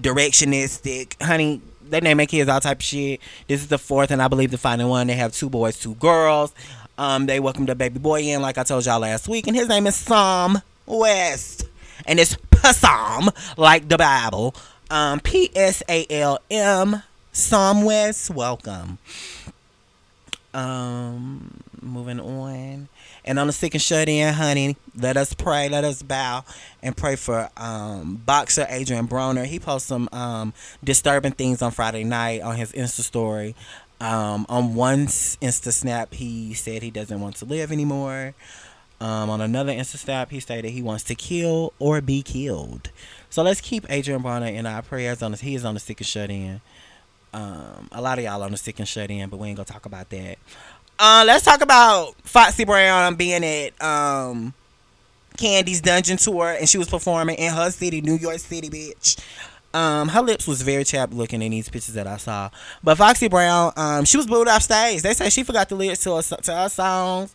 directionistic. 0.00 1.20
Honey, 1.22 1.60
they 1.88 2.00
name 2.00 2.18
their 2.18 2.26
kids 2.26 2.48
all 2.48 2.60
type 2.60 2.78
of 2.78 2.84
shit. 2.84 3.20
This 3.48 3.60
is 3.62 3.68
the 3.68 3.78
fourth 3.78 4.10
and 4.10 4.22
I 4.22 4.28
believe 4.28 4.50
the 4.50 4.58
final 4.58 4.90
one. 4.90 5.06
They 5.06 5.14
have 5.14 5.32
two 5.32 5.48
boys, 5.50 5.78
two 5.78 5.94
girls. 5.96 6.54
Um, 6.98 7.26
they 7.26 7.40
welcomed 7.40 7.68
the 7.68 7.74
baby 7.74 7.98
boy 7.98 8.22
in, 8.22 8.42
like 8.42 8.58
I 8.58 8.62
told 8.62 8.84
y'all 8.84 9.00
last 9.00 9.26
week, 9.26 9.46
and 9.46 9.56
his 9.56 9.68
name 9.68 9.86
is 9.86 9.96
Psalm 9.96 10.60
West, 10.84 11.66
and 12.04 12.20
it's 12.20 12.36
Psalm 12.62 13.30
like 13.56 13.88
the 13.88 13.96
Bible. 13.96 14.54
Um, 14.90 15.20
P 15.20 15.50
S 15.54 15.82
A 15.88 16.04
L 16.10 16.38
M 16.50 17.02
Psalm 17.32 17.84
West. 17.84 18.28
Welcome. 18.28 18.98
Um, 20.52 21.60
moving 21.82 22.20
on. 22.20 22.88
And 23.24 23.38
on 23.38 23.46
the 23.46 23.52
sick 23.52 23.74
and 23.74 23.82
shut 23.82 24.08
in, 24.08 24.34
honey, 24.34 24.76
let 24.96 25.16
us 25.16 25.34
pray, 25.34 25.68
let 25.68 25.84
us 25.84 26.02
bow 26.02 26.44
and 26.82 26.96
pray 26.96 27.16
for 27.16 27.50
um, 27.56 28.22
boxer 28.24 28.66
Adrien 28.70 29.08
Broner. 29.08 29.44
He 29.44 29.58
posted 29.58 29.88
some 29.88 30.08
um, 30.12 30.54
disturbing 30.82 31.32
things 31.32 31.62
on 31.62 31.70
Friday 31.70 32.04
night 32.04 32.42
on 32.42 32.56
his 32.56 32.72
Insta 32.72 33.02
story. 33.02 33.54
Um, 34.00 34.46
on 34.48 34.74
one 34.74 35.06
Insta 35.06 35.72
snap, 35.72 36.14
he 36.14 36.54
said 36.54 36.82
he 36.82 36.90
doesn't 36.90 37.20
want 37.20 37.36
to 37.36 37.44
live 37.44 37.70
anymore. 37.70 38.34
Um, 39.00 39.30
on 39.30 39.40
another 39.40 39.72
Insta 39.72 39.96
snap, 39.96 40.30
he 40.30 40.40
stated 40.40 40.70
he 40.70 40.82
wants 40.82 41.04
to 41.04 41.14
kill 41.14 41.72
or 41.78 42.00
be 42.00 42.22
killed. 42.22 42.90
So 43.30 43.42
let's 43.42 43.60
keep 43.60 43.90
Adrien 43.90 44.22
Broner 44.22 44.52
in 44.52 44.66
our 44.66 44.82
prayers. 44.82 45.22
On 45.22 45.30
this, 45.30 45.40
he 45.40 45.54
is 45.54 45.64
on 45.64 45.74
the 45.74 45.80
sick 45.80 46.00
and 46.00 46.06
shut 46.06 46.30
in. 46.30 46.60
Um, 47.32 47.88
a 47.92 48.02
lot 48.02 48.18
of 48.18 48.24
y'all 48.24 48.42
on 48.42 48.50
the 48.50 48.56
sick 48.56 48.78
and 48.78 48.88
shut 48.88 49.10
in, 49.10 49.28
but 49.28 49.38
we 49.38 49.48
ain't 49.48 49.56
gonna 49.56 49.64
talk 49.64 49.86
about 49.86 50.10
that. 50.10 50.38
Uh, 51.02 51.24
let's 51.26 51.46
talk 51.46 51.62
about 51.62 52.14
Foxy 52.24 52.66
Brown 52.66 53.14
being 53.14 53.42
at 53.42 53.82
um, 53.82 54.52
Kandi's 55.38 55.80
Dungeon 55.80 56.18
Tour, 56.18 56.54
and 56.60 56.68
she 56.68 56.76
was 56.76 56.90
performing 56.90 57.36
in 57.38 57.50
her 57.54 57.70
city, 57.70 58.02
New 58.02 58.16
York 58.16 58.38
City, 58.38 58.68
bitch. 58.68 59.18
Um, 59.72 60.08
her 60.08 60.20
lips 60.20 60.46
was 60.46 60.60
very 60.60 60.84
chapped 60.84 61.14
looking 61.14 61.40
in 61.40 61.52
these 61.52 61.70
pictures 61.70 61.94
that 61.94 62.06
I 62.06 62.18
saw. 62.18 62.50
But 62.84 62.98
Foxy 62.98 63.28
Brown, 63.28 63.72
um, 63.76 64.04
she 64.04 64.18
was 64.18 64.26
booed 64.26 64.46
off 64.46 64.60
stage. 64.60 65.00
They 65.00 65.14
say 65.14 65.30
she 65.30 65.42
forgot 65.42 65.70
the 65.70 65.74
lyrics 65.74 66.02
to 66.04 66.16
her, 66.16 66.22
to 66.22 66.54
her 66.54 66.68
songs, 66.68 67.34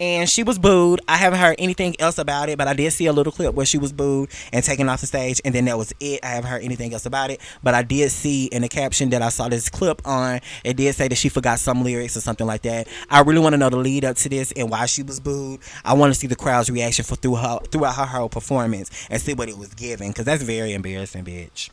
and 0.00 0.28
she 0.28 0.42
was 0.42 0.58
booed. 0.58 1.00
I 1.08 1.16
haven't 1.16 1.38
heard 1.38 1.56
anything 1.58 1.94
else 2.00 2.18
about 2.18 2.48
it, 2.48 2.58
but 2.58 2.68
I 2.68 2.74
did 2.74 2.92
see 2.92 3.06
a 3.06 3.12
little 3.12 3.32
clip 3.32 3.54
where 3.54 3.66
she 3.66 3.78
was 3.78 3.92
booed 3.92 4.30
and 4.52 4.64
taken 4.64 4.88
off 4.88 5.00
the 5.00 5.06
stage, 5.06 5.40
and 5.44 5.54
then 5.54 5.64
that 5.66 5.78
was 5.78 5.92
it. 6.00 6.20
I 6.22 6.28
haven't 6.28 6.50
heard 6.50 6.62
anything 6.62 6.92
else 6.92 7.06
about 7.06 7.30
it, 7.30 7.40
but 7.62 7.74
I 7.74 7.82
did 7.82 8.10
see 8.10 8.46
in 8.46 8.62
the 8.62 8.68
caption 8.68 9.10
that 9.10 9.22
I 9.22 9.28
saw 9.28 9.48
this 9.48 9.68
clip 9.68 10.02
on, 10.06 10.40
it 10.64 10.76
did 10.76 10.94
say 10.94 11.08
that 11.08 11.16
she 11.16 11.28
forgot 11.28 11.58
some 11.58 11.82
lyrics 11.82 12.16
or 12.16 12.20
something 12.20 12.46
like 12.46 12.62
that. 12.62 12.88
I 13.10 13.20
really 13.20 13.40
want 13.40 13.54
to 13.54 13.58
know 13.58 13.70
the 13.70 13.76
lead 13.76 14.04
up 14.04 14.16
to 14.16 14.28
this 14.28 14.52
and 14.52 14.70
why 14.70 14.86
she 14.86 15.02
was 15.02 15.20
booed. 15.20 15.60
I 15.84 15.94
want 15.94 16.12
to 16.12 16.18
see 16.18 16.26
the 16.26 16.36
crowd's 16.36 16.70
reaction 16.70 17.04
for 17.04 17.16
through 17.16 17.36
her 17.36 17.58
throughout 17.70 17.96
her 17.96 18.06
whole 18.06 18.28
performance 18.28 18.90
and 19.10 19.20
see 19.20 19.34
what 19.34 19.48
it 19.48 19.58
was 19.58 19.74
giving, 19.74 20.10
because 20.10 20.24
that's 20.24 20.42
very 20.42 20.72
embarrassing, 20.72 21.24
bitch. 21.24 21.70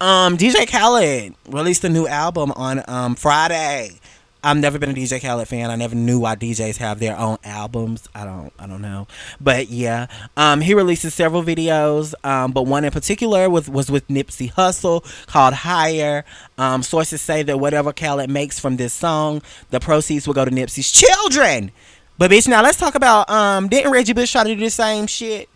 Um, 0.00 0.38
DJ 0.38 0.66
Khaled 0.66 1.34
released 1.46 1.84
a 1.84 1.90
new 1.90 2.06
album 2.06 2.52
on 2.56 2.82
um 2.88 3.14
Friday. 3.16 4.00
I've 4.42 4.56
never 4.56 4.78
been 4.78 4.90
a 4.90 4.94
DJ 4.94 5.20
Khaled 5.20 5.48
fan. 5.48 5.70
I 5.70 5.76
never 5.76 5.94
knew 5.94 6.20
why 6.20 6.34
DJs 6.34 6.78
have 6.78 6.98
their 6.98 7.16
own 7.18 7.38
albums. 7.44 8.08
I 8.14 8.24
don't 8.24 8.52
I 8.58 8.66
don't 8.66 8.80
know. 8.80 9.06
But 9.40 9.68
yeah. 9.68 10.06
Um 10.36 10.60
he 10.60 10.74
releases 10.74 11.12
several 11.14 11.42
videos, 11.42 12.14
um, 12.24 12.52
but 12.52 12.62
one 12.62 12.84
in 12.84 12.90
particular 12.90 13.50
was 13.50 13.68
was 13.68 13.90
with 13.90 14.08
Nipsey 14.08 14.52
Hussle 14.52 15.04
called 15.26 15.54
Higher. 15.54 16.24
Um, 16.58 16.82
sources 16.82 17.20
say 17.20 17.42
that 17.42 17.58
whatever 17.58 17.92
Khaled 17.92 18.30
makes 18.30 18.58
from 18.58 18.76
this 18.76 18.94
song, 18.94 19.42
the 19.70 19.80
proceeds 19.80 20.26
will 20.26 20.34
go 20.34 20.44
to 20.44 20.50
Nipsey's 20.50 20.90
children. 20.90 21.72
But 22.16 22.30
bitch, 22.30 22.48
now 22.48 22.62
let's 22.62 22.78
talk 22.78 22.94
about 22.94 23.28
um 23.30 23.68
didn't 23.68 23.92
Reggie 23.92 24.12
Bush 24.14 24.32
try 24.32 24.44
to 24.44 24.54
do 24.54 24.60
the 24.60 24.70
same 24.70 25.06
shit? 25.06 25.48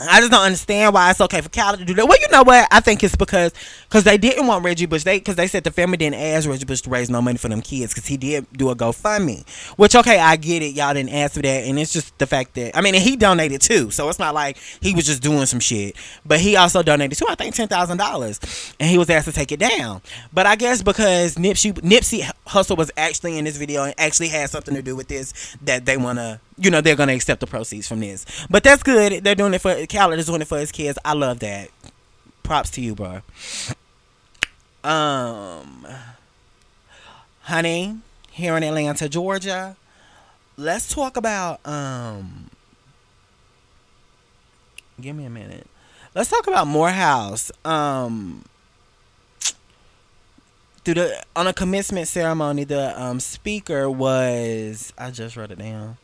I 0.00 0.20
just 0.20 0.30
don't 0.30 0.42
understand 0.42 0.92
why 0.94 1.10
it's 1.10 1.20
okay 1.20 1.40
for 1.40 1.48
Khaled 1.48 1.78
to 1.78 1.84
do 1.84 1.94
that. 1.94 2.06
Well, 2.06 2.18
you 2.20 2.28
know 2.30 2.42
what? 2.42 2.68
I 2.70 2.80
think 2.80 3.02
it's 3.02 3.16
because 3.16 3.52
because 3.96 4.04
they 4.04 4.18
didn't 4.18 4.46
want 4.46 4.62
Reggie 4.62 4.84
Bush. 4.84 5.04
They 5.04 5.18
because 5.18 5.36
they 5.36 5.46
said 5.46 5.64
the 5.64 5.70
family 5.70 5.96
didn't 5.96 6.16
ask 6.16 6.46
Reggie 6.46 6.66
Bush 6.66 6.82
to 6.82 6.90
raise 6.90 7.08
no 7.08 7.22
money 7.22 7.38
for 7.38 7.48
them 7.48 7.62
kids 7.62 7.94
because 7.94 8.06
he 8.06 8.18
did 8.18 8.46
do 8.52 8.68
a 8.68 8.76
GoFundMe. 8.76 9.48
Which 9.78 9.96
okay, 9.96 10.18
I 10.18 10.36
get 10.36 10.62
it. 10.62 10.74
Y'all 10.74 10.92
didn't 10.92 11.14
ask 11.14 11.32
for 11.32 11.40
that, 11.40 11.64
and 11.64 11.78
it's 11.78 11.94
just 11.94 12.18
the 12.18 12.26
fact 12.26 12.52
that 12.56 12.76
I 12.76 12.82
mean, 12.82 12.92
he 12.92 13.16
donated 13.16 13.62
too, 13.62 13.90
so 13.90 14.10
it's 14.10 14.18
not 14.18 14.34
like 14.34 14.58
he 14.82 14.94
was 14.94 15.06
just 15.06 15.22
doing 15.22 15.46
some 15.46 15.60
shit. 15.60 15.96
But 16.26 16.40
he 16.40 16.56
also 16.56 16.82
donated 16.82 17.16
too. 17.16 17.24
I 17.26 17.36
think 17.36 17.54
ten 17.54 17.68
thousand 17.68 17.96
dollars, 17.96 18.74
and 18.78 18.90
he 18.90 18.98
was 18.98 19.08
asked 19.08 19.28
to 19.28 19.32
take 19.32 19.50
it 19.50 19.60
down. 19.60 20.02
But 20.30 20.44
I 20.44 20.56
guess 20.56 20.82
because 20.82 21.36
Nipsey 21.36 21.72
Nipsey 21.72 22.30
Hussle 22.48 22.76
was 22.76 22.90
actually 22.98 23.38
in 23.38 23.46
this 23.46 23.56
video 23.56 23.84
and 23.84 23.94
actually 23.96 24.28
had 24.28 24.50
something 24.50 24.74
to 24.74 24.82
do 24.82 24.94
with 24.94 25.08
this, 25.08 25.56
that 25.62 25.86
they 25.86 25.96
wanna 25.96 26.38
you 26.58 26.70
know 26.70 26.82
they're 26.82 26.96
gonna 26.96 27.14
accept 27.14 27.40
the 27.40 27.46
proceeds 27.46 27.88
from 27.88 28.00
this. 28.00 28.26
But 28.50 28.62
that's 28.62 28.82
good. 28.82 29.24
They're 29.24 29.34
doing 29.34 29.54
it 29.54 29.62
for 29.62 29.86
Khaled 29.86 30.18
is 30.18 30.26
doing 30.26 30.42
it 30.42 30.48
for 30.48 30.58
his 30.58 30.70
kids. 30.70 30.98
I 31.02 31.14
love 31.14 31.38
that. 31.38 31.70
Props 32.42 32.70
to 32.72 32.82
you, 32.82 32.94
bro. 32.94 33.22
Um, 34.86 35.84
honey, 37.40 37.98
here 38.30 38.56
in 38.56 38.62
Atlanta, 38.62 39.08
Georgia, 39.08 39.76
let's 40.56 40.94
talk 40.94 41.16
about 41.16 41.58
um. 41.66 42.50
Give 45.00 45.16
me 45.16 45.24
a 45.24 45.30
minute. 45.30 45.66
Let's 46.14 46.30
talk 46.30 46.46
about 46.46 46.68
Morehouse. 46.68 47.50
Um, 47.64 48.44
through 50.84 50.94
the 50.94 51.24
on 51.34 51.48
a 51.48 51.52
commencement 51.52 52.06
ceremony, 52.06 52.62
the 52.62 53.02
um 53.02 53.18
speaker 53.18 53.90
was 53.90 54.92
I 54.96 55.10
just 55.10 55.36
wrote 55.36 55.50
it 55.50 55.58
down. 55.58 55.96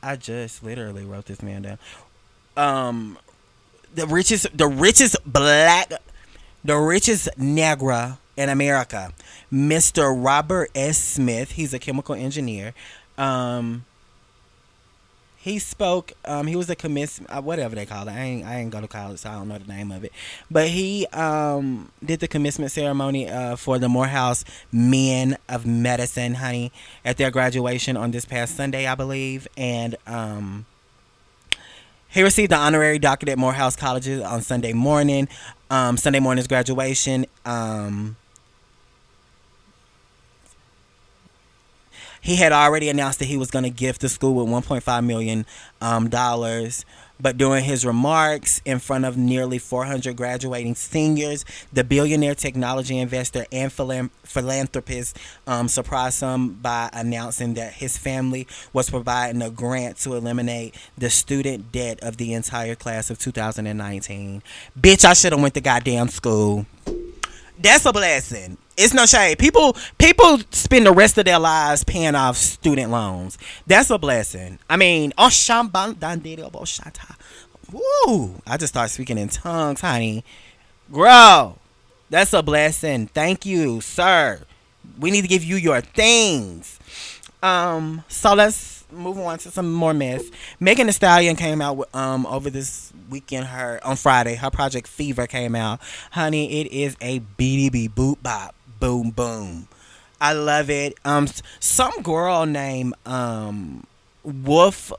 I 0.00 0.14
just 0.14 0.62
literally 0.62 1.04
wrote 1.04 1.24
this 1.24 1.42
man 1.42 1.62
down. 1.62 1.78
Um, 2.56 3.18
the 3.94 4.06
richest, 4.06 4.56
the 4.56 4.68
richest 4.68 5.16
black, 5.24 5.92
the 6.64 6.76
richest 6.76 7.28
negra 7.36 8.18
in 8.36 8.48
America, 8.48 9.12
Mr. 9.52 10.14
Robert 10.16 10.70
F. 10.74 10.94
Smith. 10.94 11.52
He's 11.52 11.74
a 11.74 11.78
chemical 11.78 12.14
engineer. 12.14 12.74
Um, 13.16 13.84
he 15.48 15.58
spoke. 15.58 16.12
Um, 16.24 16.46
he 16.46 16.56
was 16.56 16.68
a 16.68 16.76
commiss, 16.76 17.20
uh, 17.28 17.40
whatever 17.40 17.74
they 17.74 17.86
call 17.86 18.06
it. 18.06 18.12
I 18.12 18.18
ain't, 18.18 18.46
I 18.46 18.56
ain't 18.56 18.70
go 18.70 18.80
to 18.80 18.88
college, 18.88 19.20
so 19.20 19.30
I 19.30 19.34
don't 19.34 19.48
know 19.48 19.58
the 19.58 19.72
name 19.72 19.90
of 19.90 20.04
it. 20.04 20.12
But 20.50 20.68
he 20.68 21.06
um 21.08 21.90
did 22.04 22.20
the 22.20 22.28
commencement 22.28 22.70
ceremony 22.70 23.28
uh, 23.28 23.56
for 23.56 23.78
the 23.78 23.88
Morehouse 23.88 24.44
Men 24.70 25.38
of 25.48 25.64
Medicine, 25.64 26.34
honey, 26.34 26.70
at 27.04 27.16
their 27.16 27.30
graduation 27.30 27.96
on 27.96 28.10
this 28.10 28.24
past 28.24 28.56
Sunday, 28.56 28.86
I 28.86 28.94
believe, 28.94 29.48
and 29.56 29.96
um. 30.06 30.66
He 32.18 32.24
received 32.24 32.50
the 32.50 32.56
honorary 32.56 32.98
doctorate 32.98 33.30
at 33.30 33.38
Morehouse 33.38 33.76
College 33.76 34.08
on 34.08 34.42
Sunday 34.42 34.72
morning. 34.72 35.28
Um, 35.70 35.96
Sunday 35.96 36.18
morning's 36.18 36.48
graduation. 36.48 37.26
Um, 37.44 38.16
he 42.20 42.34
had 42.34 42.50
already 42.50 42.88
announced 42.88 43.20
that 43.20 43.26
he 43.26 43.36
was 43.36 43.52
going 43.52 43.62
to 43.62 43.70
gift 43.70 44.00
the 44.00 44.08
school 44.08 44.34
with 44.34 44.48
1.5 44.48 45.06
million 45.06 45.46
um, 45.80 46.08
dollars. 46.08 46.84
But 47.20 47.36
during 47.36 47.64
his 47.64 47.84
remarks 47.84 48.62
in 48.64 48.78
front 48.78 49.04
of 49.04 49.16
nearly 49.16 49.58
400 49.58 50.16
graduating 50.16 50.74
seniors, 50.74 51.44
the 51.72 51.84
billionaire 51.84 52.34
technology 52.34 52.98
investor 52.98 53.44
and 53.50 53.72
philanthropist 53.72 55.18
um, 55.46 55.68
surprised 55.68 56.18
some 56.18 56.54
by 56.54 56.90
announcing 56.92 57.54
that 57.54 57.74
his 57.74 57.98
family 57.98 58.46
was 58.72 58.90
providing 58.90 59.42
a 59.42 59.50
grant 59.50 59.96
to 59.98 60.14
eliminate 60.14 60.74
the 60.96 61.10
student 61.10 61.72
debt 61.72 61.98
of 62.02 62.16
the 62.18 62.32
entire 62.34 62.74
class 62.74 63.10
of 63.10 63.18
2019. 63.18 64.42
Bitch, 64.78 65.04
I 65.04 65.14
should 65.14 65.32
have 65.32 65.40
went 65.40 65.54
to 65.54 65.60
goddamn 65.60 66.08
school. 66.08 66.66
That's 67.60 67.84
a 67.86 67.92
blessing. 67.92 68.56
It's 68.76 68.94
no 68.94 69.06
shade. 69.06 69.38
People 69.38 69.76
people 69.98 70.38
spend 70.50 70.86
the 70.86 70.92
rest 70.92 71.18
of 71.18 71.24
their 71.24 71.40
lives 71.40 71.82
paying 71.82 72.14
off 72.14 72.36
student 72.36 72.92
loans. 72.92 73.36
That's 73.66 73.90
a 73.90 73.98
blessing. 73.98 74.60
I 74.70 74.76
mean, 74.76 75.12
oh, 75.18 75.30
oh 75.40 75.70
Woo! 77.72 78.40
I 78.46 78.56
just 78.56 78.72
started 78.72 78.92
speaking 78.92 79.18
in 79.18 79.28
tongues, 79.28 79.80
honey. 79.80 80.24
Grow. 80.92 81.58
That's 82.08 82.32
a 82.32 82.42
blessing. 82.42 83.08
Thank 83.08 83.44
you, 83.44 83.80
sir. 83.80 84.40
We 84.98 85.10
need 85.10 85.22
to 85.22 85.28
give 85.28 85.44
you 85.44 85.56
your 85.56 85.80
things. 85.80 86.78
Um, 87.42 88.04
so 88.08 88.34
let's 88.34 88.84
move 88.90 89.18
on 89.18 89.38
to 89.38 89.50
some 89.50 89.72
more 89.72 89.94
mess. 89.94 90.24
Megan 90.58 90.86
Thee 90.86 90.92
Stallion 90.92 91.36
came 91.36 91.60
out 91.60 91.76
with, 91.76 91.94
um 91.94 92.26
over 92.26 92.50
this 92.50 92.92
weekend. 93.10 93.46
Her 93.46 93.80
on 93.84 93.96
Friday, 93.96 94.34
her 94.34 94.50
project 94.50 94.88
Fever 94.88 95.26
came 95.26 95.54
out. 95.54 95.80
Honey, 96.12 96.60
it 96.60 96.72
is 96.72 96.96
a 97.00 97.20
BDB 97.38 97.94
boot 97.94 98.22
bop 98.22 98.54
boom 98.80 99.10
boom. 99.10 99.68
I 100.20 100.32
love 100.32 100.68
it. 100.68 100.98
Um, 101.04 101.28
some 101.60 102.02
girl 102.02 102.44
named 102.46 102.94
um 103.06 103.86
Wolf 104.24 104.92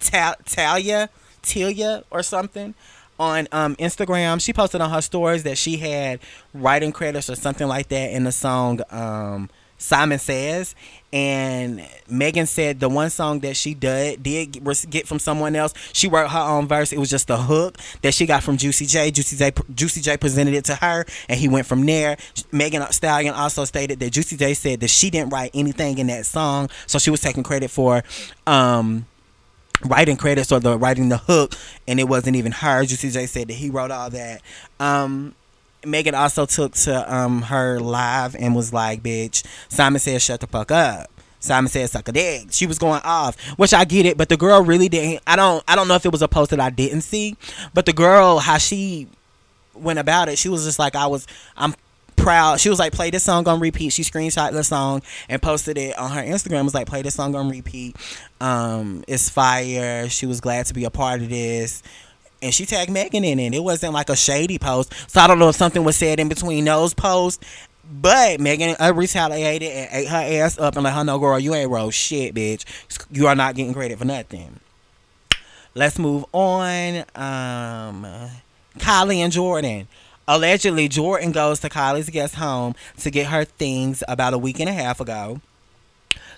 Talia 0.00 1.08
Talia 1.42 2.04
or 2.10 2.22
something 2.22 2.74
on 3.18 3.48
um 3.52 3.74
Instagram. 3.76 4.40
She 4.40 4.52
posted 4.52 4.80
on 4.80 4.90
her 4.90 5.02
stories 5.02 5.42
that 5.42 5.58
she 5.58 5.76
had 5.78 6.20
writing 6.54 6.92
credits 6.92 7.28
or 7.28 7.34
something 7.34 7.66
like 7.66 7.88
that 7.88 8.12
in 8.12 8.24
the 8.24 8.32
song 8.32 8.80
um 8.90 9.50
Simon 9.78 10.18
Says, 10.18 10.74
and 11.12 11.86
Megan 12.08 12.46
said 12.46 12.80
the 12.80 12.88
one 12.88 13.08
song 13.08 13.40
that 13.40 13.56
she 13.56 13.72
did 13.72 14.22
did 14.22 14.62
get 14.90 15.06
from 15.06 15.18
someone 15.18 15.56
else. 15.56 15.72
She 15.92 16.06
wrote 16.08 16.28
her 16.28 16.38
own 16.38 16.68
verse. 16.68 16.92
It 16.92 16.98
was 16.98 17.08
just 17.08 17.30
a 17.30 17.36
hook 17.36 17.78
that 18.02 18.12
she 18.12 18.26
got 18.26 18.42
from 18.42 18.58
Juicy 18.58 18.84
J. 18.86 19.10
Juicy 19.10 19.36
J. 19.36 19.52
Juicy 19.74 20.00
J. 20.02 20.16
presented 20.16 20.54
it 20.54 20.64
to 20.66 20.74
her, 20.74 21.06
and 21.28 21.40
he 21.40 21.48
went 21.48 21.66
from 21.66 21.86
there. 21.86 22.18
Megan 22.52 22.82
Stallion 22.92 23.34
also 23.34 23.64
stated 23.64 24.00
that 24.00 24.10
Juicy 24.10 24.36
J. 24.36 24.52
said 24.54 24.80
that 24.80 24.90
she 24.90 25.08
didn't 25.08 25.30
write 25.30 25.52
anything 25.54 25.98
in 25.98 26.08
that 26.08 26.26
song, 26.26 26.68
so 26.86 26.98
she 26.98 27.10
was 27.10 27.20
taking 27.20 27.42
credit 27.42 27.70
for. 27.70 28.02
Um, 28.46 29.06
writing 29.84 30.16
credits 30.16 30.50
or 30.50 30.58
the 30.58 30.76
writing 30.76 31.08
the 31.08 31.18
hook 31.18 31.54
and 31.86 32.00
it 32.00 32.08
wasn't 32.08 32.34
even 32.34 32.50
her 32.50 32.84
juicy 32.84 33.10
j 33.10 33.26
said 33.26 33.46
that 33.46 33.54
he 33.54 33.70
wrote 33.70 33.92
all 33.92 34.10
that 34.10 34.42
um 34.80 35.34
Megan 35.90 36.14
also 36.14 36.46
took 36.46 36.72
to 36.74 37.14
um 37.14 37.42
her 37.42 37.80
live 37.80 38.36
and 38.36 38.54
was 38.54 38.72
like, 38.72 39.02
"Bitch, 39.02 39.44
Simon 39.68 40.00
said 40.00 40.22
shut 40.22 40.40
the 40.40 40.46
fuck 40.46 40.70
up." 40.70 41.10
Simon 41.40 41.70
said 41.70 41.88
suck 41.88 42.08
a 42.08 42.12
dick. 42.12 42.48
She 42.50 42.66
was 42.66 42.78
going 42.78 43.00
off, 43.04 43.40
which 43.56 43.72
I 43.72 43.84
get 43.84 44.06
it, 44.06 44.16
but 44.16 44.28
the 44.28 44.36
girl 44.36 44.62
really 44.62 44.88
didn't. 44.88 45.22
I 45.26 45.36
don't. 45.36 45.62
I 45.68 45.76
don't 45.76 45.88
know 45.88 45.94
if 45.94 46.04
it 46.04 46.12
was 46.12 46.22
a 46.22 46.28
post 46.28 46.50
that 46.50 46.60
I 46.60 46.70
didn't 46.70 47.02
see, 47.02 47.36
but 47.74 47.86
the 47.86 47.92
girl 47.92 48.38
how 48.38 48.58
she 48.58 49.06
went 49.74 49.98
about 49.98 50.28
it, 50.28 50.38
she 50.38 50.48
was 50.48 50.64
just 50.64 50.78
like, 50.78 50.96
"I 50.96 51.06
was. 51.06 51.26
I'm 51.56 51.74
proud." 52.16 52.60
She 52.60 52.68
was 52.68 52.78
like, 52.78 52.92
"Play 52.92 53.10
this 53.10 53.22
song 53.22 53.46
on 53.46 53.60
repeat." 53.60 53.92
She 53.92 54.02
screenshot 54.02 54.52
the 54.52 54.64
song 54.64 55.02
and 55.28 55.40
posted 55.40 55.78
it 55.78 55.96
on 55.96 56.10
her 56.10 56.22
Instagram. 56.22 56.64
Was 56.64 56.74
like, 56.74 56.88
"Play 56.88 57.02
this 57.02 57.14
song 57.14 57.34
on 57.36 57.48
repeat." 57.48 57.96
Um, 58.40 59.04
it's 59.06 59.28
fire. 59.28 60.08
She 60.08 60.26
was 60.26 60.40
glad 60.40 60.66
to 60.66 60.74
be 60.74 60.84
a 60.84 60.90
part 60.90 61.22
of 61.22 61.28
this 61.28 61.82
and 62.42 62.54
she 62.54 62.66
tagged 62.66 62.90
Megan 62.90 63.24
in 63.24 63.38
it. 63.38 63.54
It 63.54 63.62
wasn't 63.62 63.92
like 63.92 64.08
a 64.08 64.16
shady 64.16 64.58
post. 64.58 64.92
So 65.10 65.20
I 65.20 65.26
don't 65.26 65.38
know 65.38 65.48
if 65.48 65.56
something 65.56 65.84
was 65.84 65.96
said 65.96 66.20
in 66.20 66.28
between 66.28 66.64
those 66.64 66.94
posts. 66.94 67.44
But 67.90 68.38
Megan 68.38 68.76
uh, 68.78 68.92
retaliated 68.94 69.70
and 69.70 69.88
ate 69.92 70.08
her 70.08 70.44
ass 70.44 70.58
up 70.58 70.76
and 70.76 70.84
let 70.84 70.92
her 70.92 71.04
know, 71.04 71.18
girl, 71.18 71.38
you 71.38 71.54
ain't 71.54 71.70
roll 71.70 71.90
shit, 71.90 72.34
bitch. 72.34 72.64
You 73.10 73.26
are 73.28 73.34
not 73.34 73.54
getting 73.54 73.72
credit 73.72 73.98
for 73.98 74.04
nothing. 74.04 74.60
Let's 75.74 75.98
move 75.98 76.26
on. 76.32 76.98
Um, 77.14 78.06
Kylie 78.78 79.18
and 79.18 79.32
Jordan. 79.32 79.88
Allegedly, 80.26 80.88
Jordan 80.88 81.32
goes 81.32 81.60
to 81.60 81.70
Kylie's 81.70 82.10
guest 82.10 82.34
home 82.34 82.74
to 82.98 83.10
get 83.10 83.28
her 83.28 83.44
things 83.44 84.02
about 84.06 84.34
a 84.34 84.38
week 84.38 84.60
and 84.60 84.68
a 84.68 84.72
half 84.74 85.00
ago. 85.00 85.40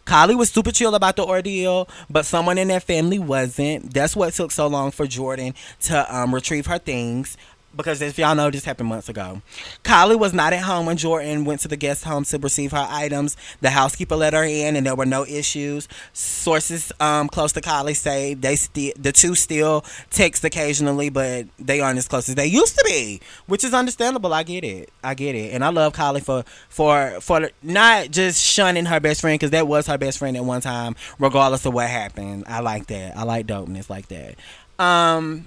Kylie 0.05 0.37
was 0.37 0.51
super 0.51 0.71
chill 0.71 0.95
about 0.95 1.17
the 1.17 1.25
ordeal, 1.25 1.89
but 2.09 2.27
someone 2.27 2.59
in 2.59 2.69
their 2.69 2.81
family 2.81 3.19
wasn't. 3.19 3.93
That's 3.93 4.17
what 4.17 4.33
took 4.35 4.51
so 4.51 4.67
long 4.67 4.91
for 4.91 5.07
Jordan 5.07 5.55
to 5.83 6.15
um, 6.17 6.35
retrieve 6.35 6.67
her 6.67 6.79
things. 6.79 7.37
Because 7.77 8.03
if 8.03 8.19
y'all 8.19 8.35
know, 8.35 8.51
this 8.51 8.65
happened 8.65 8.89
months 8.89 9.09
ago. 9.09 9.43
Kylie 9.85 10.19
was 10.19 10.33
not 10.33 10.53
at 10.53 10.63
home 10.63 10.87
when 10.87 10.97
Jordan 10.97 11.45
went 11.45 11.61
to 11.61 11.69
the 11.69 11.77
guest 11.77 12.05
home 12.05 12.25
to 12.25 12.39
receive 12.39 12.73
her 12.73 12.87
items. 12.89 13.37
The 13.61 13.71
housekeeper 13.71 14.17
let 14.17 14.33
her 14.33 14.45
in, 14.45 14.77
and 14.77 14.87
there 14.87 14.95
were 14.95 15.07
no 15.07 15.25
issues. 15.25 15.89
Sources 16.13 16.93
um, 17.01 17.29
close 17.29 17.53
to 17.53 17.61
Kylie 17.61 17.97
say 17.97 18.35
they 18.35 18.57
still 18.57 18.93
the 18.97 19.13
two 19.13 19.35
still 19.35 19.85
text 20.11 20.45
occasionally, 20.45 21.11
but 21.11 21.47
they 21.59 21.81
aren't 21.81 21.99
as 21.99 22.09
close 22.09 22.29
as 22.29 22.35
they 22.35 22.47
used 22.47 22.77
to 22.79 22.85
be, 22.85 23.21
which 23.47 23.65
is 23.65 23.75
understandable. 23.75 24.33
I 24.33 24.43
get 24.43 24.65
it. 24.65 24.91
I 25.03 25.15
get 25.15 25.35
it, 25.35 25.53
and 25.55 25.65
I 25.65 25.69
love 25.69 25.93
Kylie 25.93 26.23
for 26.23 26.45
for 26.69 27.21
for 27.21 27.51
not 27.63 28.11
just 28.11 28.43
shunning 28.43 28.87
her 28.87 29.01
best 29.01 29.21
friend 29.21 29.39
because 29.39 29.51
that 29.51 29.69
was 29.69 29.87
her 29.87 29.99
best 29.99 30.19
friend 30.19 30.37
at 30.37 30.45
one 30.45 30.61
time, 30.61 30.97
regardless 31.19 31.65
of 31.67 31.75
what 31.75 31.89
happened. 31.89 32.45
I 32.47 32.61
like 32.61 32.87
that. 32.89 33.17
I 33.17 33.23
like 33.23 33.47
dopeness 33.47 33.89
like 33.89 34.09
that. 34.09 34.37
Um, 34.79 35.45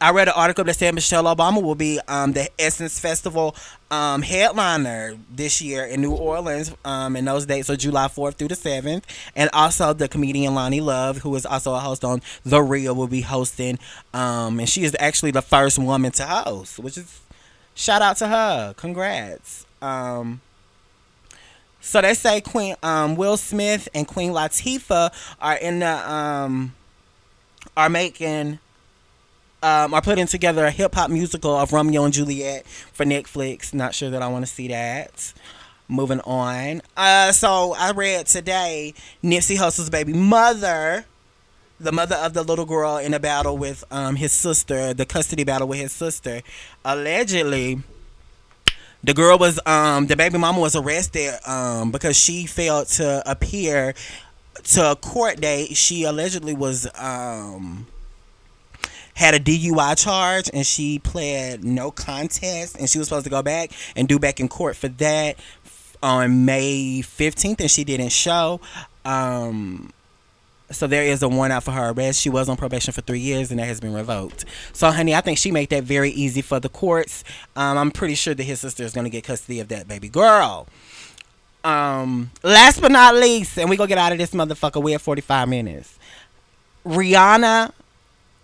I 0.00 0.10
read 0.10 0.28
an 0.28 0.34
article 0.36 0.64
that 0.64 0.74
said 0.74 0.94
Michelle 0.94 1.24
Obama 1.24 1.62
will 1.62 1.74
be 1.74 2.00
um, 2.08 2.32
the 2.32 2.48
Essence 2.58 2.98
Festival 2.98 3.54
um, 3.90 4.22
headliner 4.22 5.16
this 5.30 5.62
year 5.62 5.84
in 5.84 6.00
New 6.00 6.12
Orleans. 6.12 6.74
Um, 6.84 7.16
and 7.16 7.26
those 7.26 7.46
dates 7.46 7.70
are 7.70 7.76
July 7.76 8.08
4th 8.08 8.34
through 8.34 8.48
the 8.48 8.54
7th. 8.54 9.04
And 9.36 9.48
also 9.52 9.92
the 9.92 10.08
comedian 10.08 10.54
Loni 10.54 10.82
Love, 10.82 11.18
who 11.18 11.34
is 11.36 11.46
also 11.46 11.74
a 11.74 11.78
host 11.78 12.04
on 12.04 12.22
The 12.44 12.62
Real, 12.62 12.94
will 12.94 13.06
be 13.06 13.20
hosting. 13.20 13.78
Um, 14.12 14.58
and 14.58 14.68
she 14.68 14.84
is 14.84 14.96
actually 14.98 15.30
the 15.30 15.42
first 15.42 15.78
woman 15.78 16.12
to 16.12 16.24
host, 16.24 16.78
which 16.78 16.98
is 16.98 17.20
shout 17.74 18.02
out 18.02 18.16
to 18.18 18.28
her. 18.28 18.74
Congrats. 18.76 19.66
Um, 19.80 20.40
so 21.80 22.00
they 22.00 22.14
say 22.14 22.40
Queen 22.40 22.74
um, 22.82 23.14
Will 23.14 23.36
Smith 23.36 23.88
and 23.94 24.06
Queen 24.06 24.32
Latifah 24.32 25.12
are 25.40 25.56
in 25.56 25.80
the 25.80 26.70
are 27.76 27.88
making 27.88 28.58
um, 29.64 29.94
are 29.94 30.02
putting 30.02 30.26
together 30.26 30.66
a 30.66 30.70
hip 30.70 30.94
hop 30.94 31.10
musical 31.10 31.56
of 31.56 31.72
Romeo 31.72 32.04
and 32.04 32.12
Juliet 32.12 32.66
for 32.66 33.06
Netflix. 33.06 33.72
Not 33.72 33.94
sure 33.94 34.10
that 34.10 34.20
I 34.20 34.28
want 34.28 34.44
to 34.44 34.52
see 34.52 34.68
that. 34.68 35.32
Moving 35.88 36.20
on. 36.20 36.82
Uh, 36.96 37.32
so 37.32 37.74
I 37.76 37.92
read 37.92 38.26
today 38.26 38.92
Nipsey 39.22 39.56
Hussle's 39.56 39.88
baby 39.88 40.12
mother, 40.12 41.06
the 41.80 41.92
mother 41.92 42.16
of 42.16 42.34
the 42.34 42.42
little 42.42 42.66
girl 42.66 42.98
in 42.98 43.14
a 43.14 43.18
battle 43.18 43.56
with 43.56 43.84
um, 43.90 44.16
his 44.16 44.32
sister, 44.32 44.92
the 44.92 45.06
custody 45.06 45.44
battle 45.44 45.66
with 45.66 45.80
his 45.80 45.92
sister, 45.92 46.42
allegedly. 46.84 47.82
The 49.02 49.14
girl 49.14 49.38
was, 49.38 49.60
um, 49.66 50.06
the 50.06 50.16
baby 50.16 50.38
mama 50.38 50.60
was 50.60 50.76
arrested 50.76 51.38
um, 51.46 51.90
because 51.90 52.18
she 52.18 52.46
failed 52.46 52.88
to 52.88 53.22
appear 53.30 53.94
to 54.62 54.90
a 54.90 54.96
court 54.96 55.40
date. 55.40 55.76
She 55.76 56.04
allegedly 56.04 56.54
was 56.54 56.86
um, 56.98 57.86
had 59.14 59.34
a 59.34 59.40
DUI 59.40 59.96
charge 59.96 60.50
and 60.52 60.66
she 60.66 60.98
pled 60.98 61.64
no 61.64 61.90
contest 61.90 62.76
and 62.78 62.88
she 62.88 62.98
was 62.98 63.08
supposed 63.08 63.24
to 63.24 63.30
go 63.30 63.42
back 63.42 63.70
and 63.96 64.08
do 64.08 64.18
back 64.18 64.40
in 64.40 64.48
court 64.48 64.76
for 64.76 64.88
that 64.88 65.36
on 66.02 66.44
May 66.44 67.00
15th 67.02 67.60
and 67.60 67.70
she 67.70 67.84
didn't 67.84 68.10
show. 68.10 68.60
Um, 69.04 69.92
so 70.70 70.86
there 70.86 71.02
is 71.04 71.22
a 71.22 71.28
warrant 71.28 71.52
out 71.52 71.62
for 71.62 71.70
her 71.70 71.90
arrest. 71.90 72.20
She 72.20 72.30
was 72.30 72.48
on 72.48 72.56
probation 72.56 72.92
for 72.92 73.02
three 73.02 73.20
years, 73.20 73.50
and 73.50 73.60
that 73.60 73.66
has 73.66 73.80
been 73.80 73.92
revoked. 73.92 74.44
So, 74.72 74.90
honey, 74.90 75.14
I 75.14 75.20
think 75.20 75.38
she 75.38 75.50
made 75.50 75.70
that 75.70 75.84
very 75.84 76.10
easy 76.10 76.40
for 76.40 76.58
the 76.58 76.70
courts. 76.70 77.22
Um, 77.54 77.76
I'm 77.78 77.90
pretty 77.90 78.14
sure 78.14 78.34
that 78.34 78.42
his 78.42 78.60
sister 78.60 78.82
is 78.82 78.92
going 78.92 79.04
to 79.04 79.10
get 79.10 79.24
custody 79.24 79.60
of 79.60 79.68
that 79.68 79.86
baby 79.86 80.08
girl. 80.08 80.66
Um, 81.64 82.30
last 82.42 82.80
but 82.80 82.92
not 82.92 83.14
least, 83.14 83.58
and 83.58 83.70
we 83.70 83.76
gonna 83.76 83.88
get 83.88 83.96
out 83.96 84.12
of 84.12 84.18
this 84.18 84.32
motherfucker. 84.32 84.82
We 84.82 84.92
have 84.92 85.00
45 85.00 85.48
minutes. 85.48 85.98
Rihanna 86.84 87.72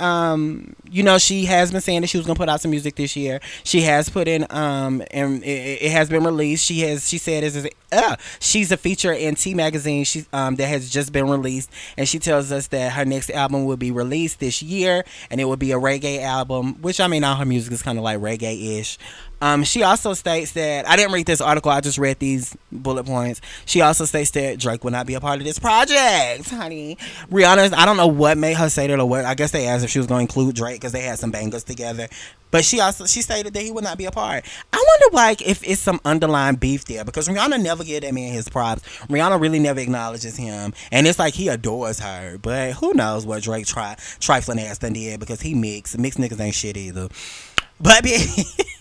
um, 0.00 0.74
you 0.90 1.02
know, 1.02 1.18
she 1.18 1.44
has 1.44 1.70
been 1.70 1.80
saying 1.80 2.00
that 2.02 2.08
she 2.08 2.18
was 2.18 2.26
gonna 2.26 2.36
put 2.36 2.48
out 2.48 2.60
some 2.60 2.70
music 2.70 2.96
this 2.96 3.16
year. 3.16 3.40
She 3.64 3.82
has 3.82 4.08
put 4.08 4.28
in, 4.28 4.46
um, 4.50 5.02
and 5.10 5.42
it, 5.44 5.82
it 5.82 5.90
has 5.92 6.08
been 6.08 6.24
released. 6.24 6.64
She 6.64 6.80
has, 6.80 7.08
she 7.08 7.18
said, 7.18 7.44
is 7.44 7.68
uh, 7.92 8.16
she's 8.38 8.72
a 8.72 8.76
feature 8.76 9.12
in 9.12 9.34
T 9.34 9.54
magazine. 9.54 10.04
She 10.04 10.24
um 10.32 10.56
that 10.56 10.66
has 10.66 10.90
just 10.90 11.12
been 11.12 11.28
released, 11.28 11.70
and 11.96 12.08
she 12.08 12.18
tells 12.18 12.52
us 12.52 12.68
that 12.68 12.92
her 12.92 13.04
next 13.04 13.30
album 13.30 13.64
will 13.64 13.76
be 13.76 13.90
released 13.90 14.40
this 14.40 14.62
year, 14.62 15.04
and 15.30 15.40
it 15.40 15.44
will 15.44 15.56
be 15.56 15.72
a 15.72 15.78
reggae 15.78 16.22
album. 16.22 16.80
Which 16.82 17.00
I 17.00 17.06
mean, 17.06 17.24
all 17.24 17.36
her 17.36 17.44
music 17.44 17.72
is 17.72 17.82
kind 17.82 17.98
of 17.98 18.04
like 18.04 18.18
reggae 18.18 18.78
ish. 18.78 18.98
Um, 19.40 19.64
she 19.64 19.82
also 19.82 20.12
states 20.14 20.52
that 20.52 20.86
I 20.86 20.96
didn't 20.96 21.12
read 21.12 21.26
this 21.26 21.40
article. 21.40 21.70
I 21.70 21.80
just 21.80 21.98
read 21.98 22.18
these 22.18 22.56
bullet 22.70 23.04
points. 23.04 23.40
She 23.64 23.80
also 23.80 24.04
states 24.04 24.30
that 24.32 24.58
Drake 24.58 24.84
will 24.84 24.90
not 24.90 25.06
be 25.06 25.14
a 25.14 25.20
part 25.20 25.38
of 25.38 25.44
this 25.44 25.58
project, 25.58 26.50
honey. 26.50 26.96
Rihanna, 27.30 27.72
I 27.74 27.86
don't 27.86 27.96
know 27.96 28.06
what 28.06 28.36
made 28.36 28.56
her 28.56 28.68
say 28.68 28.86
that 28.86 28.98
or 29.00 29.06
what. 29.06 29.24
I 29.24 29.34
guess 29.34 29.50
they 29.50 29.66
asked 29.66 29.84
if 29.84 29.90
she 29.90 29.98
was 29.98 30.06
going 30.06 30.26
to 30.26 30.30
include 30.30 30.56
Drake 30.56 30.80
because 30.80 30.92
they 30.92 31.00
had 31.02 31.18
some 31.18 31.30
bangers 31.30 31.64
together. 31.64 32.08
But 32.50 32.64
she 32.64 32.80
also 32.80 33.06
she 33.06 33.22
stated 33.22 33.54
that 33.54 33.62
he 33.62 33.70
would 33.70 33.84
not 33.84 33.96
be 33.96 34.06
a 34.06 34.10
part. 34.10 34.44
I 34.72 34.76
wonder 34.76 35.16
like 35.16 35.40
if 35.46 35.62
it's 35.62 35.80
some 35.80 36.00
underlying 36.04 36.56
beef 36.56 36.84
there 36.84 37.04
because 37.04 37.28
Rihanna 37.28 37.62
never 37.62 37.84
gave 37.84 38.02
that 38.02 38.12
man 38.12 38.32
his 38.32 38.48
props. 38.48 38.82
Rihanna 39.06 39.40
really 39.40 39.60
never 39.60 39.80
acknowledges 39.80 40.36
him, 40.36 40.74
and 40.90 41.06
it's 41.06 41.18
like 41.18 41.34
he 41.34 41.48
adores 41.48 42.00
her. 42.00 42.38
But 42.38 42.72
who 42.72 42.92
knows 42.92 43.24
what 43.24 43.42
Drake 43.42 43.66
try 43.66 43.96
trifling 44.18 44.58
ass 44.58 44.78
done 44.78 44.94
did 44.94 45.20
because 45.20 45.40
he 45.40 45.54
mixed 45.54 45.96
mixed 45.96 46.18
niggas 46.18 46.40
ain't 46.40 46.54
shit 46.54 46.76
either. 46.76 47.08
But. 47.80 48.04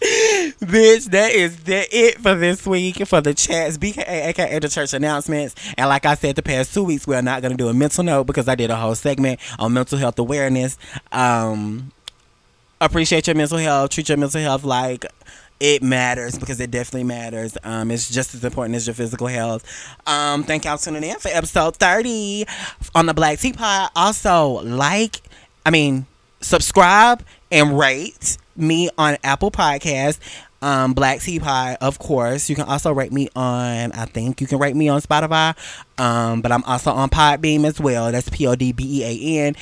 Bitch, 0.00 1.10
that 1.10 1.32
is 1.32 1.64
the 1.64 1.86
it 1.94 2.18
for 2.18 2.34
this 2.34 2.66
week 2.66 3.06
for 3.06 3.20
the 3.20 3.34
chats, 3.34 3.76
BKA, 3.76 4.28
aka 4.28 4.58
the 4.58 4.68
church 4.68 4.94
announcements. 4.94 5.54
And 5.76 5.88
like 5.88 6.06
I 6.06 6.14
said, 6.14 6.36
the 6.36 6.42
past 6.42 6.72
two 6.72 6.84
weeks, 6.84 7.06
we're 7.06 7.20
not 7.20 7.42
going 7.42 7.52
to 7.52 7.56
do 7.56 7.68
a 7.68 7.74
mental 7.74 8.02
note 8.02 8.24
because 8.24 8.48
I 8.48 8.54
did 8.54 8.70
a 8.70 8.76
whole 8.76 8.94
segment 8.94 9.40
on 9.58 9.74
mental 9.74 9.98
health 9.98 10.18
awareness. 10.18 10.78
Um, 11.12 11.92
appreciate 12.80 13.26
your 13.26 13.36
mental 13.36 13.58
health, 13.58 13.90
treat 13.90 14.08
your 14.08 14.16
mental 14.16 14.40
health 14.40 14.64
like 14.64 15.04
it 15.60 15.82
matters 15.82 16.38
because 16.38 16.58
it 16.60 16.70
definitely 16.70 17.04
matters. 17.04 17.58
Um, 17.62 17.90
it's 17.90 18.10
just 18.10 18.34
as 18.34 18.42
important 18.42 18.76
as 18.76 18.86
your 18.86 18.94
physical 18.94 19.26
health. 19.26 19.64
Um, 20.06 20.44
thank 20.44 20.64
y'all 20.64 20.78
tuning 20.78 21.04
in 21.04 21.18
for 21.18 21.28
episode 21.28 21.76
30 21.76 22.46
on 22.94 23.04
the 23.04 23.12
Black 23.12 23.38
Teapot. 23.38 23.90
Also, 23.94 24.62
like, 24.62 25.20
I 25.66 25.70
mean, 25.70 26.06
subscribe 26.40 27.22
and 27.50 27.78
rate 27.78 28.38
me 28.56 28.90
on 28.98 29.16
Apple 29.24 29.50
Podcast. 29.50 30.18
Um, 30.62 30.92
Black 30.92 31.20
Teapot, 31.20 31.78
of 31.80 31.98
course. 31.98 32.50
You 32.50 32.56
can 32.56 32.66
also 32.66 32.92
rate 32.92 33.12
me 33.12 33.28
on, 33.34 33.92
I 33.92 34.04
think 34.04 34.40
you 34.40 34.46
can 34.46 34.58
rate 34.58 34.76
me 34.76 34.88
on 34.88 35.00
Spotify. 35.00 35.56
Um, 35.98 36.42
but 36.42 36.52
I'm 36.52 36.64
also 36.64 36.90
on 36.90 37.08
Podbean 37.08 37.64
as 37.64 37.80
well. 37.80 38.12
That's 38.12 38.28
P 38.28 38.46
O 38.46 38.54
D 38.54 38.72
B 38.72 39.02
E 39.02 39.04
A 39.04 39.46
N. 39.46 39.56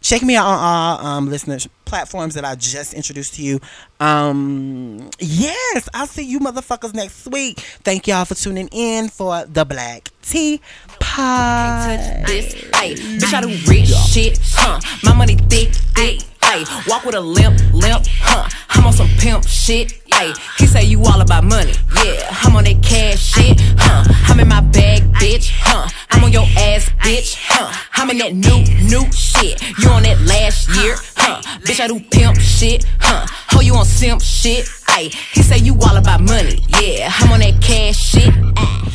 Check 0.00 0.22
me 0.22 0.36
out 0.36 0.46
on 0.46 0.58
all 0.58 1.06
um, 1.06 1.30
listener 1.30 1.56
platforms 1.86 2.34
that 2.34 2.44
I 2.44 2.56
just 2.56 2.92
introduced 2.92 3.34
to 3.36 3.42
you. 3.42 3.58
Um, 4.00 5.08
yes, 5.18 5.88
I'll 5.94 6.06
see 6.06 6.24
you 6.24 6.40
motherfuckers 6.40 6.92
next 6.92 7.26
week. 7.28 7.58
Thank 7.58 8.06
y'all 8.06 8.26
for 8.26 8.34
tuning 8.34 8.68
in 8.70 9.08
for 9.08 9.46
the 9.46 9.64
Black 9.64 10.10
Tea 10.20 10.60
Pie. 11.00 12.22
Bitch, 12.26 13.32
I 13.32 13.40
do 13.40 13.48
rich 13.70 13.88
shit, 13.88 14.38
huh? 14.52 14.78
My 15.04 15.14
money 15.14 15.36
thick, 15.36 15.72
thick. 15.72 16.20
Ay, 16.46 16.64
walk 16.86 17.04
with 17.04 17.14
a 17.14 17.20
limp, 17.20 17.58
limp, 17.72 18.06
huh? 18.20 18.48
I'm 18.70 18.86
on 18.86 18.92
some 18.92 19.08
pimp 19.18 19.46
shit. 19.46 19.94
Ay, 20.12 20.34
he 20.58 20.66
say 20.66 20.84
you 20.84 21.02
all 21.02 21.20
about 21.20 21.44
money. 21.44 21.72
Yeah, 22.04 22.28
I'm 22.42 22.54
on 22.54 22.64
that 22.64 22.82
cash 22.82 23.18
shit, 23.18 23.60
huh? 23.78 24.04
I'm 24.28 24.38
in 24.38 24.48
my 24.48 24.60
bag, 24.60 25.02
bitch, 25.14 25.50
huh? 25.52 25.88
I'm 26.10 26.22
on 26.22 26.32
your 26.32 26.46
ass, 26.56 26.90
bitch, 27.00 27.36
huh? 27.40 27.72
I'm 27.94 28.10
in 28.10 28.18
that 28.18 28.34
new, 28.34 28.62
new 28.86 29.10
shit. 29.12 29.60
You 29.78 29.88
on 29.90 30.02
that 30.04 30.20
last 30.20 30.68
year, 30.76 30.96
huh? 31.16 31.40
Bitch, 31.62 31.80
I 31.80 31.88
do 31.88 31.98
pimp 32.10 32.38
shit, 32.38 32.84
huh? 33.00 33.26
Oh, 33.54 33.60
you 33.60 33.74
on 33.74 33.84
simp 33.84 34.20
shit? 34.20 34.68
Ay, 34.88 35.10
he 35.32 35.42
say 35.42 35.58
you 35.58 35.74
all 35.80 35.96
about 35.96 36.20
money. 36.20 36.60
Yeah, 36.80 37.10
I'm 37.10 37.32
on 37.32 37.40
that 37.40 37.60
cash 37.60 38.14
ah. 38.56 38.94